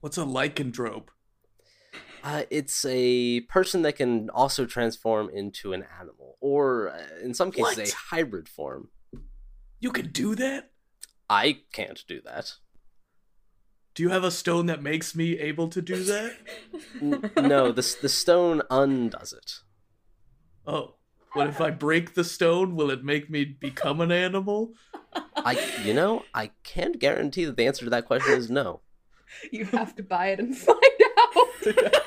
What's 0.00 0.18
a 0.18 0.22
lycanthrope? 0.22 1.08
Uh, 2.24 2.42
it's 2.50 2.84
a 2.84 3.40
person 3.42 3.82
that 3.82 3.94
can 3.94 4.28
also 4.30 4.66
transform 4.66 5.30
into 5.30 5.72
an 5.72 5.84
animal, 5.98 6.36
or 6.40 6.90
uh, 6.90 7.22
in 7.22 7.32
some 7.34 7.52
cases, 7.52 7.78
What? 7.78 7.88
a 7.92 7.96
hybrid 8.16 8.48
form. 8.48 8.88
You 9.78 9.92
can 9.92 10.10
do 10.10 10.34
that? 10.34 10.72
I 11.30 11.60
can't 11.72 12.04
do 12.08 12.20
that. 12.22 12.54
Do 13.94 14.02
you 14.02 14.08
have 14.10 14.24
a 14.24 14.30
stone 14.30 14.66
that 14.66 14.82
makes 14.82 15.14
me 15.14 15.38
able 15.38 15.68
to 15.68 15.80
do 15.80 16.02
that? 16.04 16.36
No, 17.00 17.72
the 17.72 17.96
the 18.02 18.08
stone 18.08 18.62
undoes 18.70 19.32
it. 19.32 19.52
Oh. 20.66 20.96
What 21.32 21.46
if 21.46 21.60
I 21.60 21.70
break 21.70 22.14
the 22.14 22.24
stone? 22.24 22.74
Will 22.74 22.90
it 22.90 23.04
make 23.04 23.30
me 23.30 23.44
become 23.44 24.00
an 24.00 24.10
animal? 24.10 24.72
I, 25.36 25.58
you 25.84 25.94
know, 25.94 26.24
I 26.34 26.50
can't 26.64 26.98
guarantee 26.98 27.44
that 27.44 27.56
the 27.56 27.66
answer 27.66 27.84
to 27.84 27.90
that 27.90 28.06
question 28.06 28.34
is 28.34 28.50
no. 28.50 28.80
You 29.52 29.64
have 29.66 29.94
to 29.96 30.02
buy 30.02 30.28
it 30.28 30.40
and 30.40 30.56
find 30.56 30.78
out. 31.36 31.46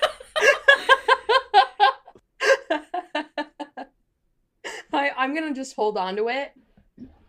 I, 4.93 5.11
I'm 5.17 5.33
gonna 5.33 5.53
just 5.53 5.75
hold 5.75 5.97
on 5.97 6.15
to 6.17 6.27
it, 6.29 6.51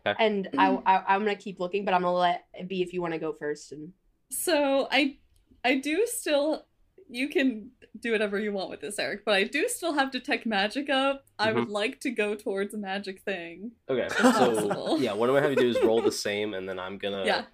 Okay. 0.06 0.14
and 0.22 0.48
I, 0.58 0.78
I 0.84 1.14
I'm 1.14 1.20
gonna 1.20 1.34
keep 1.36 1.60
looking, 1.60 1.84
but 1.84 1.94
I'm 1.94 2.02
gonna 2.02 2.14
let 2.14 2.44
it 2.54 2.68
be 2.68 2.82
if 2.82 2.92
you 2.92 3.00
want 3.00 3.14
to 3.14 3.18
go 3.18 3.32
first. 3.32 3.72
And 3.72 3.92
So 4.30 4.86
I 4.90 5.16
I 5.64 5.76
do 5.76 6.06
still 6.06 6.66
you 7.14 7.28
can 7.28 7.70
do 8.00 8.10
whatever 8.12 8.38
you 8.38 8.52
want 8.52 8.70
with 8.70 8.80
this, 8.80 8.98
Eric, 8.98 9.24
but 9.24 9.34
I 9.34 9.44
do 9.44 9.68
still 9.68 9.94
have 9.94 10.10
to 10.10 10.18
detect 10.18 10.46
magic 10.46 10.90
up. 10.90 11.24
I 11.38 11.52
would 11.52 11.68
like 11.68 12.00
to 12.00 12.10
go 12.10 12.34
towards 12.34 12.74
a 12.74 12.78
magic 12.78 13.22
thing. 13.22 13.72
Okay, 13.88 14.08
so 14.16 14.96
yeah, 14.98 15.12
what 15.12 15.28
I'm 15.28 15.34
gonna 15.36 15.42
have 15.48 15.50
you 15.50 15.56
do 15.56 15.70
is 15.70 15.78
roll 15.84 16.02
the 16.02 16.12
same, 16.12 16.54
and 16.54 16.68
then 16.68 16.78
I'm 16.78 16.98
gonna 16.98 17.24
Yeah. 17.24 17.44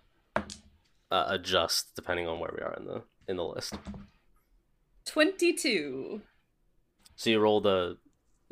uh, 1.11 1.24
adjust 1.28 1.94
depending 1.94 2.26
on 2.26 2.38
where 2.40 2.52
we 2.56 2.62
are 2.62 2.74
in 2.74 2.86
the 2.86 3.02
in 3.28 3.36
the 3.36 3.44
list. 3.44 3.74
Twenty 5.04 5.52
two. 5.52 6.22
So 7.16 7.30
you 7.30 7.38
roll 7.40 7.61
the 7.61 7.98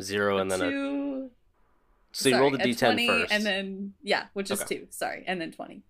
zero 0.02 0.38
and 0.38 0.50
then 0.50 0.60
a, 0.60 0.70
two 0.70 1.30
so 2.12 2.28
you 2.28 2.34
sorry, 2.34 2.42
roll 2.42 2.50
the 2.50 2.62
a 2.62 2.66
d10 2.66 3.06
first. 3.06 3.32
and 3.32 3.44
then 3.46 3.94
yeah, 4.02 4.26
which 4.34 4.50
is 4.50 4.60
Okay. 4.62 4.78
two. 4.80 4.86
Sorry, 4.90 5.24
and 5.26 5.40
then 5.40 5.52
twenty. 5.52 5.82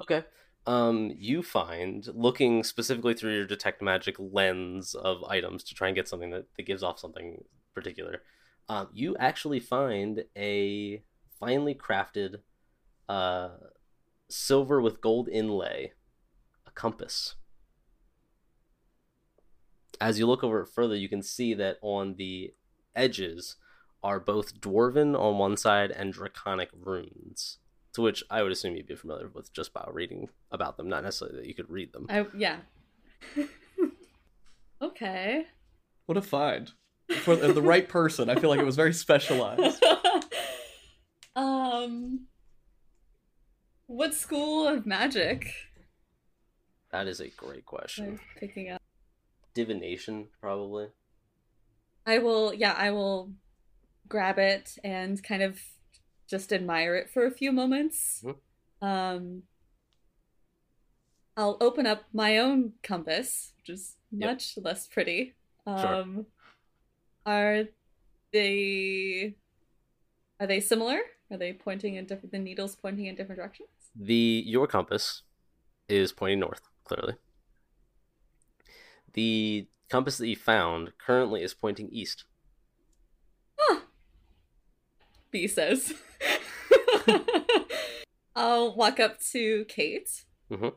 Okay. 0.00 0.24
Um, 0.66 1.12
you 1.16 1.44
find 1.44 2.08
looking 2.12 2.64
specifically 2.64 3.14
through 3.14 3.36
your 3.36 3.46
detect 3.46 3.80
magic 3.80 4.16
lens 4.18 4.96
of 4.96 5.22
items 5.24 5.62
to 5.64 5.74
try 5.74 5.88
and 5.88 5.94
get 5.94 6.08
something 6.08 6.30
that, 6.30 6.46
that 6.56 6.66
gives 6.66 6.82
off 6.82 6.98
something 6.98 7.44
particular. 7.72 8.22
Um, 8.68 8.88
you 8.92 9.16
actually 9.18 9.60
find 9.60 10.24
a 10.36 11.02
finely 11.38 11.74
crafted, 11.74 12.40
uh, 13.08 13.50
silver 14.28 14.80
with 14.80 15.00
gold 15.00 15.28
inlay, 15.28 15.92
a 16.66 16.70
compass. 16.72 17.36
As 20.00 20.18
you 20.18 20.26
look 20.26 20.42
over 20.42 20.62
it 20.62 20.68
further, 20.68 20.96
you 20.96 21.08
can 21.08 21.22
see 21.22 21.54
that 21.54 21.78
on 21.80 22.16
the 22.16 22.54
edges 22.96 23.56
are 24.02 24.18
both 24.18 24.60
dwarven 24.60 25.18
on 25.18 25.38
one 25.38 25.56
side 25.56 25.92
and 25.92 26.12
draconic 26.12 26.70
runes 26.74 27.58
to 27.96 28.02
which 28.02 28.22
I 28.30 28.42
would 28.42 28.52
assume 28.52 28.76
you'd 28.76 28.86
be 28.86 28.94
familiar 28.94 29.28
with 29.32 29.54
just 29.54 29.72
by 29.72 29.88
reading 29.90 30.28
about 30.52 30.76
them, 30.76 30.86
not 30.86 31.02
necessarily 31.02 31.38
that 31.38 31.46
you 31.46 31.54
could 31.54 31.70
read 31.70 31.94
them. 31.94 32.06
I 32.10 32.26
yeah. 32.36 32.58
okay. 34.82 35.46
What 36.04 36.18
a 36.18 36.22
find. 36.22 36.72
For 37.22 37.34
the 37.36 37.54
the 37.54 37.62
right 37.62 37.88
person, 37.88 38.28
I 38.28 38.34
feel 38.34 38.50
like 38.50 38.60
it 38.60 38.66
was 38.66 38.76
very 38.76 38.92
specialized. 38.92 39.82
um 41.36 42.26
what 43.86 44.12
school 44.12 44.68
of 44.68 44.84
magic 44.84 45.50
That 46.92 47.06
is 47.06 47.20
a 47.20 47.28
great 47.28 47.64
question. 47.64 48.20
I 48.36 48.38
picking 48.38 48.70
up? 48.70 48.82
Divination, 49.54 50.28
probably. 50.38 50.88
I 52.04 52.18
will 52.18 52.52
yeah, 52.52 52.74
I 52.76 52.90
will 52.90 53.32
grab 54.06 54.38
it 54.38 54.76
and 54.84 55.22
kind 55.22 55.42
of 55.42 55.58
just 56.28 56.52
admire 56.52 56.94
it 56.96 57.10
for 57.10 57.24
a 57.26 57.30
few 57.30 57.52
moments. 57.52 58.24
Mhm. 58.24 58.40
Um 58.82 59.42
I'll 61.36 61.58
open 61.60 61.86
up 61.86 62.04
my 62.12 62.38
own 62.38 62.72
compass, 62.82 63.52
which 63.58 63.70
is 63.70 63.96
Yep. 64.12 64.30
much 64.30 64.56
less 64.58 64.86
pretty. 64.86 65.34
Sure. 65.66 65.94
Um 65.94 66.26
are 67.24 67.64
they 68.32 69.36
are 70.40 70.46
they 70.46 70.60
similar? 70.60 70.98
Are 71.30 71.36
they 71.36 71.52
pointing 71.52 71.96
in 71.96 72.06
different 72.06 72.32
the 72.32 72.38
needles 72.38 72.76
pointing 72.76 73.06
in 73.06 73.14
different 73.16 73.38
directions? 73.38 73.68
The 73.94 74.42
your 74.46 74.66
compass 74.66 75.22
is 75.88 76.12
pointing 76.12 76.40
north, 76.40 76.62
clearly. 76.84 77.14
The 79.14 79.66
compass 79.88 80.18
that 80.18 80.28
you 80.28 80.36
found 80.36 80.92
currently 80.98 81.42
is 81.42 81.54
pointing 81.54 81.88
east. 81.90 82.24
B 85.36 85.46
says. 85.46 85.92
I'll 88.34 88.74
walk 88.74 88.98
up 88.98 89.20
to 89.32 89.66
Kate 89.66 90.24
Mhm. 90.50 90.74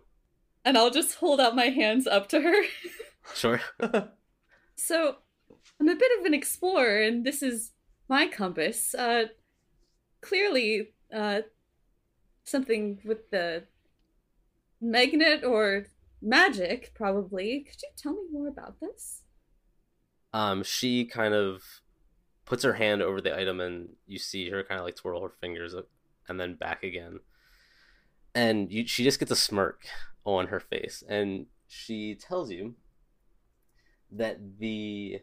and 0.66 0.78
I'll 0.78 0.90
just 0.92 1.16
hold 1.16 1.40
out 1.40 1.56
my 1.56 1.68
hands 1.68 2.06
up 2.08 2.28
to 2.30 2.42
her. 2.42 2.64
Sure. 3.34 3.62
So, 4.76 5.18
I'm 5.78 5.90
a 5.90 5.96
bit 5.96 6.10
of 6.20 6.26
an 6.26 6.34
explorer, 6.34 7.02
and 7.02 7.26
this 7.26 7.44
is 7.44 7.74
my 8.08 8.28
compass. 8.28 8.96
Uh, 8.96 9.26
clearly, 10.22 10.94
uh, 11.14 11.42
something 12.46 13.00
with 13.04 13.30
the 13.30 13.64
magnet 14.80 15.44
or 15.44 15.88
magic, 16.22 16.94
probably. 16.96 17.66
Could 17.70 17.82
you 17.82 17.90
tell 17.98 18.14
me 18.14 18.24
more 18.32 18.48
about 18.48 18.80
this? 18.80 19.24
Um, 20.32 20.64
she 20.64 21.04
kind 21.04 21.34
of 21.34 21.62
puts 22.50 22.64
her 22.64 22.74
hand 22.74 23.02
over 23.02 23.22
the 23.22 23.38
item, 23.38 23.62
and 23.62 23.90
you 24.08 24.18
see 24.20 24.50
her 24.50 24.64
kind 24.64 24.80
of 24.80 24.86
like 24.86 24.96
twirl 24.96 25.22
her 25.22 25.30
fingers 25.30 25.74
up 25.76 25.88
and 26.28 26.40
then 26.40 26.56
back 26.56 26.84
again. 26.84 27.20
And 28.36 28.72
you, 28.72 28.86
she 28.88 29.04
just 29.04 29.20
gets 29.20 29.32
a 29.32 29.36
smirk 29.36 29.86
on 30.26 30.48
her 30.48 30.60
face, 30.60 31.04
and 31.08 31.46
she 31.68 32.16
tells 32.16 32.52
you 32.52 32.76
that 34.12 34.60
the 34.60 35.22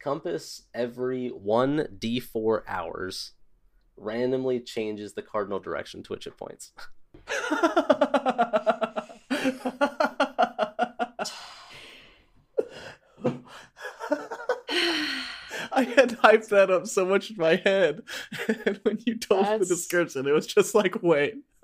compass 0.00 0.64
every 0.74 1.30
1d4 1.30 2.62
hours 2.68 3.32
randomly 3.96 4.60
changes 4.60 5.14
the 5.14 5.22
cardinal 5.22 5.58
direction 5.58 6.02
to 6.02 6.12
which 6.12 6.26
it 6.26 6.36
points. 6.36 6.72
I 15.78 15.82
had 15.84 16.18
hyped 16.18 16.48
that 16.48 16.72
up 16.72 16.88
so 16.88 17.06
much 17.06 17.30
in 17.30 17.36
my 17.36 17.54
head, 17.54 18.02
and 18.66 18.80
when 18.82 18.98
you 19.06 19.16
told 19.16 19.60
the 19.60 19.64
description, 19.64 20.26
it 20.26 20.32
was 20.32 20.48
just 20.48 20.74
like, 20.74 21.04
wait. 21.04 21.36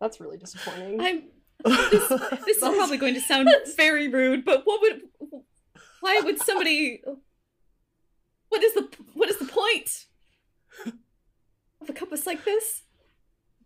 that's 0.00 0.20
really 0.20 0.36
disappointing. 0.36 1.00
I'm. 1.00 1.24
This, 1.64 2.08
this 2.46 2.58
is 2.58 2.62
probably 2.62 2.96
going 2.96 3.14
to 3.14 3.20
sound 3.20 3.48
very 3.76 4.06
rude, 4.06 4.44
but 4.44 4.62
what 4.64 4.82
would? 4.82 5.00
Why 6.00 6.20
would 6.22 6.40
somebody? 6.40 7.02
What 8.50 8.62
is 8.62 8.74
the 8.74 8.88
what 9.14 9.28
is 9.28 9.38
the 9.38 9.46
point 9.46 10.04
of 11.80 11.90
a 11.90 11.92
compass 11.92 12.24
like 12.24 12.44
this? 12.44 12.82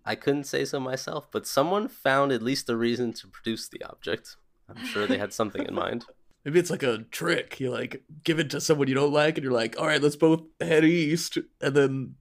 I 0.06 0.14
couldn't 0.14 0.44
say 0.44 0.64
so 0.64 0.80
myself, 0.80 1.30
but 1.30 1.46
someone 1.46 1.88
found 1.88 2.32
at 2.32 2.42
least 2.42 2.70
a 2.70 2.76
reason 2.76 3.12
to 3.14 3.28
produce 3.28 3.68
the 3.68 3.82
object. 3.84 4.36
I'm 4.66 4.82
sure 4.86 5.06
they 5.06 5.18
had 5.18 5.34
something 5.34 5.66
in 5.66 5.74
mind. 5.74 6.06
Maybe 6.48 6.60
it's 6.60 6.70
like 6.70 6.82
a 6.82 7.04
trick. 7.10 7.60
You 7.60 7.70
like 7.70 8.02
give 8.24 8.38
it 8.38 8.48
to 8.52 8.60
someone 8.62 8.88
you 8.88 8.94
don't 8.94 9.12
like, 9.12 9.36
and 9.36 9.44
you're 9.44 9.52
like, 9.52 9.78
all 9.78 9.86
right, 9.86 10.00
let's 10.00 10.16
both 10.16 10.40
head 10.58 10.82
east, 10.82 11.36
and 11.60 11.74
then 11.76 12.14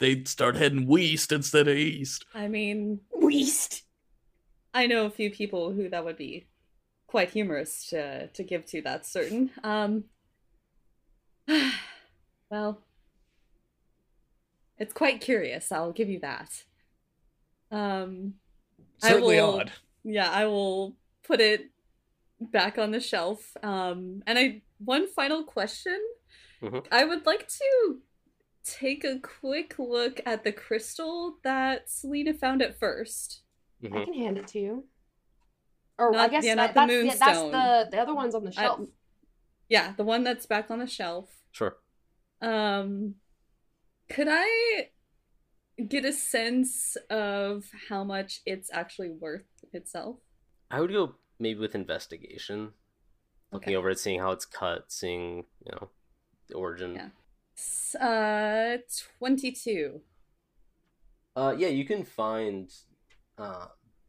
they 0.00 0.24
start 0.24 0.56
heading 0.56 0.88
west 0.88 1.30
instead 1.30 1.68
of 1.68 1.76
east. 1.76 2.26
I 2.34 2.48
mean, 2.48 3.02
west. 3.12 3.84
I 4.74 4.88
know 4.88 5.06
a 5.06 5.10
few 5.10 5.30
people 5.30 5.70
who 5.72 5.88
that 5.90 6.04
would 6.04 6.16
be 6.16 6.48
quite 7.06 7.30
humorous 7.30 7.86
to 7.90 8.26
to 8.26 8.42
give 8.42 8.64
to. 8.66 8.82
That's 8.82 9.08
certain. 9.12 9.50
Um. 9.62 10.04
Well, 12.50 12.80
it's 14.76 14.92
quite 14.92 15.20
curious. 15.20 15.70
I'll 15.70 15.92
give 15.92 16.08
you 16.08 16.18
that. 16.20 16.64
Um. 17.70 18.34
I 19.04 19.10
Certainly 19.10 19.36
will- 19.36 19.60
odd. 19.60 19.72
yeah 20.02 20.28
i 20.32 20.44
will 20.46 20.96
put 21.22 21.40
it 21.40 21.70
back 22.40 22.78
on 22.78 22.90
the 22.92 23.00
shelf 23.00 23.56
um 23.62 24.22
and 24.26 24.38
i 24.38 24.62
one 24.78 25.06
final 25.08 25.42
question 25.44 25.98
Mhm. 26.62 26.86
i 26.92 27.04
would 27.04 27.26
like 27.26 27.48
to 27.48 28.00
take 28.64 29.02
a 29.04 29.18
quick 29.18 29.78
look 29.78 30.20
at 30.26 30.44
the 30.44 30.52
crystal 30.52 31.38
that 31.42 31.88
Selena 31.88 32.34
found 32.34 32.62
at 32.62 32.78
1st 32.78 33.42
I 33.82 33.86
Mhm. 33.86 34.04
can 34.04 34.14
hand 34.14 34.38
it 34.38 34.46
to 34.48 34.58
you. 34.58 34.88
Or 35.98 36.14
I 36.16 36.28
guess 36.28 36.44
yeah, 36.44 36.54
that, 36.56 36.74
not 36.74 36.88
the 36.88 37.02
that's, 37.04 37.06
yeah, 37.20 37.26
that's 37.26 37.40
the 37.40 37.88
the 37.92 37.98
other 38.02 38.14
one's 38.14 38.34
on 38.34 38.42
the 38.44 38.50
I- 38.50 38.62
shelf. 38.62 38.88
Yeah, 39.68 39.94
the 39.96 40.04
one 40.04 40.22
that's 40.24 40.46
back 40.46 40.70
on 40.70 40.80
the 40.80 40.86
shelf. 40.86 41.30
Sure. 41.52 41.78
Um, 42.42 43.14
could 44.08 44.26
I 44.28 44.90
get 45.86 46.04
a 46.04 46.12
sense 46.12 46.96
of 47.08 47.70
how 47.88 48.02
much 48.04 48.40
it's 48.44 48.68
actually 48.72 49.10
worth 49.10 49.46
itself? 49.72 50.18
I 50.70 50.80
would 50.80 50.90
go 50.90 51.14
maybe 51.38 51.60
with 51.60 51.74
investigation, 51.74 52.72
looking 53.52 53.68
Okay. 53.70 53.76
over 53.76 53.90
it, 53.90 53.98
seeing 53.98 54.20
how 54.20 54.32
it's 54.32 54.44
cut, 54.44 54.90
seeing 54.92 55.46
you 55.64 55.72
know 55.72 55.90
the 56.48 56.54
origin. 56.54 56.94
Yeah. 56.94 57.08
Uh, 58.00 58.78
22. 59.18 60.00
Uh, 61.36 61.54
yeah, 61.56 61.68
you 61.68 61.84
can 61.84 62.04
find, 62.04 62.72
uh, 63.36 63.66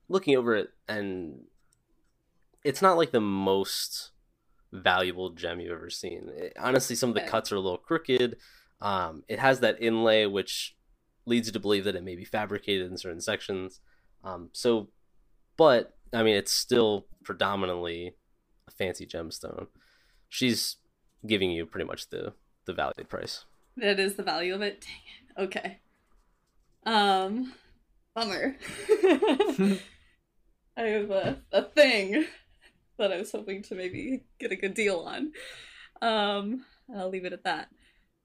looking 0.07 0.35
over 0.35 0.55
it, 0.55 0.69
and 0.87 1.45
it's 2.63 2.81
not 2.81 2.97
like 2.97 3.11
the 3.11 3.21
most 3.21 4.11
valuable 4.71 5.29
gem 5.31 5.59
you've 5.59 5.71
ever 5.71 5.89
seen. 5.89 6.29
It- 6.29 6.53
honestly, 6.57 6.95
some 6.95 7.09
of 7.09 7.15
the 7.15 7.21
Okay. 7.21 7.29
cuts 7.29 7.51
are 7.51 7.55
a 7.55 7.59
little 7.59 7.77
crooked. 7.77 8.37
Um, 8.81 9.23
it 9.27 9.39
has 9.39 9.59
that 9.59 9.81
inlay, 9.81 10.25
which 10.25 10.75
leads 11.25 11.47
you 11.47 11.53
to 11.53 11.59
believe 11.59 11.83
that 11.83 11.95
it 11.95 12.03
may 12.03 12.15
be 12.15 12.25
fabricated 12.25 12.89
in 12.89 12.97
certain 12.97 13.21
sections. 13.21 13.79
Um, 14.23 14.49
so, 14.53 14.89
but 15.57 15.97
I 16.13 16.23
mean, 16.23 16.35
it's 16.35 16.51
still 16.51 17.05
predominantly 17.23 18.15
a 18.67 18.71
fancy 18.71 19.05
gemstone. 19.05 19.67
She's 20.27 20.77
giving 21.25 21.51
you 21.51 21.65
pretty 21.65 21.85
much 21.85 22.09
the 22.09 22.33
the 22.65 22.73
value 22.73 23.03
price. 23.03 23.45
That 23.77 23.99
is 23.99 24.15
the 24.15 24.23
value 24.23 24.53
of 24.53 24.61
it. 24.61 24.81
Dang 24.81 25.45
it. 25.45 25.47
Okay. 25.47 25.79
Um, 26.85 27.53
bummer. 28.13 28.55
I 30.77 30.81
have 30.81 31.11
a, 31.11 31.41
a 31.51 31.63
thing 31.63 32.25
that 32.97 33.11
I 33.11 33.17
was 33.17 33.31
hoping 33.31 33.63
to 33.63 33.75
maybe 33.75 34.23
get 34.39 34.51
a 34.51 34.55
good 34.55 34.73
deal 34.73 34.99
on. 34.99 35.31
Um, 36.01 36.65
I'll 36.95 37.09
leave 37.09 37.25
it 37.25 37.33
at 37.33 37.43
that. 37.43 37.69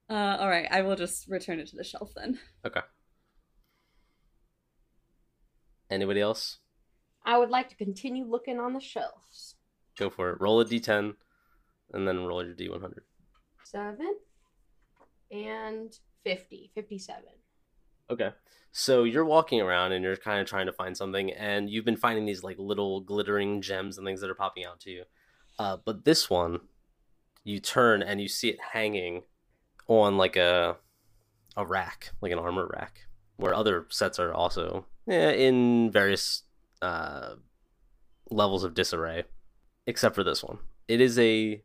Uh, 0.08 0.36
all 0.38 0.48
right, 0.48 0.68
I 0.70 0.82
will 0.82 0.96
just 0.96 1.28
return 1.28 1.58
it 1.58 1.68
to 1.68 1.76
the 1.76 1.84
shelf 1.84 2.12
then. 2.14 2.38
Okay. 2.66 2.80
Anybody 5.90 6.20
else? 6.20 6.58
I 7.24 7.38
would 7.38 7.50
like 7.50 7.68
to 7.70 7.76
continue 7.76 8.24
looking 8.24 8.60
on 8.60 8.74
the 8.74 8.80
shelves. 8.80 9.56
Go 9.98 10.10
for 10.10 10.30
it. 10.30 10.40
Roll 10.40 10.60
a 10.60 10.64
d10, 10.64 11.14
and 11.92 12.08
then 12.08 12.24
roll 12.24 12.44
your 12.44 12.54
d100. 12.54 13.00
Seven 13.64 14.16
and 15.30 15.98
50. 16.24 16.70
57. 16.74 17.22
Okay. 18.10 18.30
So 18.72 19.04
you're 19.04 19.24
walking 19.24 19.60
around 19.60 19.92
and 19.92 20.04
you're 20.04 20.16
kind 20.16 20.40
of 20.40 20.46
trying 20.46 20.66
to 20.66 20.72
find 20.72 20.96
something, 20.96 21.32
and 21.32 21.70
you've 21.70 21.84
been 21.84 21.96
finding 21.96 22.26
these 22.26 22.42
like 22.42 22.58
little 22.58 23.00
glittering 23.00 23.62
gems 23.62 23.96
and 23.96 24.06
things 24.06 24.20
that 24.20 24.30
are 24.30 24.34
popping 24.34 24.64
out 24.64 24.80
to 24.80 24.90
you. 24.90 25.04
Uh, 25.58 25.76
but 25.84 26.04
this 26.04 26.28
one, 26.28 26.60
you 27.44 27.60
turn 27.60 28.02
and 28.02 28.20
you 28.20 28.28
see 28.28 28.48
it 28.48 28.58
hanging 28.72 29.22
on 29.86 30.16
like 30.16 30.36
a 30.36 30.76
a 31.56 31.64
rack, 31.64 32.10
like 32.20 32.32
an 32.32 32.38
armor 32.38 32.68
rack, 32.74 33.06
where 33.36 33.54
other 33.54 33.86
sets 33.90 34.18
are 34.18 34.34
also 34.34 34.86
eh, 35.08 35.30
in 35.32 35.90
various 35.92 36.42
uh, 36.82 37.34
levels 38.30 38.64
of 38.64 38.74
disarray, 38.74 39.24
except 39.86 40.14
for 40.14 40.24
this 40.24 40.42
one. 40.42 40.58
It 40.88 41.00
is 41.00 41.18
a 41.18 41.62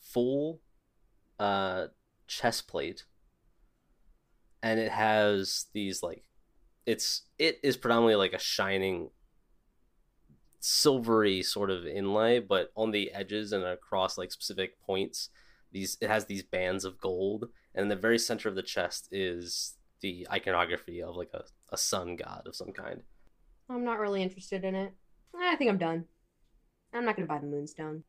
full 0.00 0.60
uh, 1.38 1.86
chest 2.26 2.68
plate 2.68 3.04
and 4.62 4.80
it 4.80 4.90
has 4.90 5.66
these 5.72 6.02
like 6.02 6.24
it's 6.86 7.22
it 7.38 7.58
is 7.62 7.76
predominantly 7.76 8.16
like 8.16 8.32
a 8.32 8.38
shining 8.38 9.10
silvery 10.60 11.42
sort 11.42 11.70
of 11.70 11.86
inlay 11.86 12.40
but 12.40 12.72
on 12.74 12.90
the 12.90 13.12
edges 13.12 13.52
and 13.52 13.64
across 13.64 14.18
like 14.18 14.32
specific 14.32 14.80
points 14.80 15.28
these 15.72 15.96
it 16.00 16.08
has 16.08 16.24
these 16.24 16.42
bands 16.42 16.84
of 16.84 16.98
gold 17.00 17.48
and 17.74 17.84
in 17.84 17.88
the 17.88 17.96
very 17.96 18.18
center 18.18 18.48
of 18.48 18.56
the 18.56 18.62
chest 18.62 19.08
is 19.12 19.74
the 20.00 20.26
iconography 20.32 21.00
of 21.00 21.14
like 21.14 21.30
a, 21.32 21.44
a 21.70 21.76
sun 21.76 22.16
god 22.16 22.42
of 22.46 22.56
some 22.56 22.72
kind 22.72 23.02
I'm 23.68 23.84
not 23.84 23.98
really 23.98 24.22
interested 24.22 24.64
in 24.64 24.74
it. 24.74 24.92
I 25.38 25.56
think 25.56 25.70
I'm 25.70 25.78
done. 25.78 26.04
I'm 26.94 27.04
not 27.04 27.16
going 27.16 27.26
to 27.28 27.32
buy 27.34 27.40
the 27.40 27.46
moonstone. 27.46 28.04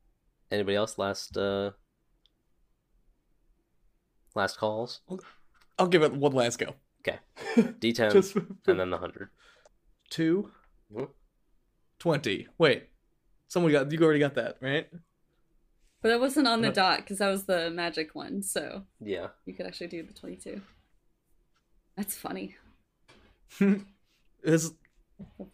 anybody 0.52 0.76
else 0.78 0.98
last 0.98 1.36
uh 1.38 1.72
last 4.36 4.58
calls 4.58 5.02
I'll 5.78 5.88
give 5.88 6.04
it 6.04 6.14
one 6.14 6.32
last 6.32 6.58
go. 6.60 6.74
okay 7.02 7.20
d10 7.80 8.12
Just 8.14 8.36
and 8.36 8.80
then 8.80 8.90
the 8.90 8.98
100 8.98 9.30
two, 10.10 10.52
Mhm. 10.94 11.10
20. 12.00 12.48
Wait, 12.58 12.90
someone 13.50 13.72
got 13.74 13.92
you 13.92 14.00
already 14.02 14.20
got 14.20 14.36
that 14.36 14.58
right? 14.62 14.88
But 16.02 16.12
it 16.12 16.20
wasn't 16.22 16.48
on 16.48 16.62
the 16.62 16.72
dot 16.72 17.00
because 17.00 17.18
that 17.18 17.28
was 17.30 17.44
the 17.46 17.70
magic 17.72 18.16
one, 18.16 18.42
so 18.42 18.84
yeah 19.02 19.28
you 19.46 19.54
could 19.54 19.66
actually 19.66 19.88
do 19.88 20.04
the 20.04 20.14
22. 20.14 20.62
That's 21.98 22.16
funny. 22.16 22.56
it's 24.44 24.72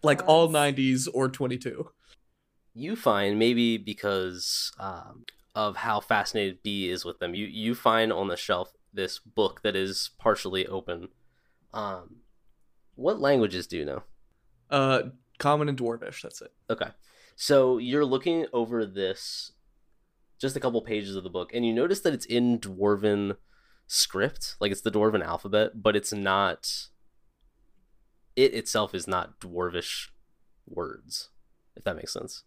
like 0.02 0.22
all 0.28 0.50
90s 0.50 1.08
or 1.14 1.30
22. 1.30 1.90
you 2.74 2.96
find 2.96 3.38
maybe 3.38 3.78
because 3.78 4.72
um, 4.80 5.26
of 5.56 5.78
how 5.78 6.00
fascinated 6.00 6.64
B 6.64 6.90
is 6.90 7.06
with 7.06 7.20
them, 7.20 7.36
you 7.36 7.46
you 7.46 7.76
find 7.76 8.12
on 8.12 8.28
the 8.28 8.38
shelf 8.38 8.74
this 8.94 9.20
book 9.20 9.62
that 9.64 9.76
is 9.76 10.12
partially 10.20 10.66
open. 10.68 11.10
Um, 11.74 12.18
what 12.96 13.20
languages 13.20 13.68
do 13.68 13.78
you 13.78 13.86
know? 13.86 14.04
Uh, 14.70 15.02
common 15.40 15.70
and 15.70 15.78
dwarvish. 15.78 16.22
That's 16.22 16.42
it. 16.42 16.52
Okay, 16.70 16.90
so 17.36 17.78
you're 17.78 18.06
looking 18.06 18.46
over 18.54 18.86
this, 18.86 19.52
just 20.40 20.56
a 20.56 20.60
couple 20.60 20.82
pages 20.82 21.16
of 21.16 21.24
the 21.24 21.30
book, 21.30 21.52
and 21.54 21.66
you 21.66 21.74
notice 21.74 22.02
that 22.02 22.14
it's 22.14 22.26
in 22.26 22.60
dwarven 22.60 23.38
script, 23.88 24.56
like 24.60 24.72
it's 24.72 24.82
the 24.82 24.92
dwarven 24.92 25.24
alphabet, 25.24 25.82
but 25.82 25.96
it's 25.96 26.14
not. 26.14 26.88
It 28.36 28.54
itself 28.54 28.96
is 28.96 29.08
not 29.08 29.40
dwarvish 29.40 30.10
words, 30.68 31.30
if 31.76 31.84
that 31.84 31.96
makes 31.96 32.14
sense. 32.14 32.44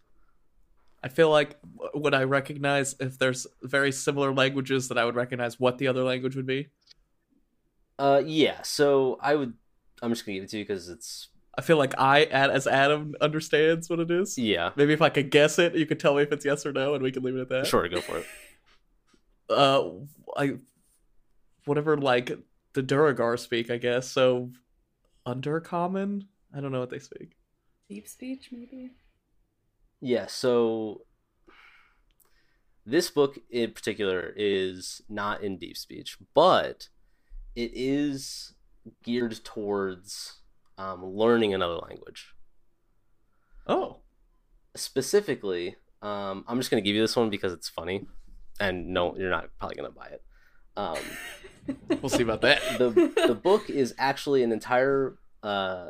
I 1.03 1.09
feel 1.09 1.31
like 1.31 1.57
would 1.95 2.15
I 2.15 2.25
recognize 2.25 2.97
if 2.99 3.19
there's 3.19 3.47
very 3.63 3.93
similar 3.93 4.33
languages 4.33 4.89
that 4.89 4.99
I 4.99 5.05
would 5.05 5.15
recognize 5.15 5.61
what 5.61 5.79
the 5.79 5.89
other 5.89 6.03
language 6.03 6.35
would 6.35 6.47
be? 6.47 6.69
Uh, 7.99 8.23
yeah. 8.25 8.63
So 8.63 9.19
I 9.21 9.35
would. 9.37 9.55
I'm 10.03 10.11
just 10.11 10.27
gonna 10.27 10.37
give 10.37 10.45
it 10.45 10.51
to 10.51 10.59
you 10.59 10.65
because 10.65 10.89
it's 10.89 11.29
I 11.59 11.63
feel 11.63 11.79
like 11.79 11.95
I, 11.99 12.25
as 12.25 12.67
Adam, 12.67 13.15
understands 13.21 13.89
what 13.89 13.99
it 13.99 14.11
is. 14.11 14.37
yeah. 14.37 14.71
Maybe 14.77 14.93
if 14.93 15.01
I 15.01 15.09
could 15.09 15.31
guess 15.31 15.59
it, 15.59 15.75
you 15.75 15.87
could 15.87 15.99
tell 15.99 16.15
me 16.15 16.23
if 16.23 16.33
it's 16.33 16.45
yes 16.45 16.67
or 16.67 16.73
no, 16.73 16.95
and 16.95 17.03
we 17.03 17.11
can 17.11 17.23
leave 17.23 17.37
it 17.37 17.41
at 17.41 17.49
that. 17.49 17.67
Sure, 17.67 17.89
go 17.89 18.01
for 18.01 18.19
it. 18.19 18.27
Uh, 19.49 19.91
I, 20.37 20.57
whatever, 21.65 21.97
like 21.97 22.39
the 22.75 22.83
Duergar 22.83 23.39
speak, 23.39 23.71
I 23.71 23.79
guess. 23.79 24.07
So, 24.09 24.51
undercommon. 25.27 26.27
I 26.55 26.61
don't 26.61 26.73
know 26.73 26.81
what 26.81 26.91
they 26.91 26.99
speak. 26.99 27.37
Deep 27.89 28.09
speech, 28.09 28.49
maybe? 28.53 28.93
Yeah. 30.01 30.27
So 30.27 31.03
this 32.85 33.11
book 33.11 33.39
in 33.51 33.73
particular 33.73 34.33
is 34.37 35.01
not 35.09 35.43
in 35.43 35.59
deep 35.59 35.77
speech, 35.77 36.19
but 36.35 36.89
it 37.55 37.73
is 37.75 38.55
geared 39.03 39.45
towards 39.45 40.41
um, 40.79 41.05
learning 41.05 41.55
another 41.55 41.77
language. 41.77 42.33
Oh, 43.67 44.03
Specifically, 44.77 45.77
um, 46.03 46.45
I'm 46.47 46.59
just 46.59 46.71
gonna 46.71 46.83
give 46.83 46.95
you 46.95 47.01
this 47.01 47.17
one 47.17 47.31
because 47.31 47.53
it's 47.55 47.69
funny, 47.69 48.07
and 48.61 48.89
no, 48.89 49.17
you're 49.17 49.31
not 49.31 49.49
probably 49.59 49.77
gonna 49.77 49.91
buy 49.91 50.07
it. 50.09 50.23
Um, 50.77 50.99
we'll 52.03 52.09
see 52.09 52.23
about 52.23 52.41
that. 52.43 52.61
the 52.79 52.91
the 53.29 53.35
book 53.35 53.69
is 53.71 53.95
actually 53.99 54.43
an 54.43 54.53
entire 54.53 55.17
uh 55.43 55.89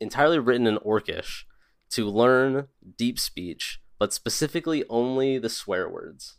entirely 0.00 0.38
written 0.38 0.66
in 0.66 0.76
orcish 0.78 1.44
to 1.90 2.06
learn 2.08 2.68
deep 2.96 3.18
speech 3.18 3.80
but 3.98 4.12
specifically 4.12 4.84
only 4.88 5.38
the 5.38 5.48
swear 5.48 5.88
words 5.88 6.36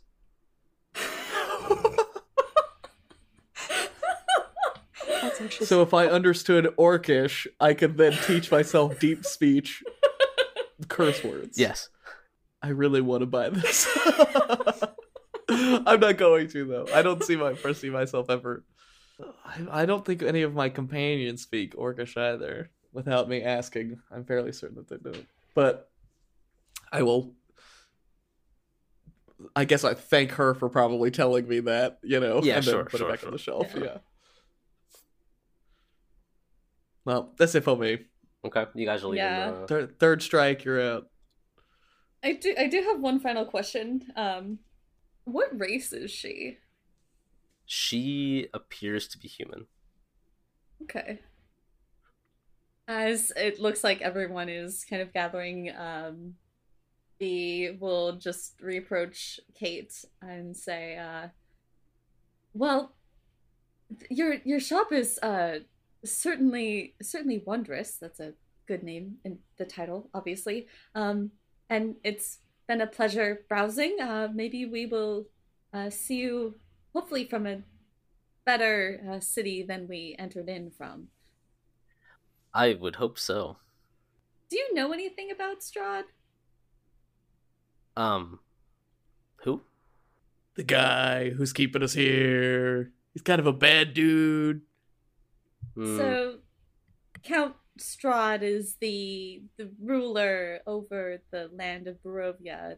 So 5.60 5.82
if 5.82 5.94
I 5.94 6.06
understood 6.06 6.66
Orcish, 6.76 7.46
I 7.60 7.74
could 7.74 7.96
then 7.96 8.12
teach 8.26 8.50
myself 8.50 8.98
deep 8.98 9.24
speech 9.24 9.82
curse 10.88 11.22
words. 11.24 11.58
yes 11.58 11.88
I 12.62 12.68
really 12.68 13.00
want 13.00 13.22
to 13.22 13.26
buy 13.26 13.50
this. 13.50 13.86
I'm 15.86 16.00
not 16.00 16.16
going 16.16 16.48
to 16.48 16.64
though. 16.64 16.86
I 16.94 17.02
don't 17.02 17.22
see 17.22 17.36
my 17.36 17.54
foresee 17.54 17.90
myself 17.90 18.30
ever. 18.30 18.64
I, 19.44 19.82
I 19.82 19.86
don't 19.86 20.04
think 20.04 20.22
any 20.22 20.42
of 20.42 20.54
my 20.54 20.68
companions 20.68 21.42
speak 21.42 21.74
Orcish 21.76 22.16
either. 22.16 22.70
Without 22.92 23.28
me 23.28 23.42
asking, 23.42 24.00
I'm 24.10 24.24
fairly 24.24 24.52
certain 24.52 24.76
that 24.76 24.88
they 24.88 24.96
don't. 25.10 25.26
But 25.54 25.90
I 26.92 27.02
will. 27.02 27.34
I 29.54 29.64
guess 29.66 29.84
I 29.84 29.94
thank 29.94 30.32
her 30.32 30.54
for 30.54 30.68
probably 30.68 31.10
telling 31.10 31.46
me 31.46 31.60
that. 31.60 31.98
You 32.02 32.18
know, 32.20 32.40
Yeah, 32.42 32.56
and 32.56 32.64
then 32.64 32.74
sure, 32.74 32.84
put 32.84 32.98
sure, 32.98 33.08
it 33.08 33.12
back 33.12 33.20
sure. 33.20 33.28
on 33.28 33.32
the 33.32 33.38
shelf. 33.38 33.68
Yeah. 33.74 33.82
Yeah. 33.84 33.96
Well, 37.04 37.32
that's 37.38 37.54
it 37.54 37.64
for 37.64 37.76
me. 37.76 37.98
Okay, 38.44 38.66
you 38.74 38.86
guys 38.86 39.02
are 39.02 39.08
leaving. 39.08 39.24
Yeah. 39.24 39.50
the- 39.52 39.66
Third, 39.66 39.98
third 39.98 40.22
strike, 40.22 40.64
you're 40.64 40.80
out. 40.80 41.08
I 42.22 42.32
do 42.32 42.54
I 42.58 42.66
do 42.66 42.82
have 42.82 43.00
one 43.00 43.20
final 43.20 43.44
question. 43.44 44.02
Um 44.16 44.58
what 45.32 45.58
race 45.58 45.92
is 45.92 46.10
she? 46.10 46.58
She 47.66 48.48
appears 48.54 49.08
to 49.08 49.18
be 49.18 49.28
human. 49.28 49.66
Okay. 50.82 51.20
As 52.86 53.32
it 53.36 53.60
looks 53.60 53.84
like 53.84 54.00
everyone 54.00 54.48
is 54.48 54.86
kind 54.88 55.02
of 55.02 55.12
gathering, 55.12 55.70
um 55.76 56.34
we 57.20 57.76
will 57.80 58.12
just 58.12 58.58
reapproach 58.60 59.40
Kate 59.54 59.92
and 60.22 60.56
say, 60.56 60.96
uh 60.96 61.28
well 62.54 62.94
your 64.10 64.34
your 64.44 64.60
shop 64.60 64.92
is 64.92 65.18
uh 65.18 65.58
certainly 66.04 66.94
certainly 67.02 67.42
wondrous. 67.44 67.96
That's 68.00 68.20
a 68.20 68.32
good 68.66 68.82
name 68.82 69.16
in 69.24 69.38
the 69.58 69.66
title, 69.66 70.08
obviously. 70.14 70.68
Um 70.94 71.32
and 71.68 71.96
it's 72.02 72.38
been 72.68 72.80
a 72.80 72.86
pleasure 72.86 73.44
browsing. 73.48 73.96
Uh 74.00 74.28
maybe 74.32 74.66
we 74.66 74.86
will 74.86 75.26
uh 75.72 75.90
see 75.90 76.16
you 76.20 76.54
hopefully 76.94 77.24
from 77.26 77.46
a 77.46 77.62
better 78.44 79.00
uh, 79.10 79.20
city 79.20 79.62
than 79.62 79.86
we 79.88 80.16
entered 80.18 80.48
in 80.48 80.70
from. 80.70 81.08
I 82.54 82.74
would 82.74 82.96
hope 82.96 83.18
so. 83.18 83.58
Do 84.50 84.56
you 84.56 84.72
know 84.74 84.92
anything 84.92 85.30
about 85.30 85.60
Strahd? 85.60 86.04
Um, 87.96 88.38
who? 89.44 89.62
The 90.54 90.64
guy 90.64 91.30
who's 91.30 91.52
keeping 91.52 91.82
us 91.82 91.92
here. 91.92 92.90
He's 93.12 93.22
kind 93.22 93.38
of 93.40 93.46
a 93.46 93.52
bad 93.52 93.92
dude. 93.94 94.62
Hmm, 95.74 95.96
So, 95.98 96.38
Count 97.22 97.54
Strahd 97.78 98.42
is 98.42 98.76
the 98.80 99.42
the 99.56 99.70
ruler 99.82 100.60
over 100.66 101.22
the 101.30 101.50
land 101.52 101.86
of 101.88 102.02
Barovia, 102.02 102.76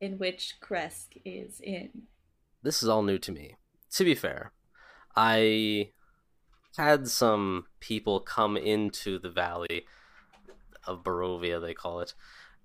in 0.00 0.18
which 0.18 0.54
Krezk 0.60 1.20
is 1.24 1.60
in. 1.60 1.90
this 2.62 2.82
is 2.82 2.88
all 2.88 3.02
new 3.02 3.18
to 3.18 3.32
me. 3.32 3.56
To 3.92 4.04
be 4.04 4.14
fair, 4.14 4.52
I 5.14 5.90
had 6.76 7.08
some 7.08 7.66
people 7.80 8.20
come 8.20 8.56
into 8.56 9.18
the 9.18 9.30
valley 9.30 9.84
of 10.86 11.02
Barovia, 11.04 11.60
they 11.60 11.74
call 11.74 12.00
it, 12.00 12.14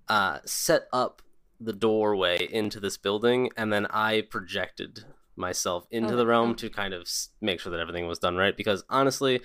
uh, 0.08 0.38
set 0.44 0.88
up 0.92 1.22
the 1.60 1.72
doorway 1.72 2.48
into 2.50 2.80
this 2.80 2.96
building, 2.96 3.50
and 3.56 3.72
then 3.72 3.86
I 3.86 4.22
projected 4.22 5.04
myself 5.36 5.86
into 5.90 6.14
Oh, 6.14 6.16
the 6.16 6.26
realm 6.26 6.50
oh. 6.50 6.54
to 6.54 6.68
kind 6.70 6.92
of 6.94 7.08
make 7.40 7.60
sure 7.60 7.70
that 7.70 7.80
everything 7.80 8.06
was 8.08 8.18
done 8.18 8.36
right. 8.36 8.56
Because 8.56 8.82
honestly, 8.90 9.40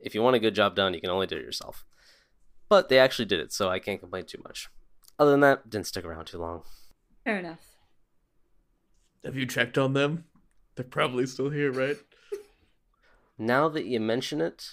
if 0.00 0.14
you 0.14 0.22
want 0.22 0.36
a 0.36 0.40
good 0.40 0.54
job 0.54 0.74
done, 0.74 0.94
you 0.94 1.00
can 1.00 1.10
only 1.10 1.26
do 1.26 1.36
it 1.36 1.44
yourself. 1.44 1.84
But 2.68 2.88
they 2.88 2.98
actually 2.98 3.24
did 3.26 3.40
it, 3.40 3.52
so 3.52 3.68
I 3.68 3.78
can't 3.78 4.00
complain 4.00 4.24
too 4.24 4.40
much. 4.44 4.68
Other 5.18 5.32
than 5.32 5.40
that, 5.40 5.68
didn't 5.68 5.86
stick 5.86 6.04
around 6.04 6.26
too 6.26 6.38
long. 6.38 6.62
Fair 7.24 7.38
enough. 7.38 7.60
Have 9.24 9.36
you 9.36 9.46
checked 9.46 9.76
on 9.76 9.92
them? 9.92 10.24
They're 10.76 10.84
probably 10.84 11.26
still 11.26 11.50
here, 11.50 11.72
right? 11.72 11.96
Now 13.38 13.70
that 13.70 13.86
you 13.86 14.00
mention 14.00 14.42
it, 14.42 14.72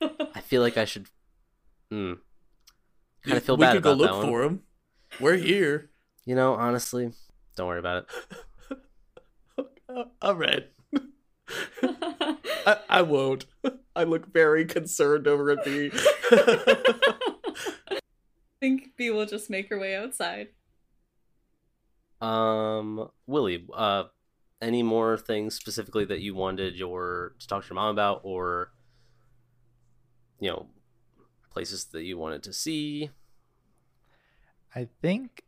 I 0.00 0.40
feel 0.40 0.62
like 0.62 0.78
I 0.78 0.86
should. 0.86 1.08
Hmm. 1.90 2.14
Kind 3.22 3.36
of 3.36 3.44
feel 3.44 3.58
we 3.58 3.66
bad 3.66 3.74
could 3.74 3.82
go 3.82 3.92
look 3.92 4.12
one. 4.12 4.26
for 4.26 4.42
them. 4.42 4.62
We're 5.20 5.36
here. 5.36 5.90
You 6.24 6.34
know, 6.34 6.54
honestly, 6.54 7.12
don't 7.54 7.66
worry 7.66 7.78
about 7.78 8.06
it. 9.58 10.08
All 10.22 10.36
right. 10.36 10.70
I, 12.66 12.78
I 12.88 13.02
won't. 13.02 13.46
I 13.96 14.04
look 14.04 14.32
very 14.32 14.64
concerned 14.64 15.26
over 15.26 15.50
at 15.50 15.64
B. 15.64 15.90
I 16.30 17.98
think 18.60 18.90
B 18.96 19.10
will 19.10 19.26
just 19.26 19.50
make 19.50 19.68
her 19.70 19.78
way 19.78 19.96
outside. 19.96 20.48
Um, 22.20 23.10
Willie, 23.26 23.66
uh, 23.72 24.04
any 24.60 24.82
more 24.82 25.16
things 25.16 25.54
specifically 25.54 26.04
that 26.06 26.20
you 26.20 26.34
wanted 26.34 26.76
your 26.76 27.34
to 27.38 27.46
talk 27.46 27.64
to 27.64 27.68
your 27.70 27.76
mom 27.76 27.90
about, 27.90 28.20
or 28.24 28.72
you 30.40 30.50
know, 30.50 30.66
places 31.50 31.86
that 31.86 32.02
you 32.02 32.18
wanted 32.18 32.42
to 32.44 32.52
see? 32.52 33.10
I 34.74 34.88
think 35.02 35.42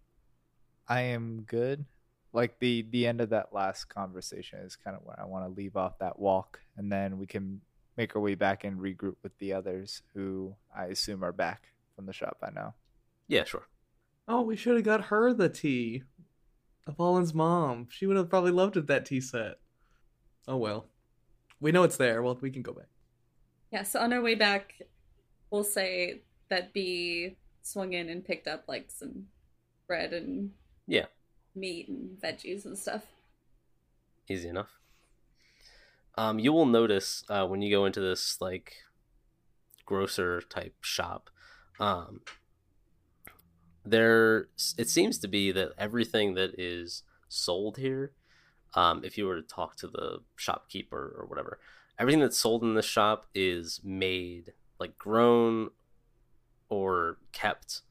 I 0.88 1.02
am 1.02 1.42
good. 1.42 1.84
Like 2.32 2.58
the 2.60 2.86
the 2.90 3.06
end 3.06 3.20
of 3.20 3.30
that 3.30 3.52
last 3.52 3.86
conversation 3.86 4.60
is 4.60 4.76
kind 4.76 4.96
of 4.96 5.02
where 5.04 5.18
I 5.20 5.24
want 5.26 5.44
to 5.46 5.56
leave 5.56 5.76
off 5.76 5.98
that 5.98 6.18
walk, 6.18 6.60
and 6.76 6.90
then 6.90 7.18
we 7.18 7.26
can 7.26 7.60
make 7.96 8.14
our 8.14 8.22
way 8.22 8.34
back 8.36 8.64
and 8.64 8.78
regroup 8.80 9.16
with 9.22 9.36
the 9.38 9.52
others, 9.52 10.02
who 10.14 10.54
I 10.74 10.86
assume 10.86 11.24
are 11.24 11.32
back 11.32 11.64
from 11.96 12.06
the 12.06 12.12
shop 12.12 12.38
by 12.40 12.50
now. 12.54 12.74
Yeah, 13.26 13.44
sure. 13.44 13.66
oh, 14.28 14.42
we 14.42 14.56
should 14.56 14.76
have 14.76 14.84
got 14.84 15.04
her 15.06 15.32
the 15.32 15.48
tea. 15.48 16.04
Avalon's 16.88 17.34
mom. 17.34 17.88
She 17.90 18.06
would 18.06 18.16
have 18.16 18.30
probably 18.30 18.52
loved 18.52 18.76
it, 18.76 18.86
that 18.86 19.06
tea 19.06 19.20
set. 19.20 19.58
Oh 20.48 20.56
well. 20.56 20.86
We 21.60 21.72
know 21.72 21.82
it's 21.82 21.96
there. 21.98 22.22
Well, 22.22 22.38
we 22.40 22.50
can 22.50 22.62
go 22.62 22.72
back. 22.72 22.86
Yeah, 23.70 23.82
so 23.82 24.00
on 24.00 24.12
our 24.12 24.22
way 24.22 24.34
back, 24.34 24.74
we'll 25.50 25.62
say 25.62 26.22
that 26.48 26.72
B 26.72 27.36
swung 27.62 27.92
in 27.92 28.08
and 28.08 28.24
picked 28.24 28.48
up 28.48 28.64
like 28.66 28.86
some 28.90 29.26
bread 29.86 30.12
and 30.12 30.50
Yeah. 30.86 31.06
Meat 31.54 31.88
and 31.88 32.18
veggies 32.20 32.64
and 32.64 32.78
stuff. 32.78 33.06
easy 34.28 34.48
enough. 34.48 34.78
Um, 36.16 36.38
you 36.38 36.52
will 36.52 36.66
notice 36.66 37.24
uh, 37.28 37.46
when 37.46 37.62
you 37.62 37.70
go 37.70 37.84
into 37.84 38.00
this 38.00 38.40
like 38.40 38.74
grocer 39.86 40.40
type 40.42 40.74
shop, 40.80 41.30
um, 41.78 42.20
there 43.84 44.48
it 44.76 44.88
seems 44.88 45.18
to 45.18 45.28
be 45.28 45.50
that 45.52 45.72
everything 45.78 46.34
that 46.34 46.58
is 46.58 47.02
sold 47.28 47.78
here, 47.78 48.12
um, 48.74 49.02
if 49.04 49.16
you 49.16 49.26
were 49.26 49.36
to 49.36 49.46
talk 49.46 49.76
to 49.76 49.88
the 49.88 50.18
shopkeeper 50.36 51.14
or 51.18 51.26
whatever, 51.26 51.58
everything 51.98 52.20
that's 52.20 52.38
sold 52.38 52.62
in 52.62 52.74
this 52.74 52.84
shop 52.86 53.26
is 53.34 53.80
made 53.82 54.52
like 54.78 54.98
grown 54.98 55.70
or 56.68 57.18
kept 57.32 57.82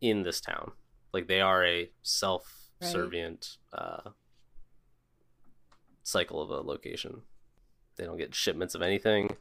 in 0.00 0.22
this 0.22 0.40
town. 0.40 0.72
Like 1.12 1.28
they 1.28 1.40
are 1.40 1.64
a 1.64 1.90
self-servient 2.80 3.56
uh, 3.72 4.10
cycle 6.02 6.40
of 6.40 6.50
a 6.50 6.60
location. 6.60 7.22
They 7.96 8.04
don't 8.04 8.18
get 8.18 8.34
shipments 8.34 8.74
of 8.74 8.82
anything. 8.82 9.36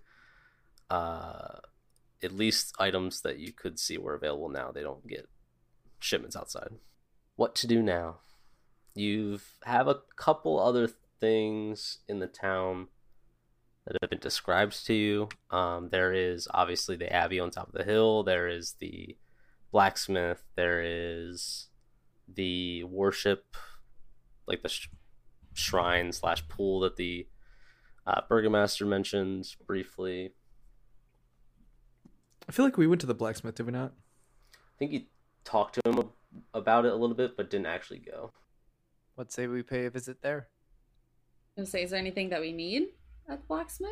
Uh, 0.90 1.60
at 2.22 2.32
least 2.32 2.76
items 2.80 3.22
that 3.22 3.40
you 3.40 3.52
could 3.52 3.80
see 3.80 3.98
were 3.98 4.14
available 4.14 4.50
now, 4.50 4.72
they 4.72 4.84
don't 4.84 5.08
get 5.08 5.28
shipments 6.00 6.36
outside. 6.36 6.70
What 7.36 7.56
to 7.56 7.68
do 7.68 7.82
now? 7.82 8.18
You 8.96 9.40
have 9.66 9.88
a 9.88 10.02
couple 10.16 10.60
other 10.60 10.88
things 11.20 12.00
in 12.08 12.20
the 12.20 12.28
town 12.28 12.88
that 13.86 13.98
have 14.02 14.10
been 14.10 14.20
described 14.20 14.86
to 14.86 14.94
you. 14.94 15.30
Um, 15.50 15.90
there 15.90 16.14
is 16.14 16.48
obviously 16.54 16.96
the 16.96 17.12
abbey 17.12 17.40
on 17.40 17.50
top 17.50 17.68
of 17.68 17.74
the 17.74 17.84
hill. 17.84 18.24
There 18.24 18.48
is 18.48 18.76
the 18.80 19.18
blacksmith. 19.72 20.44
There 20.56 20.82
is 20.84 21.68
the 22.28 22.84
worship, 22.86 23.56
like 24.48 24.62
the 24.62 24.70
sh- 24.70 24.90
shrine 25.54 26.12
slash 26.12 26.48
pool 26.48 26.82
that 26.82 26.96
the 26.96 27.28
uh, 28.06 28.22
burgomaster 28.30 28.86
mentioned 28.86 29.56
briefly. 29.66 30.34
I 32.48 32.52
feel 32.52 32.66
like 32.66 32.78
we 32.78 32.88
went 32.88 33.02
to 33.02 33.08
the 33.08 33.14
blacksmith, 33.14 33.56
did 33.56 33.66
we 33.66 33.72
not? 33.72 33.94
I 34.54 34.78
think 34.78 34.92
you 34.92 35.02
talked 35.44 35.76
to 35.76 35.90
him 35.90 36.10
about 36.54 36.86
it 36.86 36.92
a 36.92 36.96
little 36.96 37.16
bit, 37.16 37.38
but 37.38 37.50
didn't 37.50 37.68
actually 37.68 38.00
go. 38.00 38.32
What 39.16 39.32
say 39.32 39.48
we 39.48 39.64
pay 39.64 39.86
a 39.86 39.90
visit 39.90 40.22
there? 40.22 40.48
I 41.56 41.62
was 41.62 41.70
gonna 41.70 41.72
say, 41.72 41.84
is 41.84 41.92
there 41.92 42.00
anything 42.00 42.30
that 42.30 42.42
we 42.42 42.52
need 42.52 42.90
at 43.30 43.42
the 43.42 43.48
blacksmith? 43.48 43.92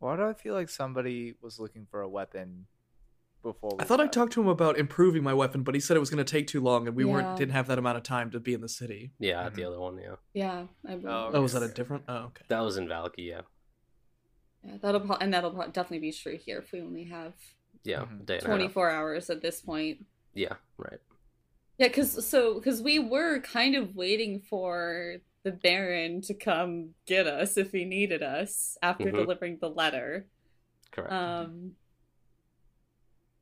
Why 0.00 0.16
do 0.16 0.24
I 0.24 0.32
feel 0.32 0.54
like 0.54 0.68
somebody 0.68 1.34
was 1.40 1.60
looking 1.60 1.86
for 1.90 2.00
a 2.00 2.08
weapon 2.08 2.66
before? 3.42 3.72
I 3.78 3.82
we 3.82 3.88
thought 3.88 4.00
I 4.00 4.04
left? 4.04 4.14
talked 4.14 4.32
to 4.34 4.40
him 4.40 4.48
about 4.48 4.78
improving 4.78 5.22
my 5.22 5.34
weapon, 5.34 5.62
but 5.62 5.74
he 5.74 5.80
said 5.80 5.96
it 5.96 6.00
was 6.00 6.10
going 6.10 6.24
to 6.24 6.30
take 6.30 6.46
too 6.46 6.60
long, 6.60 6.86
and 6.86 6.96
we 6.96 7.04
Yeah. 7.04 7.10
weren't 7.12 7.36
didn't 7.38 7.52
have 7.52 7.66
that 7.68 7.78
amount 7.78 7.96
of 7.96 8.02
time 8.02 8.30
to 8.30 8.40
be 8.40 8.54
in 8.54 8.60
the 8.60 8.68
city. 8.68 9.12
Yeah, 9.18 9.44
at 9.46 9.54
the 9.54 9.64
other 9.64 9.78
one, 9.80 9.98
yeah. 9.98 10.16
Yeah, 10.34 10.66
I 10.86 10.94
Oh, 10.94 11.30
Oh, 11.34 11.42
was 11.42 11.52
that 11.52 11.62
a 11.62 11.68
different? 11.68 12.04
Oh, 12.08 12.16
okay. 12.26 12.44
That 12.48 12.60
was 12.60 12.76
in 12.76 12.86
Vallaki, 12.86 13.26
yeah. 13.28 13.42
yeah, 14.64 14.76
that'll 14.80 15.00
pro- 15.00 15.16
and 15.16 15.32
that'll 15.32 15.52
pro- 15.52 15.66
definitely 15.68 16.00
be 16.00 16.12
true 16.12 16.36
here 16.36 16.58
if 16.58 16.72
we 16.72 16.80
only 16.80 17.04
have 17.04 17.34
Yeah, 17.84 18.00
Mhm. 18.04 18.20
a 18.20 18.24
day 18.24 18.34
and 18.34 18.42
a 18.42 18.46
twenty 18.46 18.64
half. 18.64 18.72
four 18.72 18.90
hours 18.90 19.30
at 19.30 19.40
this 19.40 19.60
point. 19.62 20.04
Yeah, 20.34 20.56
right. 20.76 21.00
Yeah, 21.78 21.88
because 21.88 22.26
so 22.26 22.54
because 22.54 22.82
we 22.82 22.98
were 22.98 23.40
kind 23.40 23.74
of 23.74 23.96
waiting 23.96 24.40
for 24.40 25.16
the 25.44 25.52
Baron 25.52 26.20
to 26.20 26.34
come 26.34 26.94
get 27.06 27.26
us 27.26 27.56
if 27.56 27.72
he 27.72 27.86
needed 27.86 28.22
us 28.22 28.76
after 28.82 29.06
Mhm. 29.06 29.12
delivering 29.14 29.56
the 29.58 29.70
letter. 29.70 30.26
Correct. 30.90 31.10
Um, 31.10 31.76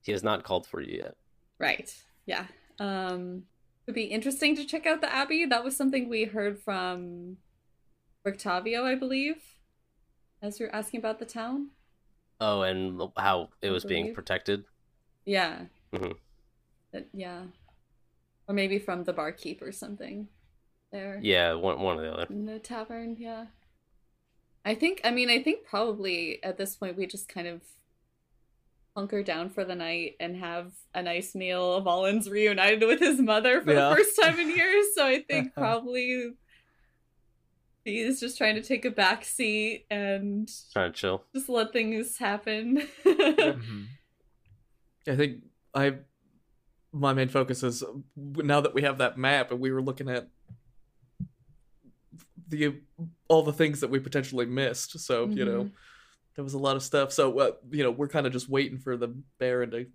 he 0.09 0.13
has 0.13 0.23
not 0.23 0.43
called 0.43 0.67
for 0.67 0.81
you 0.81 0.97
yet. 1.03 1.17
right. 1.59 1.95
Yeah. 2.25 2.47
Um, 2.81 3.43
it'd 3.87 3.95
be 3.95 4.05
interesting 4.05 4.57
to 4.57 4.65
check 4.65 4.87
out 4.87 5.03
the 5.03 5.15
Abbey. 5.15 5.45
That 5.45 5.63
was 5.63 5.77
something 5.77 6.09
we 6.09 6.25
heard 6.25 6.59
from 6.59 7.37
Octavio, 8.27 8.87
I 8.87 8.95
believe. 8.95 9.37
As 10.41 10.59
you're 10.59 10.75
asking 10.75 11.01
about 11.01 11.19
the 11.19 11.27
town? 11.27 11.73
Oh, 12.41 12.63
and 12.63 13.03
how 13.19 13.51
it 13.61 13.69
was 13.69 13.85
being 13.85 14.15
protected. 14.15 14.65
Yeah. 15.27 15.67
Mm-hmm. 15.93 17.01
Yeah. 17.13 17.43
Or 18.49 18.55
maybe 18.55 18.79
from 18.79 19.05
the 19.05 19.13
barkeep 19.13 19.61
or 19.61 19.73
something. 19.73 20.29
There. 20.91 21.21
Yeah, 21.23 21.53
one 21.53 21.83
one 21.83 21.99
or 21.99 22.03
the 22.03 22.13
other. 22.15 22.27
In 22.31 22.47
the 22.47 22.59
tavern, 22.59 23.17
yeah. 23.19 23.47
I 24.65 24.75
think 24.75 25.03
I 25.05 25.11
mean 25.11 25.29
I 25.29 25.43
think 25.43 25.67
probably 25.67 26.43
at 26.43 26.57
this 26.57 26.77
point 26.77 26.97
we 26.97 27.07
just 27.07 27.29
kind 27.29 27.47
of 27.47 27.61
hunker 28.99 29.23
down 29.23 29.49
for 29.49 29.65
the 29.65 29.77
night 29.77 30.17
and 30.19 30.37
have 30.37 30.73
a 30.93 31.01
nice 31.01 31.33
meal. 31.37 31.81
Valen's 31.83 32.29
reunited 32.29 32.83
with 32.83 32.99
his 32.99 33.21
mother 33.21 33.61
for 33.63 33.73
Yeah. 33.73 33.91
the 33.91 33.95
first 33.97 34.21
time 34.21 34.41
in 34.41 34.51
years, 34.51 34.87
so 34.97 35.07
I 35.07 35.23
think 35.23 35.55
probably 35.55 36.33
he's 37.85 38.19
just 38.19 38.37
trying 38.37 38.57
to 38.57 38.61
take 38.63 38.85
a 38.85 38.91
back 38.91 39.25
seat 39.25 39.87
and 39.89 40.51
Trying 40.73 40.93
to 40.93 40.99
chill. 40.99 41.25
just 41.33 41.49
let 41.49 41.73
things 41.73 42.19
happen. 42.19 42.83
Mhm. 43.05 43.87
I 45.07 45.17
think 45.17 45.45
I 45.75 45.95
my 46.93 47.13
main 47.15 47.29
focus 47.29 47.63
is 47.63 47.85
now 48.17 48.61
that 48.61 48.75
we 48.75 48.83
have 48.83 48.99
that 48.99 49.17
map 49.17 49.53
and 49.53 49.61
we 49.61 49.71
were 49.71 49.81
looking 49.81 50.09
at 50.11 50.29
the 52.49 52.75
all 53.29 53.43
the 53.43 53.53
things 53.53 53.81
that 53.81 53.91
we 53.91 54.01
potentially 54.01 54.45
missed. 54.47 54.99
So 54.99 55.27
you 55.29 55.45
know, 55.45 55.65
Mhm. 55.65 55.71
There 56.39 56.45
was 56.45 56.55
a 56.55 56.59
lot 56.59 56.77
of 56.77 56.85
stuff. 56.85 57.13
So 57.13 57.37
uh, 57.41 57.51
you 57.73 57.83
know, 57.83 57.91
we're 57.91 58.07
kind 58.07 58.25
of 58.25 58.33
just 58.33 58.49
waiting 58.49 58.79
for 58.79 58.97
the 58.97 59.09
Baron 59.41 59.73
to 59.73 59.87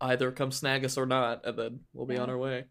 either 0.00 0.32
come 0.32 0.50
snag 0.50 0.82
us 0.82 0.96
or 0.96 1.04
not, 1.04 1.44
and 1.44 1.58
then 1.58 1.80
we'll 1.92 2.06
be 2.06 2.16
on 2.16 2.30
our 2.30 2.38
way. 2.38 2.64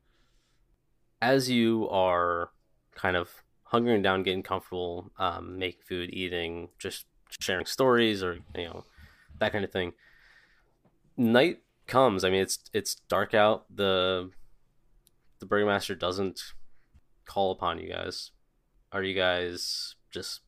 As 1.21 1.47
you 1.47 1.87
are 1.91 2.49
kind 2.95 3.15
of 3.15 3.29
hungering 3.65 4.01
down, 4.01 4.23
getting 4.23 4.41
comfortable, 4.41 5.11
um, 5.19 5.59
making 5.59 5.83
food, 5.87 6.09
eating, 6.11 6.69
just 6.79 7.05
sharing 7.39 7.67
stories, 7.67 8.23
or 8.23 8.39
you 8.55 8.63
know, 8.63 8.83
that 9.37 9.51
kind 9.51 9.63
of 9.63 9.71
thing. 9.71 9.93
Night 11.15 11.59
comes. 11.85 12.23
I 12.23 12.31
mean, 12.31 12.41
it's 12.41 12.57
it's 12.73 12.95
dark 12.95 13.35
out. 13.35 13.65
the 13.69 14.31
The 15.39 15.45
burgomaster 15.45 15.93
doesn't 15.93 16.41
call 17.25 17.51
upon 17.51 17.77
you 17.77 17.89
guys. 17.93 18.31
Are 18.91 19.03
you 19.03 19.13
guys 19.13 19.97
just 20.09 20.41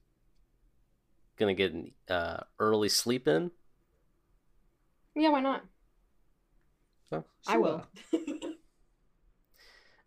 gonna 1.37 1.53
get 1.53 1.73
an 1.73 1.91
uh, 2.09 2.41
early 2.59 2.89
sleep 2.89 3.27
in? 3.27 3.51
Yeah, 5.15 5.29
why 5.29 5.41
not? 5.41 5.63
Oh, 7.11 7.23
I 7.47 7.57
will. 7.57 7.85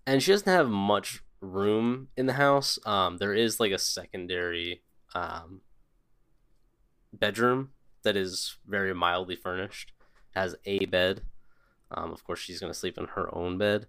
and 0.06 0.22
she 0.22 0.32
doesn't 0.32 0.52
have 0.52 0.68
much 0.68 1.22
room 1.40 2.08
in 2.16 2.26
the 2.26 2.34
house. 2.34 2.78
Um, 2.84 3.18
there 3.18 3.34
is 3.34 3.60
like 3.60 3.72
a 3.72 3.78
secondary 3.78 4.82
um, 5.14 5.62
bedroom 7.12 7.70
that 8.02 8.16
is 8.16 8.56
very 8.66 8.94
mildly 8.94 9.36
furnished, 9.36 9.92
has 10.34 10.56
a 10.64 10.84
bed. 10.86 11.22
Um, 11.90 12.12
of 12.12 12.24
course, 12.24 12.40
she's 12.40 12.60
gonna 12.60 12.74
sleep 12.74 12.98
in 12.98 13.06
her 13.06 13.34
own 13.34 13.58
bed. 13.58 13.86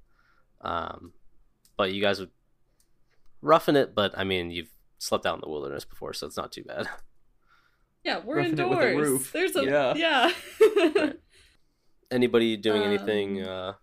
Um, 0.62 1.14
but 1.78 1.94
you 1.94 2.02
guys 2.02 2.20
would 2.20 2.32
roughen 3.42 3.76
it. 3.76 3.96
But 3.96 4.18
I 4.18 4.24
mean, 4.24 4.52
you've 4.52 4.74
slept 4.98 5.26
out 5.26 5.36
in 5.36 5.42
the 5.42 5.50
wilderness 5.50 5.86
before, 5.86 6.14
so 6.14 6.28
it's 6.28 6.38
not 6.38 6.52
too 6.52 6.64
bad. 6.64 6.88
yeah, 8.04 8.20
we're 8.24 8.38
Roughing 8.38 8.52
indoors. 8.60 8.96
a 8.96 8.98
roof. 8.98 9.32
There's 9.34 9.56
a 9.56 9.64
Yeah. 9.66 9.94
yeah. 9.96 10.32
Right. 10.96 11.20
Anybody 12.12 12.58
doing 12.58 12.84
anything 12.84 13.44
Um, 13.44 13.50
uh, 13.50 13.74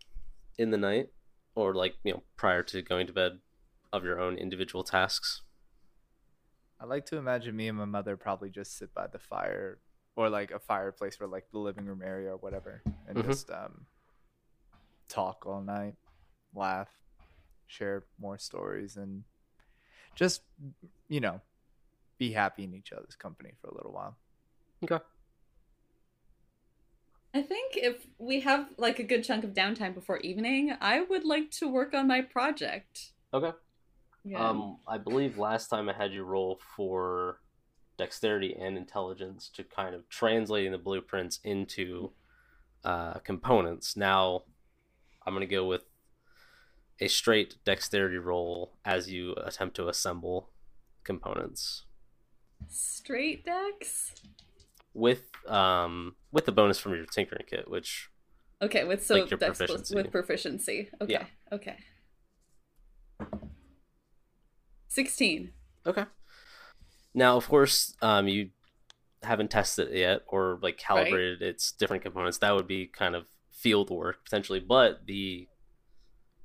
in 0.59 0.71
the 0.71 0.79
night, 0.79 1.09
or 1.55 1.75
like 1.75 1.95
you 2.05 2.13
know 2.15 2.23
prior 2.37 2.63
to 2.65 2.83
going 2.83 3.07
to 3.07 3.13
bed, 3.13 3.41
of 3.93 4.05
your 4.05 4.21
own 4.21 4.37
individual 4.37 4.83
tasks? 4.85 5.43
I 6.81 6.85
like 6.85 7.07
to 7.07 7.17
imagine 7.17 7.57
me 7.57 7.69
and 7.69 7.79
my 7.79 7.85
mother 7.87 8.17
probably 8.17 8.51
just 8.51 8.77
sit 8.77 8.93
by 8.93 9.07
the 9.07 9.19
fire 9.19 9.79
or 10.17 10.29
like 10.29 10.51
a 10.51 10.59
fireplace 10.59 11.17
for 11.17 11.27
like 11.27 11.45
the 11.51 11.59
living 11.59 11.85
room 11.87 12.03
area 12.05 12.31
or 12.33 12.37
whatever 12.37 12.83
and 13.09 13.17
Mhm. 13.19 13.25
just 13.27 13.51
um 13.51 13.87
talk 15.09 15.47
all 15.47 15.63
night, 15.63 15.95
laugh, 16.55 16.91
share 17.67 18.05
more 18.19 18.39
stories 18.39 18.97
and 18.97 19.25
just 20.15 20.43
you 21.09 21.21
know, 21.21 21.41
be 22.19 22.33
happy 22.33 22.65
in 22.65 22.75
each 22.75 22.93
other's 22.93 23.17
company 23.17 23.53
for 23.61 23.69
a 23.69 23.75
little 23.75 23.93
while. 23.93 24.17
Okay. 24.85 25.03
I 27.35 27.43
think 27.43 27.77
if 27.77 28.07
we 28.19 28.41
have 28.41 28.69
like 28.79 28.99
a 28.99 29.03
good 29.03 29.23
chunk 29.23 29.45
of 29.45 29.53
downtime 29.53 29.95
before 29.95 30.19
evening, 30.19 30.75
I 30.81 31.03
would 31.03 31.25
like 31.25 31.51
to 31.53 31.69
work 31.69 31.93
on 31.93 32.07
my 32.07 32.23
project. 32.23 33.13
Okay. 33.35 33.53
Yeah. 34.25 34.49
Um, 34.49 34.79
I 34.89 34.99
believe 34.99 35.39
last 35.39 35.69
time 35.69 35.89
I 35.89 35.93
had 35.93 36.13
you 36.13 36.25
roll 36.25 36.59
for 36.77 37.41
dexterity 37.99 38.57
and 38.59 38.77
intelligence 38.77 39.51
to 39.55 39.65
kind 39.65 39.95
of 39.95 40.09
translating 40.09 40.73
the 40.73 40.79
blueprints 40.79 41.41
into 41.45 42.13
uh, 42.85 43.15
components. 43.15 43.97
Now, 43.97 44.45
I'm 45.27 45.35
gonna 45.35 45.47
go 45.47 45.67
with 45.67 45.85
a 47.01 47.09
straight 47.09 47.57
dexterity 47.65 48.17
roll 48.17 48.73
as 48.85 49.11
you 49.11 49.35
attempt 49.45 49.77
to 49.77 49.89
assemble 49.89 50.49
components 51.05 51.85
Straight 52.69 53.45
decks? 53.45 54.13
with 54.97 55.31
um 55.47 56.17
with 56.33 56.47
the 56.47 56.53
bonus 56.53 56.79
from 56.79 56.95
your 56.95 57.05
tinkering 57.05 57.45
kit, 57.49 57.71
which 57.71 58.09
Okay, 58.63 58.85
with 58.85 59.05
so 59.05 59.17
Like 59.17 59.29
dex 59.29 59.59
proficiency. 59.59 59.95
with 59.95 60.11
proficiency. 60.11 60.89
Okay. 61.03 61.13
Yeah. 61.13 61.27
Okay. 61.53 61.77
16. 64.89 65.53
Okay. 65.87 66.05
Now, 67.13 67.37
of 67.37 67.47
course, 67.49 67.95
um, 68.01 68.29
you 68.29 68.51
haven't 69.23 69.51
tested 69.51 69.89
it 69.89 69.99
yet 69.99 70.23
or 70.27 70.59
like 70.63 70.79
calibrated 70.79 71.43
its 71.43 71.73
different 71.73 72.03
components. 72.03 72.39
That 72.39 72.55
would 72.55 72.67
be 72.67 72.87
kind 72.87 73.15
of 73.15 73.27
field 73.51 73.91
work 73.91 74.25
potentially, 74.25 74.61
but 74.61 75.05
the 75.07 75.49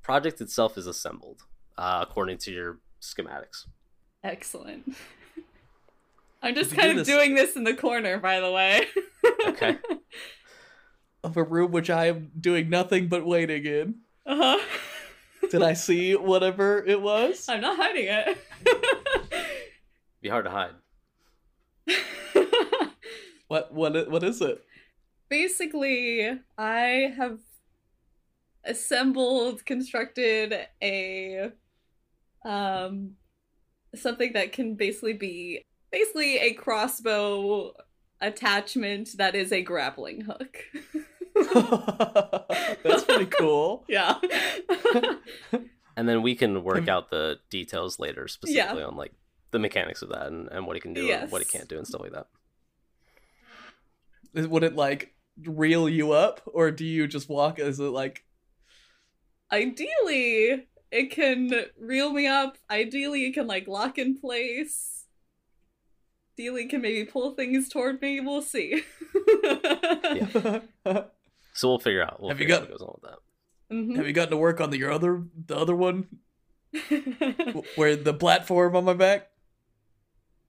project 0.02 0.42
itself 0.42 0.76
is 0.76 0.86
assembled 0.86 1.42
uh, 1.78 2.04
according 2.06 2.36
to 2.38 2.52
your 2.52 2.80
schematics. 3.00 3.66
Excellent. 4.22 4.94
I'm 6.42 6.54
just 6.54 6.74
kind 6.74 6.92
do 6.94 7.00
of 7.00 7.06
this- 7.06 7.08
doing 7.08 7.34
this 7.34 7.56
in 7.56 7.64
the 7.64 7.74
corner, 7.74 8.18
by 8.18 8.40
the 8.40 8.50
way. 8.50 8.86
Okay. 9.48 9.78
Of 11.24 11.36
a 11.36 11.44
room 11.44 11.70
which 11.70 11.88
I 11.88 12.06
am 12.06 12.32
doing 12.40 12.68
nothing 12.68 13.06
but 13.06 13.24
waiting 13.24 13.64
in. 13.64 13.94
uh-huh. 14.26 14.58
Did 15.50 15.62
I 15.62 15.74
see 15.74 16.16
whatever 16.16 16.84
it 16.84 17.00
was? 17.00 17.48
I'm 17.48 17.60
not 17.60 17.76
hiding 17.76 18.06
it. 18.08 18.38
Be 20.20 20.28
hard 20.28 20.46
to 20.46 20.50
hide. 20.50 20.72
What 23.48 23.72
what 23.74 24.10
what 24.10 24.24
is 24.24 24.40
it? 24.40 24.64
Basically, 25.28 26.26
I 26.56 27.12
have 27.18 27.38
assembled, 28.64 29.64
constructed 29.66 30.54
a 30.82 31.50
um 32.46 33.12
something 33.94 34.32
that 34.32 34.52
can 34.52 34.74
basically 34.74 35.12
be 35.12 35.64
basically 35.92 36.38
a 36.38 36.54
crossbow 36.54 37.74
attachment 38.20 39.16
that 39.18 39.34
is 39.34 39.52
a 39.52 39.62
grappling 39.62 40.22
hook. 40.22 40.58
That's 42.82 43.04
pretty 43.04 43.26
cool. 43.26 43.84
yeah. 43.88 44.18
And 45.94 46.08
then 46.08 46.22
we 46.22 46.34
can 46.34 46.64
work 46.64 46.88
out 46.88 47.10
the 47.10 47.38
details 47.50 47.98
later, 47.98 48.26
specifically 48.26 48.82
on 48.82 48.96
like 48.96 49.12
the 49.50 49.58
mechanics 49.58 50.00
of 50.00 50.08
that 50.08 50.28
and, 50.28 50.48
and 50.48 50.66
what 50.66 50.74
it 50.74 50.80
can 50.80 50.94
do 50.94 51.10
and 51.12 51.30
what 51.30 51.42
it 51.42 51.50
can't 51.50 51.68
do 51.68 51.76
and 51.76 51.86
stuff 51.86 52.00
like 52.00 52.12
that. 52.12 52.28
Would 54.48 54.64
it 54.64 54.74
like 54.74 55.14
reel 55.44 55.90
you 55.90 56.12
up, 56.12 56.40
or 56.46 56.70
do 56.70 56.86
you 56.86 57.06
just 57.06 57.28
walk? 57.28 57.58
Is 57.58 57.78
it 57.78 57.84
like 57.84 58.24
Ideally, 59.52 60.66
it 60.90 61.10
can 61.10 61.50
reel 61.78 62.10
me 62.10 62.26
up. 62.26 62.56
Ideally, 62.70 63.26
it 63.26 63.34
can 63.34 63.46
like 63.46 63.68
lock 63.68 63.98
in 63.98 64.18
place. 64.18 65.01
Ideally, 66.38 66.66
can 66.66 66.80
maybe 66.80 67.04
pull 67.04 67.34
things 67.34 67.68
toward 67.68 68.00
me. 68.00 68.20
We'll 68.20 68.42
see. 68.42 68.82
So 71.54 71.68
we'll 71.68 71.78
figure 71.80 72.02
out. 72.02 72.18
We'll 72.18 72.30
Have 72.30 72.40
you 72.40 72.44
figure 72.46 72.54
out 72.56 72.60
got- 72.62 72.70
what 72.70 72.78
goes 72.78 72.88
on 72.88 72.94
with 73.02 73.10
that. 73.10 73.74
Mhm. 73.76 73.96
Have 73.96 74.06
you 74.06 74.12
gotten 74.14 74.30
to 74.30 74.36
work 74.38 74.58
on 74.60 74.70
the 74.70 74.78
your 74.78 74.90
other 74.90 75.22
the 75.46 75.54
other 75.56 75.76
one 75.76 76.06
where 77.76 77.94
the 77.94 78.14
platform 78.14 78.74
on 78.74 78.84
my 78.84 78.94
back? 78.94 79.28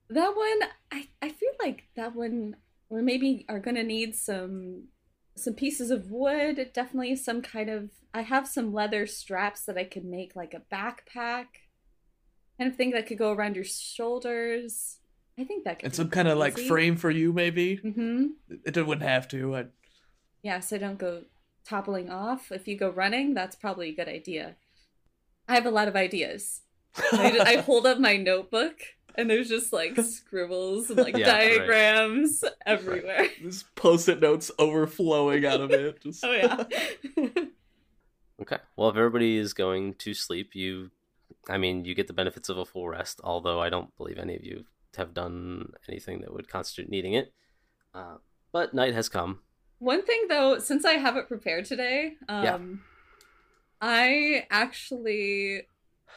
that 0.09 0.33
one, 0.35 0.69
I, 0.91 1.07
I 1.21 1.29
feel 1.29 1.51
like 1.61 1.83
that 1.97 2.15
one 2.15 2.55
we 2.89 3.01
maybe 3.01 3.45
are 3.49 3.59
gonna 3.59 3.83
need 3.83 4.15
some 4.15 4.85
some 5.35 5.53
pieces 5.55 5.91
of 5.91 6.09
wood. 6.09 6.69
Definitely 6.73 7.17
some 7.17 7.41
kind 7.41 7.69
of. 7.69 7.89
I 8.13 8.21
have 8.21 8.47
some 8.47 8.71
leather 8.73 9.05
straps 9.05 9.63
that 9.65 9.77
I 9.77 9.83
could 9.83 10.05
make 10.05 10.35
like 10.37 10.53
a 10.53 10.61
backpack, 10.73 11.47
kind 12.57 12.69
of 12.71 12.75
thing 12.77 12.91
that 12.91 13.07
could 13.07 13.17
go 13.17 13.33
around 13.33 13.55
your 13.55 13.65
shoulders. 13.65 14.99
I 15.37 15.43
think 15.43 15.63
that 15.63 15.79
could. 15.79 15.85
And 15.85 15.95
some 15.95 16.09
kind 16.09 16.27
of 16.27 16.37
like 16.37 16.57
frame 16.57 16.95
for 16.95 17.09
you, 17.09 17.33
maybe. 17.33 17.77
Mm-hmm. 17.77 18.25
It 18.65 18.85
wouldn't 18.85 19.07
have 19.07 19.27
to. 19.29 19.55
I, 19.55 19.65
Yeah, 20.41 20.59
so 20.59 20.77
don't 20.77 20.99
go 20.99 21.23
toppling 21.65 22.09
off. 22.09 22.51
If 22.51 22.67
you 22.67 22.77
go 22.77 22.89
running, 22.89 23.33
that's 23.33 23.55
probably 23.55 23.89
a 23.89 23.95
good 23.95 24.07
idea. 24.07 24.55
I 25.47 25.55
have 25.55 25.65
a 25.65 25.71
lot 25.71 25.87
of 25.87 25.95
ideas. 25.95 26.61
I, 27.11 27.39
I 27.39 27.55
hold 27.65 27.85
up 27.85 27.99
my 27.99 28.17
notebook 28.17 28.79
and 29.15 29.29
there's 29.29 29.49
just 29.49 29.73
like 29.73 29.97
scribbles 29.99 30.89
and 30.89 30.99
like 30.99 31.17
Yeah, 31.17 31.31
right. 31.31 31.57
diagrams 31.57 32.43
everywhere. 32.65 33.27
There's 33.41 33.63
post-it 33.75 34.21
notes 34.21 34.51
overflowing 34.57 35.45
out 35.45 35.61
of 35.61 35.71
it. 35.71 36.01
Just... 36.01 36.23
Oh 36.23 36.31
yeah. 36.31 36.63
Okay. 38.41 38.57
Well, 38.75 38.89
if 38.89 38.95
everybody 38.95 39.37
is 39.37 39.53
going 39.53 39.93
to 39.95 40.13
sleep, 40.13 40.55
you, 40.55 40.89
I 41.47 41.57
mean, 41.57 41.85
you 41.85 41.93
get 41.93 42.07
the 42.07 42.13
benefits 42.13 42.49
of 42.49 42.57
a 42.57 42.65
full 42.65 42.89
rest. 42.89 43.21
Although 43.23 43.61
I 43.61 43.69
don't 43.69 43.95
believe 43.97 44.17
any 44.17 44.35
of 44.35 44.43
you 44.43 44.65
have 44.97 45.13
done 45.13 45.71
anything 45.87 46.21
that 46.21 46.33
would 46.33 46.47
constitute 46.49 46.89
needing 46.89 47.13
it. 47.13 47.33
Uh, 47.93 48.17
but 48.51 48.73
night 48.73 48.93
has 48.93 49.09
come. 49.09 49.39
One 49.79 50.03
thing 50.05 50.25
though, 50.29 50.59
since 50.59 50.85
I 50.85 50.93
have 50.93 51.17
it 51.17 51.27
prepared 51.27 51.65
today, 51.65 52.13
um 52.29 52.43
Yeah. 52.43 52.57
I 53.81 54.47
actually 54.49 55.67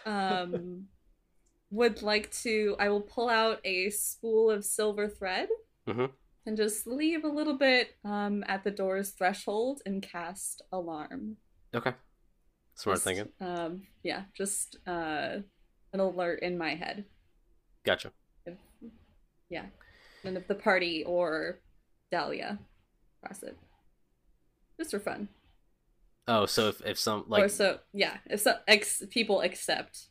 um 0.05 0.87
would 1.70 2.03
like 2.03 2.31
to 2.43 2.77
I 2.79 2.89
will 2.91 3.01
pull 3.01 3.29
out 3.29 3.59
a 3.64 3.91
spool 3.91 4.51
of 4.51 4.64
silver 4.64 5.09
thread 5.09 5.49
Mhm. 5.89 6.11
and 6.47 6.57
just 6.57 6.87
leave 6.87 7.24
a 7.24 7.29
little 7.29 7.57
bit 7.59 7.97
um 8.05 8.45
at 8.47 8.62
the 8.64 8.70
door's 8.70 9.11
threshold 9.11 9.83
and 9.87 10.03
cast 10.03 10.62
alarm. 10.70 11.37
Okay. 11.74 11.95
Smart 12.74 12.97
Just, 12.97 13.05
thinking. 13.05 13.33
Um 13.41 13.87
yeah, 14.05 14.24
just 14.37 14.77
uh 14.87 15.39
an 15.93 16.01
alert 16.01 16.41
in 16.43 16.57
my 16.59 16.74
head. 16.74 17.07
Gotcha. 17.85 18.12
Yeah. 19.49 19.67
And 20.25 20.37
if 20.37 20.49
the 20.49 20.55
party 20.55 21.05
or 21.05 21.61
Dahlia 22.11 22.59
press 23.23 23.43
it. 23.43 23.57
Just 24.79 24.91
for 24.91 25.01
fun. 25.01 25.29
Oh, 26.29 26.47
so 26.47 26.69
if, 26.69 26.81
if 26.85 26.99
some 26.99 27.21
or 27.21 27.25
like 27.29 27.51
so 27.51 27.79
yeah, 27.93 28.17
if 28.27 28.41
so 28.41 28.57
ex 28.67 29.03
people 29.11 29.41
accept 29.43 30.07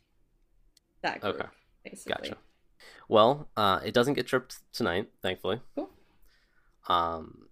that 1.02 1.20
group, 1.20 1.34
Okay. 1.36 1.48
basically. 1.84 2.30
Gotcha. 2.30 2.36
Well, 3.08 3.48
uh, 3.56 3.80
it 3.84 3.92
doesn't 3.92 4.14
get 4.14 4.26
tripped 4.26 4.56
tonight, 4.72 5.08
thankfully. 5.22 5.60
Cool. 5.74 5.90
Um, 6.88 7.48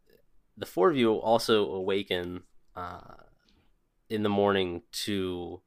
the 0.56 0.66
four 0.66 0.90
of 0.90 0.96
you 0.96 1.12
also 1.14 1.66
awaken 1.66 2.42
uh, 2.74 3.14
in 4.08 4.22
the 4.22 4.28
morning 4.28 4.82
to, 5.04 5.60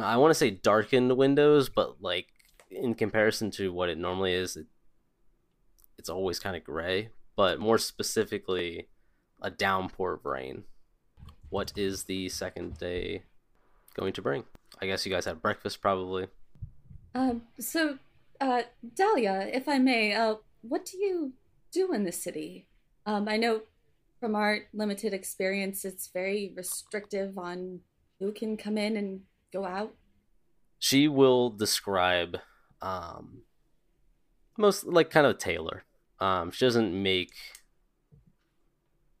I 0.00 0.16
want 0.18 0.30
to 0.30 0.34
say 0.34 0.50
darkened 0.50 1.16
windows, 1.16 1.68
but 1.68 2.02
like 2.02 2.26
in 2.70 2.94
comparison 2.94 3.50
to 3.52 3.72
what 3.72 3.88
it 3.88 3.98
normally 3.98 4.34
is, 4.34 4.56
it, 4.56 4.66
it's 6.04 6.10
always 6.10 6.38
kind 6.38 6.54
of 6.54 6.62
gray. 6.62 7.08
But 7.34 7.58
more 7.60 7.78
specifically, 7.78 8.88
a 9.40 9.50
downpour 9.50 10.12
of 10.12 10.26
rain. 10.26 10.64
What 11.48 11.72
is 11.76 12.04
the 12.04 12.28
second 12.28 12.76
day 12.76 13.22
going 13.94 14.12
to 14.12 14.20
bring? 14.20 14.44
I 14.82 14.86
guess 14.86 15.06
you 15.06 15.10
guys 15.12 15.24
had 15.24 15.40
breakfast 15.40 15.80
probably. 15.80 16.26
Um 17.14 17.44
so 17.58 17.98
uh 18.38 18.64
Dahlia, 18.94 19.48
if 19.50 19.66
I 19.66 19.78
may, 19.78 20.12
uh 20.12 20.34
what 20.60 20.84
do 20.84 20.98
you 20.98 21.32
do 21.72 21.94
in 21.94 22.04
the 22.04 22.12
city? 22.12 22.66
Um 23.06 23.26
I 23.26 23.38
know 23.38 23.62
from 24.20 24.34
our 24.34 24.58
limited 24.74 25.14
experience 25.14 25.86
it's 25.86 26.08
very 26.08 26.52
restrictive 26.54 27.38
on 27.38 27.80
who 28.20 28.30
can 28.30 28.58
come 28.58 28.76
in 28.76 28.98
and 28.98 29.22
go 29.54 29.64
out. 29.64 29.94
she 30.78 31.08
will 31.08 31.48
describe 31.48 32.36
um 32.82 33.44
most 34.58 34.84
like 34.84 35.08
kind 35.10 35.26
of 35.26 35.38
tailor 35.38 35.82
um 36.20 36.50
she 36.50 36.64
doesn't 36.64 37.02
make 37.02 37.32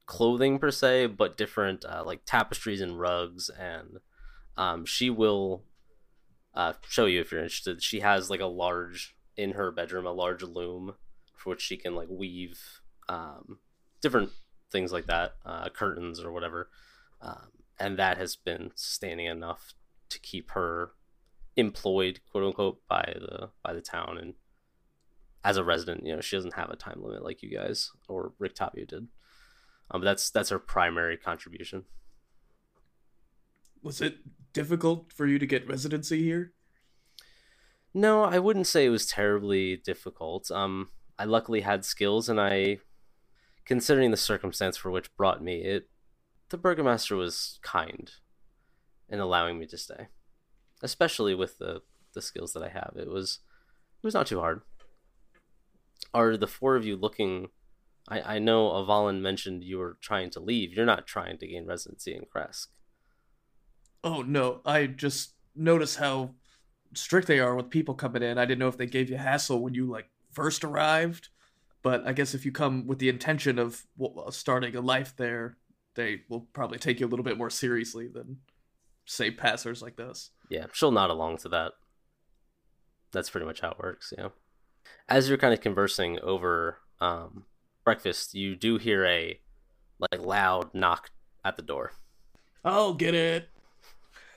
clothing 0.06 0.58
per 0.58 0.70
se 0.70 1.06
but 1.06 1.36
different 1.36 1.84
uh, 1.84 2.02
like 2.04 2.20
tapestries 2.26 2.80
and 2.80 3.00
rugs 3.00 3.48
and 3.58 3.98
um 4.56 4.84
she 4.84 5.08
will 5.08 5.64
uh 6.54 6.72
show 6.88 7.06
you 7.06 7.20
if 7.20 7.32
you're 7.32 7.42
interested. 7.42 7.82
She 7.82 8.00
has 8.00 8.30
like 8.30 8.40
a 8.40 8.46
large 8.46 9.16
in 9.36 9.52
her 9.52 9.70
bedroom 9.72 10.06
a 10.06 10.12
large 10.12 10.42
loom 10.42 10.94
for 11.36 11.50
which 11.50 11.62
she 11.62 11.76
can 11.76 11.94
like 11.94 12.08
weave 12.10 12.80
um 13.08 13.58
different 14.00 14.30
things 14.70 14.92
like 14.92 15.06
that 15.06 15.34
uh 15.44 15.68
curtains 15.70 16.20
or 16.20 16.32
whatever. 16.32 16.68
Um 17.20 17.48
and 17.80 17.98
that 17.98 18.18
has 18.18 18.36
been 18.36 18.70
sustaining 18.76 19.26
enough 19.26 19.74
to 20.10 20.20
keep 20.20 20.52
her 20.52 20.92
employed 21.56 22.20
quote 22.30 22.44
unquote 22.44 22.86
by 22.88 23.14
the 23.16 23.50
by 23.62 23.72
the 23.72 23.80
town 23.80 24.18
and 24.18 24.34
as 25.44 25.56
a 25.58 25.64
resident 25.64 26.06
you 26.06 26.14
know 26.14 26.20
she 26.20 26.36
doesn't 26.36 26.54
have 26.54 26.70
a 26.70 26.76
time 26.76 27.02
limit 27.02 27.22
like 27.22 27.42
you 27.42 27.50
guys 27.50 27.90
or 28.08 28.32
Rictavio 28.40 28.88
did. 28.88 29.08
Um, 29.90 30.00
but 30.00 30.04
that's 30.04 30.30
that's 30.30 30.48
her 30.48 30.58
primary 30.58 31.16
contribution. 31.16 31.84
Was 33.82 34.00
it 34.00 34.16
difficult 34.54 35.12
for 35.12 35.26
you 35.26 35.38
to 35.38 35.46
get 35.46 35.68
residency 35.68 36.22
here? 36.22 36.52
no 37.96 38.24
i 38.24 38.40
wouldn't 38.40 38.66
say 38.66 38.86
it 38.86 38.90
was 38.90 39.06
terribly 39.06 39.76
difficult. 39.76 40.50
Um 40.50 40.88
i 41.18 41.24
luckily 41.24 41.60
had 41.60 41.84
skills 41.84 42.28
and 42.28 42.40
i 42.40 42.78
considering 43.64 44.10
the 44.10 44.16
circumstance 44.16 44.76
for 44.76 44.90
which 44.90 45.14
brought 45.16 45.42
me 45.42 45.62
it 45.62 45.88
the 46.48 46.58
burgomaster 46.58 47.14
was 47.14 47.60
kind 47.62 48.10
in 49.08 49.20
allowing 49.20 49.58
me 49.58 49.66
to 49.66 49.78
stay 49.78 50.08
especially 50.82 51.34
with 51.34 51.58
the 51.58 51.82
the 52.14 52.22
skills 52.22 52.52
that 52.52 52.62
i 52.62 52.68
have. 52.68 52.94
It 52.96 53.08
was 53.08 53.40
it 54.02 54.06
was 54.06 54.14
not 54.14 54.26
too 54.26 54.40
hard 54.40 54.62
are 56.14 56.36
the 56.36 56.46
four 56.46 56.76
of 56.76 56.86
you 56.86 56.96
looking 56.96 57.48
i 58.08 58.36
i 58.36 58.38
know 58.38 58.74
avalon 58.78 59.20
mentioned 59.20 59.62
you 59.62 59.78
were 59.78 59.98
trying 60.00 60.30
to 60.30 60.40
leave 60.40 60.72
you're 60.72 60.86
not 60.86 61.06
trying 61.06 61.36
to 61.36 61.46
gain 61.46 61.66
residency 61.66 62.14
in 62.14 62.22
Krezk 62.24 62.68
Oh 64.04 64.20
no, 64.20 64.60
I 64.66 64.86
just 64.86 65.32
noticed 65.56 65.96
how 65.96 66.34
strict 66.92 67.26
they 67.26 67.40
are 67.40 67.56
with 67.56 67.70
people 67.70 67.94
coming 67.94 68.22
in. 68.22 68.36
I 68.36 68.44
didn't 68.44 68.58
know 68.58 68.68
if 68.68 68.76
they 68.76 68.86
gave 68.86 69.08
you 69.08 69.16
hassle 69.16 69.62
when 69.62 69.74
you 69.74 69.86
like 69.86 70.10
first 70.30 70.62
arrived, 70.62 71.30
but 71.82 72.06
I 72.06 72.12
guess 72.12 72.34
if 72.34 72.44
you 72.44 72.52
come 72.52 72.86
with 72.86 72.98
the 72.98 73.08
intention 73.08 73.58
of 73.58 73.86
uh, 73.98 74.30
starting 74.30 74.76
a 74.76 74.82
life 74.82 75.16
there, 75.16 75.56
they 75.94 76.20
will 76.28 76.42
probably 76.52 76.78
take 76.78 77.00
you 77.00 77.06
a 77.06 77.08
little 77.08 77.24
bit 77.24 77.38
more 77.38 77.48
seriously 77.48 78.06
than 78.06 78.40
say 79.06 79.30
passers 79.30 79.80
like 79.80 79.98
us. 79.98 80.30
Yeah, 80.50 80.66
she'll 80.72 80.90
nod 80.90 81.08
along 81.08 81.38
to 81.38 81.48
that. 81.48 81.72
That's 83.10 83.30
pretty 83.30 83.46
much 83.46 83.60
how 83.60 83.70
it 83.70 83.78
works, 83.78 84.12
yeah. 84.16 84.28
As 85.08 85.28
you're 85.28 85.38
kind 85.38 85.52
of 85.52 85.60
conversing 85.60 86.18
over 86.20 86.78
um, 87.00 87.44
breakfast, 87.84 88.34
you 88.34 88.56
do 88.56 88.78
hear 88.78 89.04
a 89.04 89.38
like 89.98 90.24
loud 90.24 90.74
knock 90.74 91.10
at 91.44 91.56
the 91.56 91.62
door. 91.62 91.92
I'll 92.64 92.94
get 92.94 93.14
it. 93.14 93.48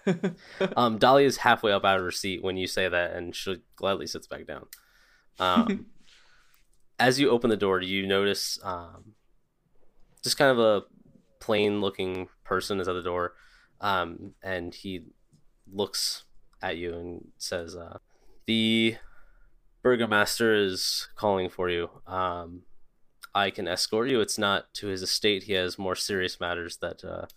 Um, 0.78 1.00
is 1.20 1.38
halfway 1.38 1.74
up 1.74 1.84
out 1.84 1.98
of 1.98 2.04
her 2.04 2.12
seat 2.12 2.42
when 2.42 2.56
you 2.56 2.66
say 2.66 2.88
that, 2.88 3.12
and 3.12 3.36
she 3.36 3.62
gladly 3.76 4.08
sits 4.08 4.26
back 4.26 4.48
down. 4.48 4.66
Um, 5.38 5.88
as 7.00 7.20
you 7.20 7.30
open 7.30 7.50
the 7.50 7.58
door, 7.58 7.82
you 7.82 8.08
notice 8.08 8.58
um, 8.64 9.16
just 10.24 10.38
kind 10.38 10.50
of 10.50 10.60
a 10.60 10.84
plain-looking 11.42 12.30
person 12.46 12.80
is 12.80 12.88
at 12.88 12.94
the 12.94 13.02
door, 13.02 13.34
um, 13.82 14.34
and 14.42 14.74
he 14.74 15.08
looks 15.72 16.24
at 16.62 16.78
you 16.78 16.94
and 16.94 17.28
says, 17.38 17.76
uh, 17.76 17.98
"The 18.46 18.96
burgomaster 19.88 20.54
is 20.54 21.08
calling 21.16 21.50
for 21.50 21.70
you. 21.70 21.90
Um, 22.06 22.64
I 23.34 23.50
can 23.50 23.68
escort 23.68 24.10
you. 24.10 24.20
It's 24.20 24.38
not 24.38 24.74
to 24.76 24.88
his 24.88 25.02
estate. 25.02 25.44
He 25.44 25.54
has 25.54 25.80
more 25.80 25.96
serious 25.96 26.40
matters 26.40 26.78
that 26.78 27.06
uh, 27.06 27.28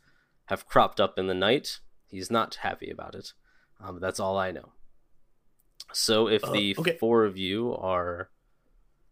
have 0.47 0.67
cropped 0.67 0.99
up 1.01 1.19
in 1.19 1.27
the 1.29 1.35
night. 1.35 1.79
He's 2.09 2.31
not 2.31 2.57
happy 2.57 2.91
about 2.91 3.15
it. 3.15 3.35
Um, 3.79 4.01
that's 4.01 4.19
all 4.19 4.37
I 4.37 4.51
know. 4.51 4.73
So 5.93 6.29
if 6.29 6.43
Uh, 6.45 6.53
the 6.53 6.77
okay. 6.79 6.97
four 6.99 7.25
of 7.25 7.37
you 7.37 7.75
are 7.77 8.31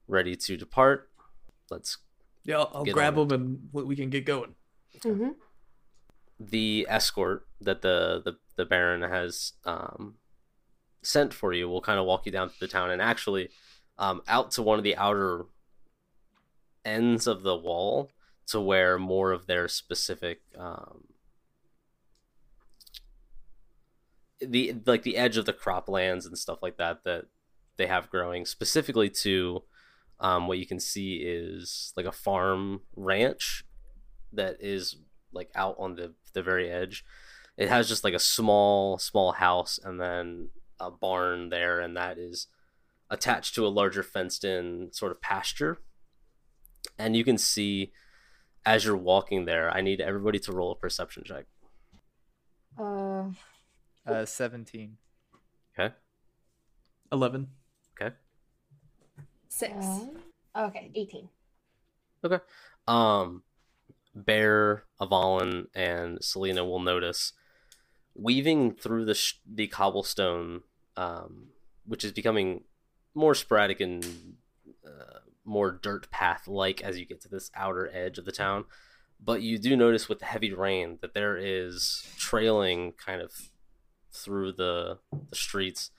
ready 0.08 0.34
to 0.36 0.56
depart, 0.56 1.10
let's. 1.70 1.98
Yeah, 2.44 2.58
I'll, 2.58 2.70
I'll 2.74 2.84
grab 2.84 3.18
on 3.18 3.28
them 3.28 3.42
and 3.42 3.68
we 3.72 3.82
we 3.84 3.96
can 3.96 4.10
get 4.10 4.24
going. 4.24 4.54
Mm-hmm. 5.00 5.30
The 6.40 6.86
escort 6.88 7.46
that 7.60 7.82
the 7.82 8.22
the, 8.24 8.38
the 8.56 8.64
Baron 8.64 9.02
has 9.02 9.52
um, 9.64 10.16
sent 11.02 11.32
for 11.32 11.52
you 11.52 11.68
We'll 11.68 11.80
kind 11.80 11.98
of 11.98 12.06
walk 12.06 12.26
you 12.26 12.32
down 12.32 12.48
to 12.48 12.60
the 12.60 12.68
town 12.68 12.90
and 12.90 13.00
actually 13.00 13.50
um, 13.98 14.22
out 14.28 14.50
to 14.52 14.62
one 14.62 14.78
of 14.78 14.84
the 14.84 14.96
outer 14.96 15.44
ends 16.84 17.26
of 17.26 17.42
the 17.42 17.56
wall 17.56 18.10
to 18.46 18.60
where 18.60 18.98
more 18.98 19.32
of 19.32 19.46
their 19.46 19.68
specific 19.68 20.40
um, 20.58 21.04
the 24.40 24.74
like 24.86 25.02
the 25.02 25.16
edge 25.16 25.36
of 25.36 25.46
the 25.46 25.52
croplands 25.52 26.26
and 26.26 26.38
stuff 26.38 26.62
like 26.62 26.76
that 26.76 27.04
that 27.04 27.26
they 27.76 27.86
have 27.86 28.10
growing 28.10 28.44
specifically 28.44 29.10
to 29.10 29.62
um, 30.20 30.48
what 30.48 30.58
you 30.58 30.66
can 30.66 30.80
see 30.80 31.16
is 31.16 31.92
like 31.96 32.06
a 32.06 32.12
farm 32.12 32.80
ranch 32.96 33.64
that 34.32 34.56
is 34.60 34.96
like 35.32 35.50
out 35.54 35.76
on 35.78 35.94
the 35.94 36.14
the 36.32 36.42
very 36.42 36.70
edge. 36.70 37.04
It 37.56 37.68
has 37.68 37.88
just 37.88 38.04
like 38.04 38.14
a 38.14 38.18
small 38.18 38.98
small 38.98 39.32
house 39.32 39.78
and 39.82 40.00
then 40.00 40.50
a 40.80 40.90
barn 40.90 41.48
there 41.50 41.80
and 41.80 41.96
that 41.96 42.18
is 42.18 42.46
attached 43.10 43.54
to 43.54 43.66
a 43.66 43.68
larger 43.68 44.02
fenced 44.02 44.44
in 44.44 44.88
sort 44.92 45.12
of 45.12 45.20
pasture 45.20 45.78
and 46.98 47.16
you 47.16 47.24
can 47.24 47.38
see 47.38 47.92
as 48.66 48.84
you're 48.84 48.96
walking 48.96 49.44
there 49.44 49.70
i 49.70 49.80
need 49.80 50.00
everybody 50.00 50.38
to 50.38 50.52
roll 50.52 50.72
a 50.72 50.76
perception 50.76 51.22
check 51.24 51.46
Uh, 52.78 53.30
Uh, 54.06 54.24
17. 54.24 54.96
okay 55.78 55.94
11. 57.12 57.48
okay 58.00 58.14
Six. 59.48 59.72
Uh, 60.54 60.66
okay, 60.68 60.90
18. 60.94 61.28
Okay. 62.24 62.38
Um, 62.86 63.42
Bear, 64.14 64.84
Avalon, 65.00 65.66
and 65.74 66.22
Selena 66.22 66.64
will 66.64 66.78
notice 66.80 67.32
weaving 68.18 68.74
through 68.74 69.04
the 69.04 69.14
sh- 69.14 69.40
the 69.46 69.68
cobblestone, 69.68 70.62
um, 70.96 71.48
which 71.86 72.04
is 72.04 72.12
becoming 72.12 72.64
more 73.14 73.34
sporadic 73.34 73.80
and 73.80 74.04
uh, 74.86 75.20
more 75.44 75.70
dirt 75.70 76.10
path 76.10 76.46
like 76.46 76.82
as 76.82 76.98
you 76.98 77.06
get 77.06 77.20
to 77.22 77.28
this 77.28 77.50
outer 77.54 77.90
edge 77.92 78.18
of 78.18 78.24
the 78.24 78.32
town. 78.32 78.64
But 79.20 79.42
you 79.42 79.58
do 79.58 79.76
notice 79.76 80.08
with 80.08 80.20
the 80.20 80.26
heavy 80.26 80.52
rain 80.52 80.98
that 81.00 81.14
there 81.14 81.36
is 81.36 82.06
trailing 82.18 82.92
kind 82.92 83.20
of 83.20 83.32
through 84.12 84.52
the 84.52 84.98
the 85.30 85.36
streets, 85.36 85.90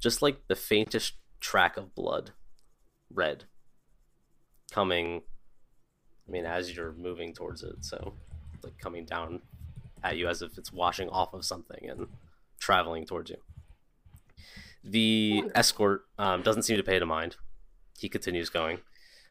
just 0.00 0.22
like 0.22 0.48
the 0.48 0.56
faintest 0.56 1.14
track 1.40 1.76
of 1.76 1.94
blood, 1.94 2.32
red, 3.10 3.44
coming 4.70 5.22
I 6.26 6.30
mean, 6.30 6.46
as 6.46 6.74
you're 6.74 6.92
moving 6.92 7.34
towards 7.34 7.62
it, 7.62 7.84
so 7.84 8.14
like 8.62 8.78
coming 8.78 9.04
down 9.04 9.40
at 10.02 10.16
you 10.16 10.28
as 10.28 10.42
if 10.42 10.58
it's 10.58 10.72
washing 10.72 11.08
off 11.08 11.34
of 11.34 11.44
something 11.44 11.88
and 11.88 12.08
traveling 12.58 13.04
towards 13.04 13.30
you. 13.30 13.36
The 14.84 15.44
escort 15.54 16.06
um, 16.18 16.42
doesn't 16.42 16.62
seem 16.62 16.76
to 16.76 16.82
pay 16.82 16.96
it 16.96 17.02
a 17.02 17.06
mind. 17.06 17.36
He 17.98 18.08
continues 18.08 18.50
going, 18.50 18.78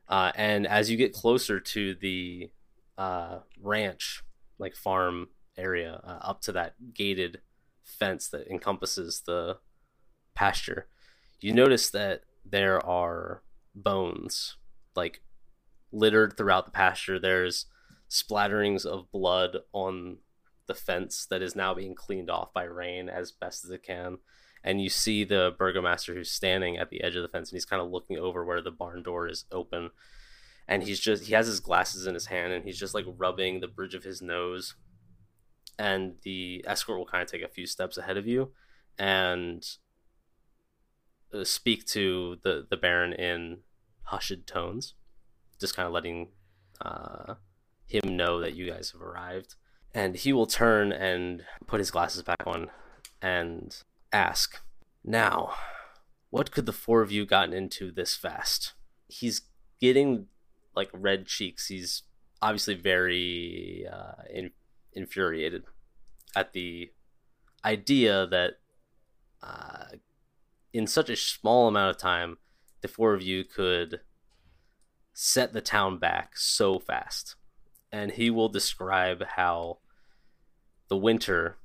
uh, 0.07 0.31
and 0.35 0.65
as 0.65 0.89
you 0.89 0.97
get 0.97 1.13
closer 1.13 1.59
to 1.59 1.95
the 1.95 2.51
uh, 2.97 3.39
ranch, 3.61 4.23
like 4.59 4.75
farm 4.75 5.29
area, 5.57 5.99
uh, 6.03 6.19
up 6.21 6.41
to 6.41 6.51
that 6.53 6.93
gated 6.93 7.41
fence 7.83 8.29
that 8.29 8.47
encompasses 8.47 9.23
the 9.25 9.57
pasture, 10.35 10.87
you 11.41 11.53
notice 11.53 11.89
that 11.89 12.21
there 12.45 12.85
are 12.85 13.41
bones, 13.75 14.55
like 14.95 15.21
littered 15.91 16.37
throughout 16.37 16.65
the 16.65 16.71
pasture. 16.71 17.19
There's 17.19 17.65
splatterings 18.09 18.85
of 18.85 19.11
blood 19.11 19.57
on 19.73 20.17
the 20.71 20.79
fence 20.79 21.25
that 21.29 21.41
is 21.41 21.55
now 21.55 21.73
being 21.73 21.95
cleaned 21.95 22.29
off 22.29 22.53
by 22.53 22.63
rain 22.63 23.09
as 23.09 23.31
best 23.31 23.65
as 23.65 23.71
it 23.71 23.83
can. 23.83 24.17
And 24.63 24.81
you 24.81 24.89
see 24.89 25.23
the 25.23 25.53
burgomaster 25.57 26.13
who's 26.13 26.31
standing 26.31 26.77
at 26.77 26.89
the 26.89 27.03
edge 27.03 27.15
of 27.15 27.23
the 27.23 27.27
fence 27.27 27.49
and 27.49 27.55
he's 27.55 27.65
kind 27.65 27.81
of 27.81 27.89
looking 27.89 28.17
over 28.17 28.45
where 28.45 28.61
the 28.61 28.71
barn 28.71 29.03
door 29.03 29.27
is 29.27 29.45
open. 29.51 29.89
And 30.67 30.83
he's 30.83 30.99
just, 30.99 31.25
he 31.25 31.33
has 31.33 31.47
his 31.47 31.59
glasses 31.59 32.05
in 32.05 32.13
his 32.13 32.27
hand 32.27 32.53
and 32.53 32.63
he's 32.63 32.79
just 32.79 32.93
like 32.93 33.05
rubbing 33.17 33.59
the 33.59 33.67
bridge 33.67 33.95
of 33.95 34.03
his 34.03 34.21
nose. 34.21 34.75
And 35.79 36.15
the 36.23 36.63
escort 36.67 36.99
will 36.99 37.05
kind 37.05 37.23
of 37.23 37.29
take 37.29 37.41
a 37.41 37.49
few 37.49 37.65
steps 37.65 37.97
ahead 37.97 38.17
of 38.17 38.27
you 38.27 38.51
and 38.97 39.65
uh, 41.33 41.43
speak 41.43 41.85
to 41.87 42.37
the, 42.43 42.67
the 42.69 42.77
Baron 42.77 43.13
in 43.13 43.59
hushed 44.03 44.45
tones 44.45 44.93
just 45.61 45.75
kind 45.75 45.87
of 45.87 45.93
letting 45.93 46.29
uh, 46.81 47.35
him 47.85 48.17
know 48.17 48.41
that 48.41 48.55
you 48.55 48.69
guys 48.69 48.91
have 48.91 49.01
arrived. 49.01 49.55
And 49.93 50.15
he 50.15 50.31
will 50.31 50.45
turn 50.45 50.91
and 50.91 51.43
put 51.67 51.79
his 51.79 51.91
glasses 51.91 52.23
back 52.23 52.43
on 52.45 52.69
and 53.21 53.75
ask, 54.11 54.61
Now, 55.03 55.53
what 56.29 56.51
could 56.51 56.65
the 56.65 56.73
four 56.73 57.01
of 57.01 57.11
you 57.11 57.25
gotten 57.25 57.53
into 57.53 57.91
this 57.91 58.15
fast? 58.15 58.73
He's 59.07 59.41
getting 59.81 60.27
like 60.75 60.89
red 60.93 61.25
cheeks. 61.25 61.67
He's 61.67 62.03
obviously 62.41 62.75
very 62.75 63.85
uh, 63.91 64.23
in- 64.33 64.51
infuriated 64.93 65.63
at 66.35 66.53
the 66.53 66.91
idea 67.65 68.25
that 68.27 68.59
uh, 69.43 69.85
in 70.73 70.87
such 70.87 71.09
a 71.09 71.15
small 71.15 71.67
amount 71.67 71.95
of 71.95 72.01
time, 72.01 72.37
the 72.81 72.87
four 72.87 73.13
of 73.13 73.21
you 73.21 73.43
could 73.43 74.01
set 75.13 75.53
the 75.53 75.61
town 75.61 75.97
back 75.97 76.37
so 76.37 76.79
fast. 76.79 77.35
And 77.91 78.11
he 78.11 78.29
will 78.29 78.49
describe 78.49 79.23
how 79.35 79.79
the 80.87 80.97
winter 80.97 81.57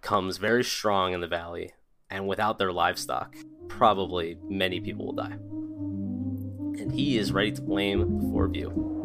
comes 0.00 0.36
very 0.36 0.64
strong 0.64 1.12
in 1.12 1.20
the 1.20 1.26
valley, 1.26 1.74
and 2.10 2.26
without 2.26 2.58
their 2.58 2.72
livestock, 2.72 3.36
probably 3.68 4.36
many 4.48 4.80
people 4.80 5.06
will 5.06 5.12
die. 5.12 5.36
And 6.80 6.92
he 6.92 7.18
is 7.18 7.32
ready 7.32 7.52
to 7.52 7.62
blame 7.62 8.18
the 8.18 8.28
four 8.30 8.46
of 8.46 8.56
you. 8.56 8.97